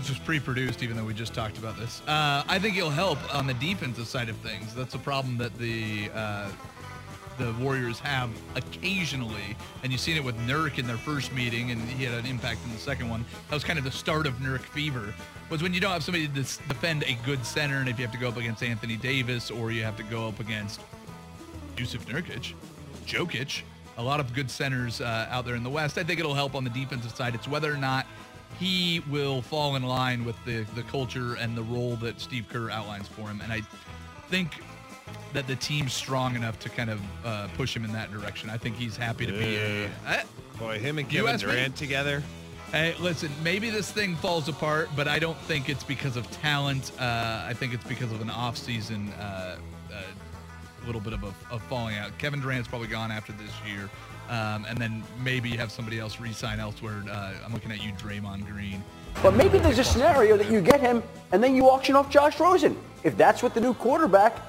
This 0.00 0.08
was 0.08 0.18
pre-produced, 0.20 0.82
even 0.82 0.96
though 0.96 1.04
we 1.04 1.12
just 1.12 1.34
talked 1.34 1.58
about 1.58 1.76
this. 1.76 2.00
Uh, 2.08 2.42
I 2.48 2.58
think 2.58 2.74
he'll 2.74 2.88
help 2.88 3.18
on 3.34 3.46
the 3.46 3.52
defensive 3.52 4.06
side 4.06 4.30
of 4.30 4.36
things. 4.36 4.74
That's 4.74 4.94
a 4.94 4.98
problem 4.98 5.36
that 5.36 5.54
the 5.58 6.10
uh, 6.14 6.50
the 7.36 7.52
Warriors 7.60 7.98
have 7.98 8.30
occasionally, 8.54 9.56
and 9.82 9.92
you've 9.92 10.00
seen 10.00 10.16
it 10.16 10.24
with 10.24 10.38
Nurk 10.46 10.78
in 10.78 10.86
their 10.86 10.96
first 10.96 11.34
meeting, 11.34 11.70
and 11.70 11.82
he 11.82 12.04
had 12.04 12.14
an 12.14 12.24
impact 12.24 12.60
in 12.64 12.72
the 12.72 12.78
second 12.78 13.10
one. 13.10 13.26
That 13.50 13.56
was 13.56 13.62
kind 13.62 13.78
of 13.78 13.84
the 13.84 13.90
start 13.90 14.26
of 14.26 14.32
Nurk 14.36 14.62
fever. 14.62 15.14
Was 15.50 15.62
when 15.62 15.74
you 15.74 15.80
don't 15.80 15.92
have 15.92 16.02
somebody 16.02 16.28
to 16.28 16.32
defend 16.32 17.02
a 17.02 17.18
good 17.26 17.44
center, 17.44 17.76
and 17.76 17.88
if 17.88 17.98
you 17.98 18.06
have 18.06 18.14
to 18.14 18.20
go 18.20 18.28
up 18.28 18.38
against 18.38 18.62
Anthony 18.62 18.96
Davis 18.96 19.50
or 19.50 19.70
you 19.70 19.82
have 19.82 19.98
to 19.98 20.02
go 20.04 20.26
up 20.26 20.40
against 20.40 20.80
Jusuf 21.76 22.06
Nurkic, 22.06 22.54
Jokic, 23.06 23.64
a 23.98 24.02
lot 24.02 24.18
of 24.18 24.32
good 24.32 24.50
centers 24.50 25.02
uh, 25.02 25.26
out 25.28 25.44
there 25.44 25.56
in 25.56 25.62
the 25.62 25.68
West. 25.68 25.98
I 25.98 26.04
think 26.04 26.20
it'll 26.20 26.32
help 26.32 26.54
on 26.54 26.64
the 26.64 26.70
defensive 26.70 27.14
side. 27.14 27.34
It's 27.34 27.46
whether 27.46 27.70
or 27.70 27.76
not 27.76 28.06
he 28.58 29.02
will 29.08 29.42
fall 29.42 29.76
in 29.76 29.82
line 29.82 30.24
with 30.24 30.36
the, 30.44 30.64
the 30.74 30.82
culture 30.82 31.34
and 31.34 31.56
the 31.56 31.62
role 31.62 31.96
that 31.96 32.20
Steve 32.20 32.46
Kerr 32.48 32.70
outlines 32.70 33.08
for 33.08 33.22
him. 33.22 33.40
And 33.42 33.52
I 33.52 33.62
think 34.28 34.62
that 35.32 35.46
the 35.46 35.56
team's 35.56 35.92
strong 35.92 36.36
enough 36.36 36.58
to 36.60 36.68
kind 36.68 36.90
of 36.90 37.00
uh, 37.24 37.48
push 37.56 37.74
him 37.74 37.84
in 37.84 37.92
that 37.92 38.12
direction. 38.12 38.50
I 38.50 38.56
think 38.58 38.76
he's 38.76 38.96
happy 38.96 39.26
to 39.26 39.32
be. 39.32 39.56
A, 39.56 39.90
Eh, 40.06 40.22
Boy, 40.58 40.78
him 40.78 40.98
and 40.98 41.08
Kevin? 41.08 41.38
Durant 41.38 41.76
together. 41.76 42.22
Hey, 42.70 42.94
listen, 43.00 43.30
maybe 43.42 43.70
this 43.70 43.90
thing 43.90 44.14
falls 44.16 44.48
apart, 44.48 44.90
but 44.94 45.08
I 45.08 45.18
don't 45.18 45.38
think 45.38 45.68
it's 45.68 45.82
because 45.82 46.16
of 46.16 46.30
talent. 46.30 46.92
Uh, 47.00 47.42
I 47.46 47.54
think 47.54 47.74
it's 47.74 47.82
because 47.84 48.12
of 48.12 48.20
an 48.20 48.30
off-season 48.30 49.08
uh, 49.14 49.56
uh, 49.92 50.02
little 50.86 51.00
bit 51.00 51.12
of 51.12 51.24
a, 51.24 51.34
of 51.52 51.62
falling 51.62 51.96
out. 51.96 52.16
Kevin 52.18 52.40
Durant's 52.40 52.68
probably 52.68 52.86
gone 52.86 53.10
after 53.10 53.32
this 53.32 53.50
year. 53.66 53.90
Um, 54.30 54.64
and 54.68 54.78
then 54.78 55.02
maybe 55.20 55.50
have 55.56 55.72
somebody 55.72 55.98
else 55.98 56.20
re-sign 56.20 56.60
elsewhere. 56.60 57.02
Uh, 57.10 57.32
I'm 57.44 57.52
looking 57.52 57.72
at 57.72 57.82
you, 57.82 57.90
Draymond 57.94 58.46
Green. 58.46 58.82
But 59.24 59.34
maybe 59.34 59.58
there's 59.58 59.80
a 59.80 59.84
scenario 59.84 60.36
that 60.36 60.48
you 60.48 60.60
get 60.60 60.80
him 60.80 61.02
and 61.32 61.42
then 61.42 61.56
you 61.56 61.68
auction 61.68 61.96
off 61.96 62.08
Josh 62.08 62.38
Rosen. 62.38 62.78
If 63.02 63.16
that's 63.16 63.42
what 63.42 63.54
the 63.54 63.60
new 63.60 63.74
quarterback 63.74 64.40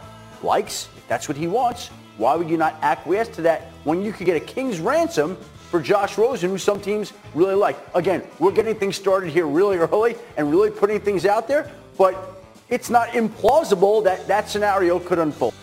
likes, 0.44 0.88
if 0.96 1.08
that's 1.08 1.28
what 1.28 1.36
he 1.36 1.48
wants, 1.48 1.88
why 2.18 2.36
would 2.36 2.48
you 2.48 2.58
not 2.58 2.76
acquiesce 2.84 3.30
to 3.30 3.42
that 3.42 3.72
when 3.84 4.04
you 4.04 4.14
could 4.14 4.28
get 4.28 4.38
a 4.38 4.40
king's 4.40 4.80
ransom 4.80 5.36
for 5.72 5.82
Josh 5.82 6.16
Rosen, 6.16 6.52
who 6.52 6.60
some 6.60 6.80
teams 6.80 7.14
really 7.34 7.56
like? 7.56 7.76
Again, 7.96 8.22
we're 8.38 8.52
getting 8.52 8.76
things 8.76 8.96
started 8.96 9.32
here 9.32 9.48
really 9.48 9.78
early 9.78 10.16
and 10.38 10.52
really 10.52 10.70
putting 10.70 11.00
things 11.00 11.26
out 11.26 11.48
there, 11.48 11.72
but 11.98 12.44
it's 12.70 12.92
not 12.92 13.10
implausible 13.10 14.04
that 14.04 14.28
that 14.28 14.48
scenario 14.48 15.00
could 15.00 15.18
unfold. 15.18 15.56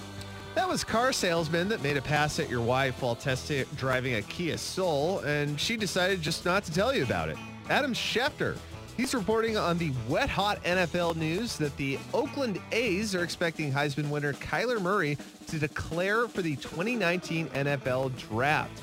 That 0.58 0.68
was 0.68 0.82
car 0.82 1.12
salesman 1.12 1.68
that 1.68 1.84
made 1.84 1.96
a 1.96 2.02
pass 2.02 2.40
at 2.40 2.50
your 2.50 2.60
wife 2.60 3.00
while 3.00 3.14
testing 3.14 3.64
driving 3.76 4.16
a 4.16 4.22
Kia 4.22 4.58
Soul, 4.58 5.20
and 5.20 5.58
she 5.58 5.76
decided 5.76 6.20
just 6.20 6.44
not 6.44 6.64
to 6.64 6.72
tell 6.72 6.92
you 6.92 7.04
about 7.04 7.28
it. 7.28 7.36
Adam 7.70 7.94
Schefter. 7.94 8.56
He's 8.96 9.14
reporting 9.14 9.56
on 9.56 9.78
the 9.78 9.92
wet 10.08 10.28
hot 10.28 10.60
NFL 10.64 11.14
news 11.14 11.56
that 11.58 11.76
the 11.76 11.96
Oakland 12.12 12.60
A's 12.72 13.14
are 13.14 13.22
expecting 13.22 13.72
Heisman 13.72 14.10
winner 14.10 14.32
Kyler 14.32 14.82
Murray 14.82 15.16
to 15.46 15.60
declare 15.60 16.26
for 16.26 16.42
the 16.42 16.56
2019 16.56 17.46
NFL 17.50 18.16
draft. 18.16 18.82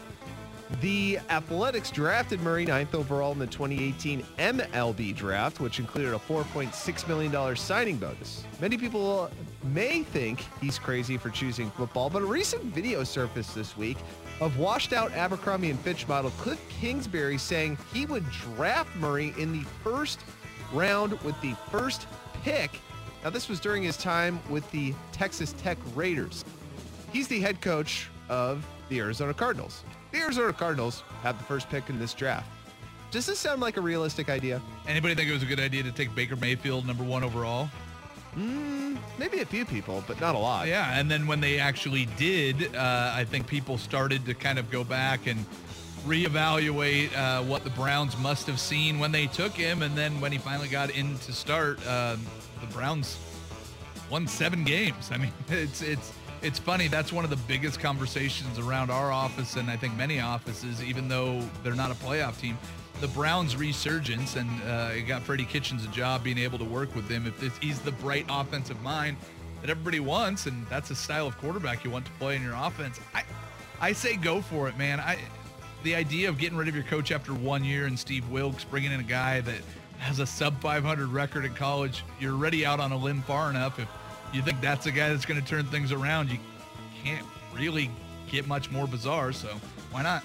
The 0.79 1.19
Athletics 1.29 1.91
drafted 1.91 2.39
Murray 2.39 2.65
ninth 2.65 2.95
overall 2.95 3.33
in 3.33 3.39
the 3.39 3.47
2018 3.47 4.23
MLB 4.39 5.13
draft, 5.13 5.59
which 5.59 5.79
included 5.79 6.13
a 6.13 6.19
$4.6 6.19 7.07
million 7.09 7.55
signing 7.57 7.97
bonus. 7.97 8.45
Many 8.61 8.77
people 8.77 9.29
may 9.65 10.03
think 10.03 10.45
he's 10.61 10.79
crazy 10.79 11.17
for 11.17 11.29
choosing 11.29 11.69
football, 11.71 12.09
but 12.09 12.21
a 12.21 12.25
recent 12.25 12.63
video 12.63 13.03
surfaced 13.03 13.55
this 13.55 13.75
week 13.75 13.97
of 14.39 14.57
washed 14.57 14.93
out 14.93 15.11
Abercrombie 15.13 15.69
and 15.69 15.79
Fitch 15.79 16.07
model 16.07 16.31
Cliff 16.31 16.61
Kingsbury 16.69 17.37
saying 17.37 17.77
he 17.93 18.05
would 18.05 18.29
draft 18.31 18.95
Murray 18.97 19.33
in 19.37 19.51
the 19.51 19.63
first 19.83 20.19
round 20.73 21.13
with 21.21 21.39
the 21.41 21.53
first 21.71 22.07
pick. 22.43 22.79
Now, 23.23 23.29
this 23.29 23.49
was 23.49 23.59
during 23.59 23.83
his 23.83 23.97
time 23.97 24.39
with 24.49 24.69
the 24.71 24.93
Texas 25.11 25.53
Tech 25.53 25.77
Raiders. 25.95 26.45
He's 27.11 27.27
the 27.27 27.39
head 27.39 27.61
coach 27.61 28.09
of 28.29 28.65
the 28.89 28.99
Arizona 28.99 29.33
Cardinals. 29.33 29.83
The 30.11 30.19
Arizona 30.19 30.53
Cardinals 30.53 31.03
have 31.23 31.37
the 31.37 31.43
first 31.43 31.69
pick 31.69 31.89
in 31.89 31.97
this 31.97 32.13
draft. 32.13 32.49
Does 33.11 33.25
this 33.25 33.39
sound 33.39 33.61
like 33.61 33.77
a 33.77 33.81
realistic 33.81 34.29
idea? 34.29 34.61
Anybody 34.87 35.15
think 35.15 35.29
it 35.29 35.33
was 35.33 35.43
a 35.43 35.47
good 35.47 35.59
idea 35.59 35.83
to 35.83 35.91
take 35.91 36.13
Baker 36.13 36.35
Mayfield 36.35 36.85
number 36.85 37.03
one 37.03 37.23
overall? 37.23 37.69
Mm, 38.37 38.97
maybe 39.17 39.39
a 39.39 39.45
few 39.45 39.65
people, 39.65 40.03
but 40.07 40.19
not 40.19 40.35
a 40.35 40.37
lot. 40.37 40.67
Yeah, 40.67 40.99
and 40.99 41.09
then 41.09 41.25
when 41.25 41.39
they 41.39 41.59
actually 41.59 42.05
did, 42.17 42.75
uh, 42.75 43.11
I 43.13 43.23
think 43.23 43.47
people 43.47 43.77
started 43.77 44.25
to 44.25 44.33
kind 44.33 44.59
of 44.59 44.69
go 44.69 44.83
back 44.83 45.27
and 45.27 45.45
reevaluate 46.05 47.15
uh, 47.15 47.41
what 47.43 47.63
the 47.63 47.69
Browns 47.71 48.17
must 48.17 48.45
have 48.47 48.59
seen 48.59 48.99
when 48.99 49.11
they 49.11 49.27
took 49.27 49.53
him, 49.53 49.81
and 49.81 49.97
then 49.97 50.19
when 50.19 50.31
he 50.31 50.37
finally 50.37 50.67
got 50.67 50.89
in 50.91 51.17
to 51.19 51.33
start, 51.33 51.79
um, 51.87 52.19
the 52.61 52.67
Browns 52.67 53.17
won 54.09 54.27
seven 54.27 54.63
games. 54.63 55.11
I 55.11 55.17
mean, 55.17 55.31
it's 55.47 55.81
it's 55.81 56.11
it's 56.41 56.59
funny. 56.59 56.87
That's 56.87 57.13
one 57.13 57.23
of 57.23 57.29
the 57.29 57.37
biggest 57.37 57.79
conversations 57.79 58.59
around 58.59 58.91
our 58.91 59.11
office, 59.11 59.55
and 59.55 59.69
I 59.69 59.77
think 59.77 59.95
many 59.95 60.19
offices, 60.19 60.83
even 60.83 61.07
though 61.07 61.41
they're 61.63 61.73
not 61.73 61.91
a 61.91 61.95
playoff 61.95 62.39
team. 62.39 62.57
The 63.01 63.07
Browns' 63.09 63.55
resurgence, 63.55 64.35
and 64.35 64.49
uh, 64.63 64.91
it 64.93 65.01
got 65.01 65.21
Freddie 65.21 65.45
Kitchens 65.45 65.83
a 65.83 65.89
job 65.89 66.23
being 66.23 66.37
able 66.37 66.57
to 66.57 66.63
work 66.63 66.95
with 66.95 67.07
them. 67.07 67.31
If 67.41 67.57
he's 67.57 67.79
the 67.79 67.91
bright 67.91 68.25
offensive 68.29 68.81
mind 68.81 69.17
that 69.61 69.69
everybody 69.69 69.99
wants, 69.99 70.45
and 70.45 70.65
that's 70.67 70.91
a 70.91 70.95
style 70.95 71.27
of 71.27 71.37
quarterback 71.37 71.83
you 71.83 71.91
want 71.91 72.05
to 72.05 72.11
play 72.13 72.35
in 72.35 72.41
your 72.41 72.55
offense, 72.55 72.99
I, 73.13 73.23
I 73.81 73.93
say 73.93 74.15
go 74.15 74.41
for 74.41 74.69
it, 74.69 74.77
man. 74.77 74.99
I, 74.99 75.17
the 75.83 75.93
idea 75.93 76.29
of 76.29 76.37
getting 76.37 76.57
rid 76.57 76.67
of 76.67 76.75
your 76.75 76.85
coach 76.85 77.11
after 77.11 77.33
one 77.33 77.63
year 77.63 77.85
and 77.85 77.99
Steve 77.99 78.27
Wilks 78.29 78.63
bringing 78.63 78.91
in 78.91 79.01
a 79.01 79.03
guy 79.03 79.41
that 79.41 79.61
has 79.99 80.19
a 80.19 80.25
sub 80.25 80.59
500 80.61 81.07
record 81.07 81.45
in 81.45 81.53
college, 81.53 82.03
you're 82.19 82.33
already 82.33 82.65
out 82.65 82.79
on 82.79 82.91
a 82.91 82.97
limb 82.97 83.21
far 83.23 83.49
enough. 83.49 83.77
If 83.77 83.87
you 84.33 84.41
think 84.41 84.61
that's 84.61 84.85
a 84.85 84.91
guy 84.91 85.09
that's 85.09 85.25
going 85.25 85.39
to 85.39 85.47
turn 85.47 85.65
things 85.65 85.91
around, 85.91 86.29
you 86.29 86.39
can't 87.03 87.25
really 87.53 87.91
get 88.29 88.47
much 88.47 88.71
more 88.71 88.87
bizarre. 88.87 89.31
So 89.31 89.49
why 89.91 90.01
not? 90.01 90.23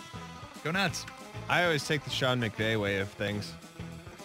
Go 0.65 0.71
nuts. 0.71 1.05
I 1.51 1.65
always 1.65 1.85
take 1.85 2.05
the 2.05 2.11
Sean 2.11 2.41
McVay 2.41 2.81
way 2.81 3.01
of 3.01 3.09
things. 3.09 3.53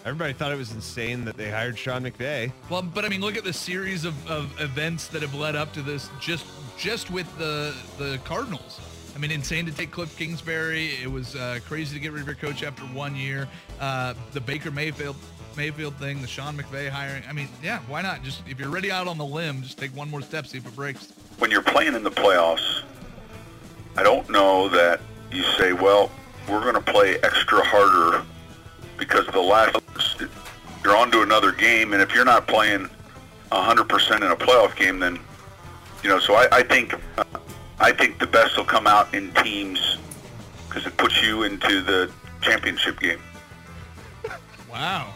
Everybody 0.06 0.34
thought 0.34 0.52
it 0.52 0.60
was 0.60 0.74
insane 0.74 1.26
that 1.26 1.36
they 1.36 1.50
hired 1.50 1.76
Sean 1.76 2.04
McVay. 2.04 2.52
Well, 2.70 2.84
but 2.84 3.04
I 3.04 3.10
mean, 3.10 3.20
look 3.20 3.36
at 3.36 3.44
the 3.44 3.52
series 3.52 4.06
of, 4.06 4.30
of 4.30 4.62
events 4.62 5.08
that 5.08 5.24
have 5.24 5.34
led 5.34 5.56
up 5.56 5.74
to 5.74 5.82
this. 5.82 6.08
Just 6.22 6.46
just 6.78 7.10
with 7.10 7.26
the 7.40 7.74
the 7.98 8.20
Cardinals. 8.26 8.80
I 9.16 9.18
mean, 9.18 9.32
insane 9.32 9.66
to 9.66 9.72
take 9.72 9.90
Cliff 9.90 10.16
Kingsbury. 10.16 10.92
It 11.02 11.12
was 11.12 11.36
uh, 11.36 11.58
crazy 11.66 11.96
to 11.96 12.00
get 12.00 12.12
rid 12.12 12.22
of 12.22 12.28
your 12.28 12.36
coach 12.36 12.62
after 12.62 12.84
one 12.84 13.16
year. 13.16 13.48
Uh, 13.80 14.14
the 14.34 14.42
Baker 14.42 14.70
Mayfield 14.70 15.16
Mayfield 15.58 15.96
thing, 15.96 16.22
the 16.22 16.28
Sean 16.28 16.56
McVay 16.56 16.90
hiring. 16.90 17.24
I 17.28 17.34
mean, 17.34 17.48
yeah, 17.64 17.80
why 17.88 18.04
not? 18.04 18.22
Just 18.22 18.44
if 18.48 18.60
you're 18.60 18.70
already 18.70 18.92
out 18.92 19.08
on 19.08 19.18
the 19.18 19.26
limb, 19.26 19.64
just 19.64 19.80
take 19.80 19.96
one 19.96 20.12
more 20.12 20.22
step, 20.22 20.46
see 20.46 20.60
if 20.60 20.68
it 20.68 20.76
breaks. 20.76 21.12
when 21.40 21.50
you're 21.50 21.64
playing 21.64 21.96
in 21.96 22.04
the 22.04 22.12
playoffs, 22.12 22.84
I 23.98 24.04
don't 24.04 24.30
know 24.30 24.70
that 24.70 25.02
you 25.32 25.42
say, 25.58 25.74
well, 25.74 26.12
we're 26.48 26.62
going 26.62 26.76
to 26.76 26.92
play 26.92 27.18
extra 27.24 27.64
harder 27.64 28.24
because 28.98 29.26
the 29.28 29.42
last 29.42 29.78
you're 30.84 30.96
on 30.96 31.12
to 31.12 31.22
another 31.22 31.52
game, 31.52 31.94
and 31.94 32.02
if 32.02 32.14
you're 32.14 32.26
not 32.26 32.48
playing 32.48 32.88
100% 33.52 34.18
in 34.18 34.24
a 34.24 34.36
playoff 34.36 34.76
game, 34.76 35.00
then 35.00 35.20
you 36.04 36.10
know. 36.10 36.20
So 36.20 36.36
I, 36.36 36.48
I 36.52 36.64
think 36.64 36.94
I 37.80 37.92
think 37.92 38.20
the 38.20 38.28
best 38.28 38.56
will 38.56 38.66
come 38.66 38.86
out 38.86 39.14
in 39.14 39.34
teams 39.34 39.98
because 40.68 40.86
it 40.86 40.96
puts 40.98 41.22
you 41.22 41.44
into 41.44 41.82
the 41.82 42.12
championship 42.42 43.00
game. 43.00 43.20
Wow. 44.70 45.14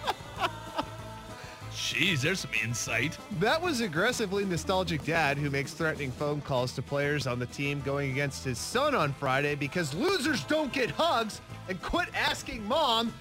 Jeez, 1.89 2.21
there's 2.21 2.41
some 2.41 2.51
insight. 2.63 3.17
That 3.39 3.59
was 3.59 3.81
aggressively 3.81 4.45
nostalgic 4.45 5.03
dad 5.03 5.39
who 5.39 5.49
makes 5.49 5.73
threatening 5.73 6.11
phone 6.11 6.39
calls 6.39 6.71
to 6.73 6.83
players 6.83 7.25
on 7.25 7.39
the 7.39 7.47
team 7.47 7.81
going 7.83 8.11
against 8.11 8.43
his 8.43 8.59
son 8.59 8.93
on 8.93 9.11
Friday 9.13 9.55
because 9.55 9.95
losers 9.95 10.43
don't 10.43 10.71
get 10.71 10.91
hugs 10.91 11.41
and 11.67 11.81
quit 11.81 12.07
asking 12.13 12.63
mom 12.67 13.11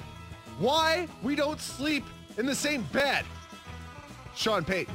why 0.58 1.08
we 1.22 1.34
don't 1.34 1.58
sleep 1.62 2.04
in 2.36 2.44
the 2.44 2.54
same 2.54 2.82
bed. 2.92 3.24
Sean 4.36 4.66
Payton. 4.66 4.94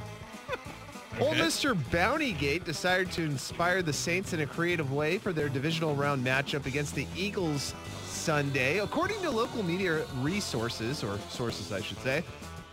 Old 1.19 1.37
Mr. 1.37 1.73
Bountygate 1.73 2.65
decided 2.65 3.11
to 3.13 3.23
inspire 3.23 3.81
the 3.81 3.91
Saints 3.91 4.33
in 4.33 4.41
a 4.41 4.45
creative 4.45 4.93
way 4.93 5.17
for 5.17 5.33
their 5.33 5.49
divisional 5.49 5.95
round 5.95 6.23
matchup 6.23 6.67
against 6.67 6.93
the 6.93 7.07
Eagles 7.15 7.73
Sunday. 8.05 8.81
According 8.81 9.19
to 9.23 9.31
local 9.31 9.63
media 9.63 10.05
resources, 10.21 11.03
or 11.03 11.17
sources 11.29 11.73
I 11.73 11.81
should 11.81 11.99
say, 12.01 12.23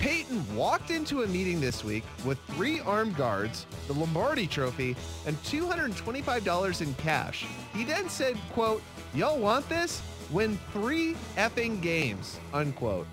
Payton 0.01 0.57
walked 0.57 0.91
into 0.91 1.25
a 1.25 1.27
meeting 1.27 1.61
this 1.61 1.85
week 1.85 2.05
with 2.25 2.39
three 2.53 2.81
armed 2.81 3.19
guards, 3.19 3.67
the 3.87 3.93
Lombardi 3.93 4.47
trophy, 4.47 4.97
and 5.27 5.37
$225 5.43 6.81
in 6.81 6.95
cash. 6.95 7.45
He 7.75 7.85
then 7.85 8.09
said, 8.09 8.39
quote, 8.53 8.83
y'all 9.13 9.39
want 9.39 9.69
this? 9.69 10.01
Win 10.31 10.59
three 10.73 11.17
effing 11.37 11.83
games, 11.83 12.41
unquote. 12.55 13.07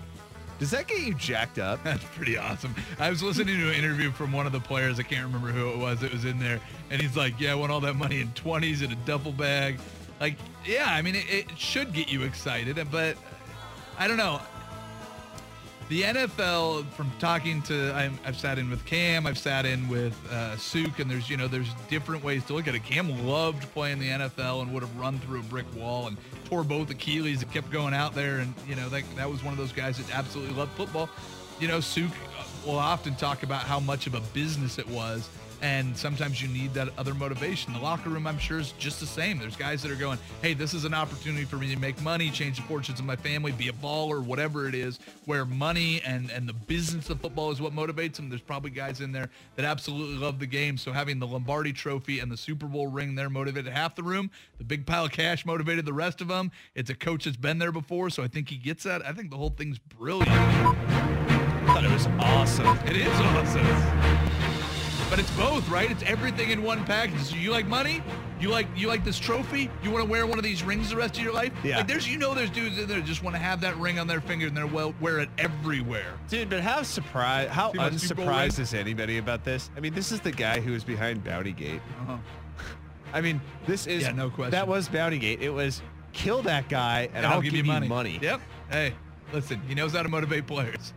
Does 0.58 0.70
that 0.70 0.88
get 0.88 1.00
you 1.00 1.12
jacked 1.12 1.58
up? 1.58 1.84
That's 1.84 2.02
pretty 2.16 2.38
awesome. 2.38 2.74
I 2.98 3.10
was 3.10 3.22
listening 3.22 3.58
to 3.58 3.68
an 3.68 3.74
interview 3.74 4.10
from 4.10 4.32
one 4.32 4.46
of 4.46 4.52
the 4.52 4.60
players. 4.60 4.98
I 4.98 5.02
can't 5.02 5.26
remember 5.26 5.48
who 5.48 5.68
it 5.68 5.76
was 5.76 6.00
that 6.00 6.10
was 6.10 6.24
in 6.24 6.38
there. 6.38 6.58
And 6.90 7.02
he's 7.02 7.18
like, 7.18 7.38
yeah, 7.38 7.52
I 7.52 7.54
won 7.54 7.70
all 7.70 7.80
that 7.80 7.96
money 7.96 8.22
in 8.22 8.28
20s 8.28 8.82
in 8.82 8.92
a 8.92 8.96
duffel 9.04 9.32
bag. 9.32 9.78
Like, 10.20 10.36
yeah, 10.64 10.86
I 10.88 11.02
mean, 11.02 11.16
it, 11.16 11.28
it 11.28 11.58
should 11.58 11.92
get 11.92 12.10
you 12.10 12.22
excited, 12.22 12.78
but 12.90 13.18
I 13.98 14.08
don't 14.08 14.16
know. 14.16 14.40
The 15.88 16.02
NFL, 16.02 16.86
from 16.90 17.10
talking 17.18 17.62
to, 17.62 17.94
i 17.94 18.10
have 18.24 18.38
sat 18.38 18.58
in 18.58 18.68
with 18.68 18.84
Cam, 18.84 19.26
I've 19.26 19.38
sat 19.38 19.64
in 19.64 19.88
with 19.88 20.14
uh, 20.30 20.54
Suk, 20.58 20.98
and 20.98 21.10
there's, 21.10 21.30
you 21.30 21.38
know, 21.38 21.48
there's 21.48 21.72
different 21.88 22.22
ways 22.22 22.44
to 22.44 22.52
look 22.52 22.68
at 22.68 22.74
it. 22.74 22.84
Cam 22.84 23.26
loved 23.26 23.62
playing 23.72 23.98
the 23.98 24.08
NFL 24.08 24.60
and 24.60 24.74
would 24.74 24.82
have 24.82 24.94
run 24.98 25.18
through 25.20 25.40
a 25.40 25.44
brick 25.44 25.64
wall 25.74 26.06
and 26.08 26.18
tore 26.44 26.62
both 26.62 26.90
Achilles 26.90 27.40
and 27.42 27.50
kept 27.50 27.70
going 27.70 27.94
out 27.94 28.14
there. 28.14 28.40
And, 28.40 28.52
you 28.68 28.74
know, 28.74 28.90
that, 28.90 29.02
that 29.16 29.30
was 29.30 29.42
one 29.42 29.54
of 29.54 29.58
those 29.58 29.72
guys 29.72 29.96
that 29.96 30.14
absolutely 30.14 30.54
loved 30.54 30.72
football. 30.72 31.08
You 31.58 31.68
know, 31.68 31.80
Suk 31.80 32.10
will 32.66 32.78
often 32.78 33.14
talk 33.14 33.42
about 33.42 33.62
how 33.62 33.80
much 33.80 34.06
of 34.06 34.14
a 34.14 34.20
business 34.34 34.78
it 34.78 34.88
was 34.88 35.30
and 35.60 35.96
sometimes 35.96 36.40
you 36.40 36.48
need 36.48 36.74
that 36.74 36.88
other 36.98 37.14
motivation. 37.14 37.72
The 37.72 37.80
locker 37.80 38.10
room, 38.10 38.26
I'm 38.26 38.38
sure, 38.38 38.58
is 38.58 38.72
just 38.72 39.00
the 39.00 39.06
same. 39.06 39.38
There's 39.38 39.56
guys 39.56 39.82
that 39.82 39.90
are 39.90 39.96
going, 39.96 40.18
hey, 40.42 40.54
this 40.54 40.74
is 40.74 40.84
an 40.84 40.94
opportunity 40.94 41.44
for 41.44 41.56
me 41.56 41.74
to 41.74 41.80
make 41.80 42.00
money, 42.02 42.30
change 42.30 42.56
the 42.56 42.62
fortunes 42.62 43.00
of 43.00 43.06
my 43.06 43.16
family, 43.16 43.52
be 43.52 43.68
a 43.68 43.72
baller, 43.72 44.22
whatever 44.22 44.68
it 44.68 44.74
is, 44.74 44.98
where 45.24 45.44
money 45.44 46.00
and, 46.04 46.30
and 46.30 46.48
the 46.48 46.52
business 46.52 47.10
of 47.10 47.20
football 47.20 47.50
is 47.50 47.60
what 47.60 47.74
motivates 47.74 48.14
them. 48.14 48.28
There's 48.28 48.40
probably 48.40 48.70
guys 48.70 49.00
in 49.00 49.12
there 49.12 49.30
that 49.56 49.64
absolutely 49.64 50.16
love 50.16 50.38
the 50.38 50.46
game. 50.46 50.76
So 50.78 50.92
having 50.92 51.18
the 51.18 51.26
Lombardi 51.26 51.72
trophy 51.72 52.20
and 52.20 52.30
the 52.30 52.36
Super 52.36 52.66
Bowl 52.66 52.86
ring 52.86 53.14
there 53.14 53.30
motivated 53.30 53.72
half 53.72 53.94
the 53.94 54.02
room. 54.02 54.30
The 54.58 54.64
big 54.64 54.86
pile 54.86 55.06
of 55.06 55.12
cash 55.12 55.44
motivated 55.44 55.84
the 55.84 55.92
rest 55.92 56.20
of 56.20 56.28
them. 56.28 56.50
It's 56.74 56.90
a 56.90 56.94
coach 56.94 57.24
that's 57.24 57.36
been 57.36 57.58
there 57.58 57.72
before, 57.72 58.10
so 58.10 58.22
I 58.22 58.28
think 58.28 58.48
he 58.48 58.56
gets 58.56 58.84
that. 58.84 59.04
I 59.04 59.12
think 59.12 59.30
the 59.30 59.36
whole 59.36 59.50
thing's 59.50 59.78
brilliant. 59.78 60.30
I 60.30 61.66
thought 61.66 61.84
it 61.84 61.92
was 61.92 62.06
awesome. 62.18 62.78
It 62.86 62.96
is 62.96 63.08
awesome. 63.20 64.57
But 65.10 65.18
it's 65.18 65.30
both, 65.38 65.66
right? 65.70 65.90
It's 65.90 66.02
everything 66.02 66.50
in 66.50 66.62
one 66.62 66.84
package. 66.84 67.32
You 67.32 67.50
like 67.50 67.66
money? 67.66 68.02
You 68.40 68.50
like 68.50 68.66
you 68.76 68.88
like 68.88 69.04
this 69.04 69.18
trophy? 69.18 69.70
You 69.82 69.90
want 69.90 70.04
to 70.04 70.10
wear 70.10 70.26
one 70.26 70.38
of 70.38 70.44
these 70.44 70.62
rings 70.62 70.90
the 70.90 70.96
rest 70.96 71.16
of 71.16 71.24
your 71.24 71.32
life? 71.32 71.50
Yeah. 71.64 71.78
Like 71.78 71.88
there's 71.88 72.06
you 72.06 72.18
know 72.18 72.34
there's 72.34 72.50
dudes 72.50 72.78
in 72.78 72.86
there 72.86 72.98
that 72.98 73.06
just 73.06 73.22
want 73.22 73.34
to 73.34 73.40
have 73.40 73.62
that 73.62 73.76
ring 73.78 73.98
on 73.98 74.06
their 74.06 74.20
finger 74.20 74.46
and 74.46 74.56
they're 74.56 74.66
well 74.66 74.94
wear 75.00 75.18
it 75.18 75.30
everywhere. 75.38 76.12
Dude, 76.28 76.50
but 76.50 76.60
how 76.60 76.82
surprised 76.82 77.50
how 77.50 77.72
See 77.72 77.78
my 77.78 77.90
Super 77.92 78.16
Bowl 78.16 78.26
unsurprised 78.26 78.58
is 78.58 78.74
anybody 78.74 79.16
about 79.16 79.44
this? 79.44 79.70
I 79.76 79.80
mean, 79.80 79.94
this 79.94 80.12
is 80.12 80.20
the 80.20 80.30
guy 80.30 80.60
who 80.60 80.72
was 80.72 80.84
behind 80.84 81.24
Bountygate. 81.24 81.80
Uh-huh. 82.02 82.18
I 83.14 83.22
mean, 83.22 83.40
this 83.66 83.86
is 83.86 84.02
Yeah, 84.02 84.12
no 84.12 84.28
question. 84.28 84.50
That 84.50 84.68
was 84.68 84.90
Bountygate. 84.90 85.40
It 85.40 85.50
was 85.50 85.80
kill 86.12 86.42
that 86.42 86.68
guy 86.68 87.08
and, 87.14 87.24
I'll, 87.24 87.40
give, 87.40 87.54
you 87.54 87.64
money. 87.64 88.18
Yep. 88.20 88.40
Hey, 88.70 88.92
listen, 89.32 89.60
he 89.66 89.74
knows 89.74 89.92
how 89.92 90.02
to 90.02 90.08
motivate 90.08 90.46
players. 90.46 90.92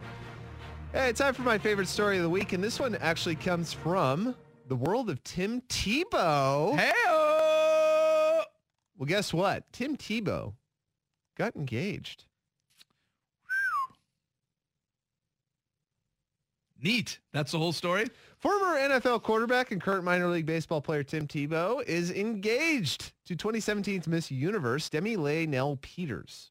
Hey, 0.93 1.13
time 1.13 1.33
for 1.33 1.43
my 1.43 1.57
favorite 1.57 1.87
story 1.87 2.17
of 2.17 2.23
the 2.23 2.29
week, 2.29 2.51
and 2.51 2.61
this 2.61 2.77
one 2.77 2.95
actually 2.95 3.35
comes 3.35 3.71
from 3.71 4.35
the 4.67 4.75
world 4.75 5.09
of 5.09 5.23
Tim 5.23 5.61
Tebow. 5.69 6.77
Hey. 6.77 6.91
Well, 8.97 9.05
guess 9.05 9.33
what? 9.33 9.71
Tim 9.71 9.95
Tebow 9.95 10.53
got 11.37 11.55
engaged. 11.55 12.25
Neat. 16.83 17.19
That's 17.31 17.53
the 17.53 17.57
whole 17.57 17.71
story. 17.71 18.07
Former 18.39 18.77
NFL 18.77 19.23
quarterback 19.23 19.71
and 19.71 19.81
current 19.81 20.03
minor 20.03 20.27
league 20.27 20.45
baseball 20.45 20.81
player 20.81 21.03
Tim 21.03 21.25
Tebow 21.25 21.81
is 21.85 22.11
engaged 22.11 23.13
to 23.27 23.37
2017's 23.37 24.09
Miss 24.09 24.29
Universe, 24.29 24.89
Demi 24.89 25.15
Leigh 25.15 25.45
Nel 25.45 25.77
Peters. 25.81 26.50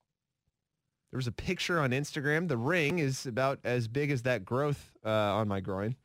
There 1.11 1.19
was 1.19 1.27
a 1.27 1.33
picture 1.33 1.81
on 1.81 1.91
Instagram. 1.91 2.49
The 2.49 2.57
ring 2.57 2.99
is 2.99 3.27
about 3.27 3.59
as 3.65 3.89
big 3.89 4.11
as 4.11 4.23
that 4.23 4.45
growth 4.45 4.93
uh, 5.05 5.11
on 5.11 5.49
my 5.49 5.61
groin. 5.61 5.97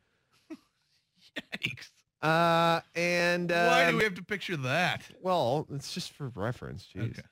Yikes. 1.62 1.90
Uh, 2.22 2.80
and 2.94 3.52
uh, 3.52 3.68
Why 3.68 3.90
do 3.90 3.96
we 3.96 4.04
have 4.04 4.14
to 4.14 4.24
picture 4.24 4.56
that? 4.56 5.02
Well, 5.20 5.66
it's 5.72 5.92
just 5.92 6.12
for 6.12 6.28
reference. 6.34 6.88
Jeez. 6.94 7.10
Okay. 7.10 7.22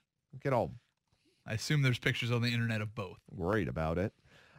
Get 0.41 0.53
all 0.53 0.71
I 1.47 1.53
assume 1.53 1.81
there's 1.81 1.99
pictures 1.99 2.31
on 2.31 2.41
the 2.41 2.49
internet 2.49 2.81
of 2.81 2.95
both. 2.95 3.19
worried 3.31 3.67
about 3.67 3.97
it. 3.97 4.13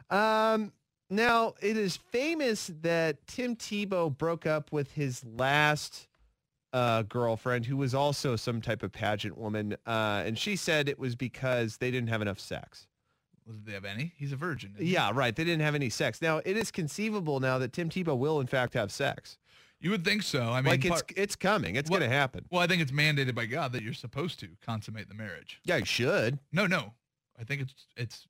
Um, 0.09 0.71
now, 1.09 1.55
it 1.61 1.77
is 1.77 1.97
famous 1.97 2.71
that 2.81 3.25
Tim 3.27 3.55
Tebow 3.55 4.15
broke 4.15 4.45
up 4.45 4.71
with 4.71 4.91
his 4.91 5.23
last 5.25 6.07
uh, 6.71 7.01
girlfriend, 7.03 7.65
who 7.65 7.77
was 7.77 7.93
also 7.93 8.35
some 8.35 8.61
type 8.61 8.83
of 8.83 8.91
pageant 8.91 9.37
woman, 9.37 9.75
uh, 9.85 10.23
and 10.25 10.37
she 10.37 10.55
said 10.55 10.87
it 10.87 10.99
was 10.99 11.15
because 11.15 11.77
they 11.77 11.91
didn't 11.91 12.09
have 12.09 12.21
enough 12.21 12.39
sex. 12.39 12.87
Did 13.47 13.65
they 13.65 13.71
have 13.73 13.85
any? 13.85 14.13
He's 14.17 14.31
a 14.31 14.35
virgin. 14.35 14.75
Yeah, 14.77 15.11
right. 15.13 15.35
They 15.35 15.43
didn't 15.43 15.61
have 15.61 15.75
any 15.75 15.89
sex. 15.89 16.21
Now, 16.21 16.37
it 16.43 16.57
is 16.57 16.69
conceivable 16.71 17.39
now 17.39 17.57
that 17.59 17.71
Tim 17.73 17.89
Tebow 17.89 18.17
will, 18.17 18.39
in 18.41 18.47
fact, 18.47 18.73
have 18.73 18.91
sex. 18.91 19.37
You 19.79 19.91
would 19.91 20.03
think 20.03 20.23
so. 20.23 20.41
I 20.51 20.61
mean, 20.61 20.71
like, 20.71 20.83
it's 20.85 20.89
part- 20.89 21.13
it's 21.15 21.35
coming. 21.35 21.75
It's 21.75 21.89
Well- 21.89 21.99
going 21.99 22.09
to 22.09 22.15
happen. 22.15 22.45
well, 22.49 22.61
I 22.61 22.67
think 22.67 22.81
it's 22.81 22.91
mandated 22.91 23.35
by 23.35 23.45
God 23.45 23.71
that 23.73 23.83
you're 23.83 23.93
supposed 23.93 24.39
to 24.41 24.49
consummate 24.61 25.07
the 25.07 25.13
marriage. 25.13 25.59
Yeah, 25.63 25.77
you 25.77 25.85
should. 25.85 26.39
No, 26.51 26.65
no. 26.67 26.93
I 27.39 27.43
think 27.43 27.61
it's 27.61 27.73
it's 27.95 28.27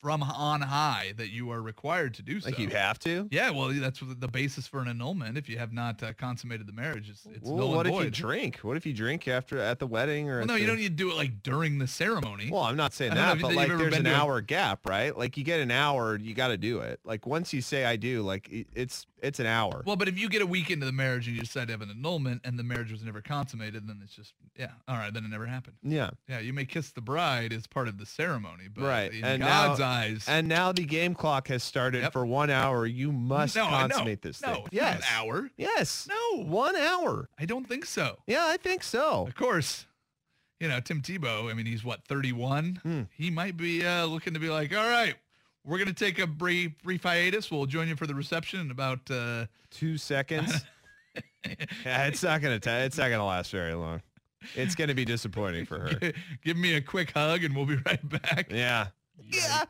from 0.00 0.22
on 0.22 0.60
high 0.60 1.12
that 1.16 1.30
you 1.30 1.50
are 1.50 1.60
required 1.60 2.14
to 2.14 2.22
do 2.22 2.40
so. 2.40 2.50
Like, 2.50 2.58
you 2.58 2.68
have 2.68 2.98
to? 3.00 3.28
Yeah, 3.30 3.50
well, 3.50 3.68
that's 3.68 4.00
the 4.00 4.28
basis 4.28 4.66
for 4.66 4.80
an 4.80 4.88
annulment. 4.88 5.36
If 5.36 5.48
you 5.48 5.58
have 5.58 5.72
not 5.72 6.02
uh, 6.02 6.12
consummated 6.12 6.66
the 6.66 6.72
marriage, 6.72 7.10
it's, 7.10 7.26
it's 7.26 7.44
Well, 7.44 7.68
null 7.68 7.74
what 7.74 7.86
if 7.86 7.94
you 7.94 8.10
drink? 8.10 8.58
What 8.58 8.76
if 8.76 8.86
you 8.86 8.92
drink 8.92 9.26
after 9.26 9.58
at 9.58 9.78
the 9.78 9.86
wedding 9.86 10.30
or? 10.30 10.38
Well, 10.38 10.46
no, 10.46 10.54
you 10.54 10.66
don't 10.66 10.76
need 10.76 10.96
to 10.96 11.04
do 11.04 11.10
it 11.10 11.16
like 11.16 11.42
during 11.42 11.78
the 11.78 11.86
ceremony. 11.86 12.50
Well, 12.50 12.62
I'm 12.62 12.76
not 12.76 12.94
saying 12.94 13.14
know 13.14 13.20
that, 13.20 13.40
but 13.40 13.54
like 13.54 13.68
there's 13.68 13.96
an 13.96 14.06
hour 14.06 14.40
gap, 14.40 14.88
right? 14.88 15.16
Like 15.16 15.36
you 15.36 15.44
get 15.44 15.60
an 15.60 15.70
hour, 15.70 16.16
you 16.16 16.34
got 16.34 16.48
to 16.48 16.56
do 16.56 16.80
it. 16.80 17.00
Like 17.04 17.26
once 17.26 17.52
you 17.52 17.60
say 17.60 17.84
I 17.84 17.96
do, 17.96 18.22
like 18.22 18.48
it's 18.74 19.06
it's 19.22 19.40
an 19.40 19.46
hour. 19.46 19.82
Well, 19.86 19.96
but 19.96 20.08
if 20.08 20.18
you 20.18 20.28
get 20.28 20.42
a 20.42 20.46
week 20.46 20.70
into 20.70 20.86
the 20.86 20.92
marriage 20.92 21.26
and 21.26 21.36
you 21.36 21.42
decide 21.42 21.68
to 21.68 21.72
have 21.72 21.82
an 21.82 21.90
annulment 21.90 22.42
and 22.44 22.58
the 22.58 22.62
marriage 22.62 22.90
was 22.92 23.02
never 23.02 23.20
consummated, 23.20 23.88
then 23.88 24.00
it's 24.02 24.14
just 24.14 24.32
yeah, 24.56 24.70
all 24.86 24.96
right, 24.96 25.12
then 25.12 25.24
it 25.24 25.28
never 25.28 25.46
happened. 25.46 25.76
yeah, 25.82 26.10
Yeah, 26.28 26.40
you 26.40 26.52
may 26.52 26.64
kiss 26.64 26.90
the 26.90 27.00
bride 27.00 27.52
as 27.52 27.66
part 27.66 27.88
of 27.88 27.98
the 27.98 28.06
ceremony, 28.06 28.64
but 28.72 28.84
right. 28.84 29.12
in 29.12 29.24
and 29.24 29.42
God's 29.42 29.80
now, 29.80 29.86
eyes, 29.86 30.24
and 30.28 30.48
now 30.48 30.72
the 30.72 30.84
game 30.84 31.14
clock 31.14 31.48
has 31.48 31.62
started 31.62 32.02
Yep. 32.02 32.12
for 32.12 32.26
one 32.26 32.50
hour. 32.50 32.86
You 32.86 33.12
must 33.12 33.56
no, 33.56 33.66
consummate 33.66 34.22
this 34.22 34.40
no, 34.42 34.54
thing. 34.54 34.64
Yes, 34.72 34.98
an 34.98 35.02
hour. 35.14 35.50
yes, 35.56 36.08
No, 36.08 36.42
one 36.44 36.76
hour. 36.76 37.28
I 37.38 37.44
don't 37.44 37.68
think 37.68 37.84
so. 37.86 38.18
Yeah, 38.26 38.44
I 38.46 38.56
think 38.56 38.82
so. 38.82 39.26
Of 39.26 39.34
course, 39.34 39.86
you 40.60 40.68
know 40.68 40.80
Tim 40.80 41.02
Tebow. 41.02 41.50
I 41.50 41.54
mean, 41.54 41.66
he's 41.66 41.84
what 41.84 42.04
31. 42.08 42.80
Hmm. 42.82 43.02
He 43.16 43.30
might 43.30 43.56
be 43.56 43.84
uh, 43.86 44.06
looking 44.06 44.34
to 44.34 44.40
be 44.40 44.48
like, 44.48 44.76
all 44.76 44.88
right, 44.88 45.14
we're 45.68 45.78
gonna 45.78 45.92
take 45.92 46.18
a 46.18 46.26
brief 46.26 46.72
brief 46.82 47.02
hiatus. 47.02 47.50
We'll 47.50 47.66
join 47.66 47.88
you 47.88 47.96
for 47.96 48.06
the 48.06 48.14
reception 48.14 48.60
in 48.60 48.70
about. 48.70 49.10
Uh, 49.10 49.46
Two 49.70 49.98
seconds. 49.98 50.64
yeah, 51.84 52.06
it's 52.06 52.22
not 52.22 52.40
gonna. 52.40 52.54
it's 52.64 52.96
not 52.98 53.10
gonna 53.10 53.26
last 53.26 53.52
very 53.52 53.74
long. 53.74 54.00
It's 54.54 54.74
gonna 54.74 54.94
be 54.94 55.04
disappointing 55.04 55.66
for 55.66 55.78
her. 55.78 56.12
give 56.44 56.56
me 56.56 56.74
a 56.74 56.80
quick 56.80 57.12
hug 57.12 57.44
and 57.44 57.54
we'll 57.54 57.66
be 57.66 57.76
right 57.86 58.08
back. 58.08 58.50
Yeah. 58.50 58.88
Yeah. 59.22 59.64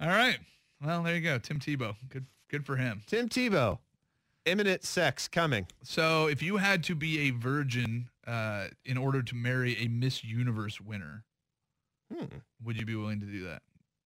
All 0.00 0.08
right. 0.08 0.38
Well, 0.84 1.02
there 1.02 1.14
you 1.14 1.22
go, 1.22 1.38
Tim 1.38 1.58
Tebow. 1.58 1.94
Good, 2.08 2.26
good 2.48 2.66
for 2.66 2.76
him. 2.76 3.02
Tim 3.06 3.28
Tebow, 3.28 3.78
imminent 4.44 4.84
sex 4.84 5.28
coming. 5.28 5.66
So, 5.82 6.26
if 6.26 6.42
you 6.42 6.56
had 6.56 6.82
to 6.84 6.94
be 6.94 7.28
a 7.28 7.30
virgin 7.30 8.08
uh, 8.26 8.68
in 8.84 8.96
order 8.96 9.22
to 9.22 9.34
marry 9.34 9.76
a 9.78 9.88
Miss 9.88 10.24
Universe 10.24 10.80
winner. 10.80 11.24
Hmm. 12.12 12.24
Would 12.64 12.76
you 12.76 12.84
be 12.84 12.96
willing 12.96 13.20
to 13.20 13.26
do 13.26 13.44
that 13.44 13.62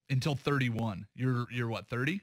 until 0.09 0.35
31? 0.35 1.07
You're 1.15 1.45
you're 1.51 1.67
what 1.67 1.87
30? 1.87 2.21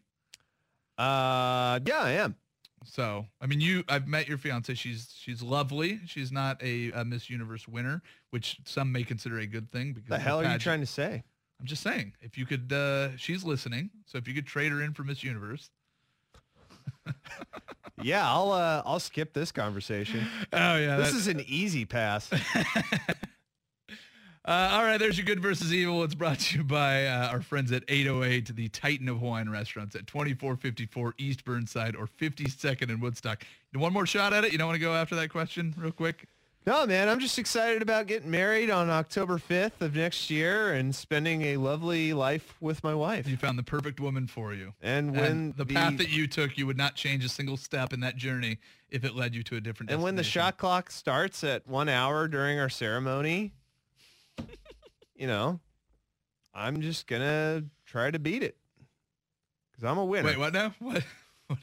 Uh, 0.99 1.81
yeah, 1.87 2.01
I 2.01 2.11
am. 2.13 2.37
So 2.85 3.27
I 3.41 3.47
mean, 3.47 3.61
you 3.61 3.85
I've 3.89 4.09
met 4.09 4.29
your 4.29 4.39
fiance. 4.39 4.75
She's 4.75 5.15
she's 5.19 5.43
lovely. 5.43 6.01
She's 6.07 6.33
not 6.33 6.63
a, 6.63 6.91
a 6.93 7.05
Miss 7.05 7.31
Universe 7.31 7.69
winner, 7.69 8.03
which 8.31 8.59
some 8.65 8.91
may 8.93 9.05
consider 9.05 9.39
a 9.39 9.47
good 9.47 9.71
thing. 9.71 9.93
Because 9.93 10.09
The 10.09 10.19
hell 10.19 10.41
are 10.41 10.53
you 10.53 10.59
trying 10.59 10.81
to 10.81 10.87
say? 10.87 11.23
I'm 11.61 11.67
just 11.67 11.83
saying, 11.83 12.15
if 12.21 12.37
you 12.37 12.45
could, 12.45 12.73
uh, 12.73 13.17
she's 13.17 13.45
listening. 13.45 13.91
So 14.07 14.19
if 14.19 14.27
you 14.27 14.35
could 14.35 14.47
trade 14.47 14.73
her 14.73 14.83
in 14.83 14.95
for 14.95 15.05
Miss 15.05 15.23
Universe. 15.23 15.71
Yeah, 18.03 18.29
I'll 18.29 18.51
uh, 18.51 18.83
I'll 18.85 18.99
skip 18.99 19.33
this 19.33 19.53
conversation. 19.53 20.27
Oh 20.53 20.77
yeah, 20.77 20.97
this 20.97 21.13
that- 21.13 21.17
is 21.17 21.29
an 21.29 21.41
easy 21.47 21.85
pass. 21.85 22.29
Uh, 24.45 24.71
all 24.73 24.83
right, 24.83 24.99
there's 24.99 25.17
your 25.17 25.25
good 25.25 25.41
versus 25.41 25.73
evil. 25.73 26.03
It's 26.03 26.17
brought 26.17 26.41
to 26.41 26.59
you 26.59 26.65
by 26.65 27.07
uh, 27.07 27.29
our 27.29 27.43
friends 27.43 27.71
at 27.71 27.85
808, 27.87 28.57
the 28.57 28.69
Titan 28.71 29.09
of 29.09 29.21
Hawaiian 29.21 29.49
Restaurants 29.49 29.95
at 29.95 30.09
2454 30.09 31.15
East 31.17 31.45
Burnside 31.45 31.95
or 31.95 32.09
52nd 32.09 32.91
in 32.91 32.99
Woodstock. 32.99 33.45
One 33.73 33.93
more 33.93 34.05
shot 34.05 34.33
at 34.33 34.45
it? 34.45 34.51
You 34.51 34.59
don't 34.59 34.67
want 34.67 34.75
to 34.77 34.81
go 34.85 34.95
after 34.95 35.15
that 35.15 35.31
question 35.31 35.75
real 35.79 35.93
quick? 35.93 36.27
No, 36.67 36.87
man, 36.87 37.09
I'm 37.09 37.21
just 37.21 37.39
excited 37.39 37.83
about 37.83 38.09
getting 38.09 38.31
married 38.31 38.71
on 38.71 38.91
October 38.91 39.39
5th 39.39 39.81
of 39.81 39.95
next 39.95 40.31
year 40.31 40.73
and 40.73 40.95
spending 40.95 41.43
a 41.43 41.57
lovely 41.57 42.13
life 42.13 42.57
with 42.61 42.83
my 42.83 42.95
wife. 42.95 43.29
You 43.29 43.37
found 43.37 43.59
the 43.59 43.65
perfect 43.65 44.01
woman 44.01 44.27
for 44.29 44.55
you. 44.55 44.73
And 44.81 45.13
when 45.13 45.25
And 45.25 45.57
the, 45.57 45.67
path 45.67 45.99
that 45.99 46.11
you 46.11 46.27
took, 46.29 46.59
you 46.59 46.67
would 46.67 46.77
not 46.77 46.95
change 46.97 47.25
a 47.25 47.29
single 47.29 47.57
step 47.57 47.93
in 47.93 48.01
that 48.01 48.17
journey 48.17 48.59
if 48.91 49.05
it 49.05 49.15
led 49.15 49.35
you 49.35 49.43
to 49.45 49.57
a 49.57 49.61
different 49.61 49.91
and 49.91 50.03
when 50.03 50.17
the 50.17 50.23
shot 50.23 50.57
clock 50.59 50.91
starts 50.91 51.43
at 51.43 51.67
one 51.67 51.89
hour 51.89 52.29
during 52.29 52.61
our 52.61 52.69
ceremony, 52.69 53.53
you 55.23 55.29
know, 55.29 55.61
I'm 56.53 56.81
just 56.81 57.07
gonna 57.07 57.63
try 57.87 58.11
to 58.11 58.19
beat 58.19 58.43
it 58.43 58.57
because 59.71 59.89
I'm 59.89 59.97
a 59.97 60.05
winner. 60.05 60.27
Wait, 60.27 60.37
what 60.37 60.53
now? 60.53 60.75
What, 60.81 61.05
what? 61.47 61.59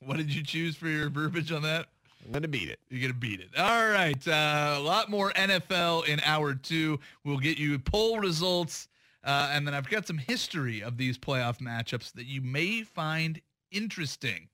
What 0.00 0.16
did 0.16 0.34
you 0.34 0.42
choose 0.42 0.74
for 0.74 0.88
your 0.88 1.10
verbiage 1.10 1.52
on 1.52 1.60
that? 1.62 1.88
I'm 2.24 2.32
gonna 2.32 2.48
beat 2.48 2.70
it. 2.70 2.80
You're 2.88 3.02
gonna 3.02 3.12
beat 3.12 3.40
it. 3.40 3.50
All 3.58 3.90
right. 3.90 4.26
Uh, 4.26 4.76
a 4.78 4.80
lot 4.80 5.10
more 5.10 5.32
NFL 5.32 6.08
in 6.08 6.18
hour 6.20 6.54
two. 6.54 6.98
We'll 7.24 7.36
get 7.36 7.58
you 7.58 7.78
poll 7.78 8.20
results, 8.20 8.88
uh, 9.22 9.50
and 9.52 9.66
then 9.66 9.74
I've 9.74 9.90
got 9.90 10.06
some 10.06 10.16
history 10.16 10.82
of 10.82 10.96
these 10.96 11.18
playoff 11.18 11.58
matchups 11.58 12.10
that 12.14 12.24
you 12.24 12.40
may 12.40 12.84
find 12.84 13.38
interesting. 13.70 14.48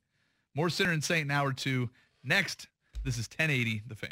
More 0.57 0.71
Sinner 0.71 0.91
and 0.91 1.05
Saint 1.05 1.27
in 1.27 1.31
hour 1.31 1.53
two. 1.53 1.89
Next, 2.25 2.67
this 3.05 3.17
is 3.17 3.29
1080 3.29 3.83
The 3.87 3.95
Fan. 3.95 4.11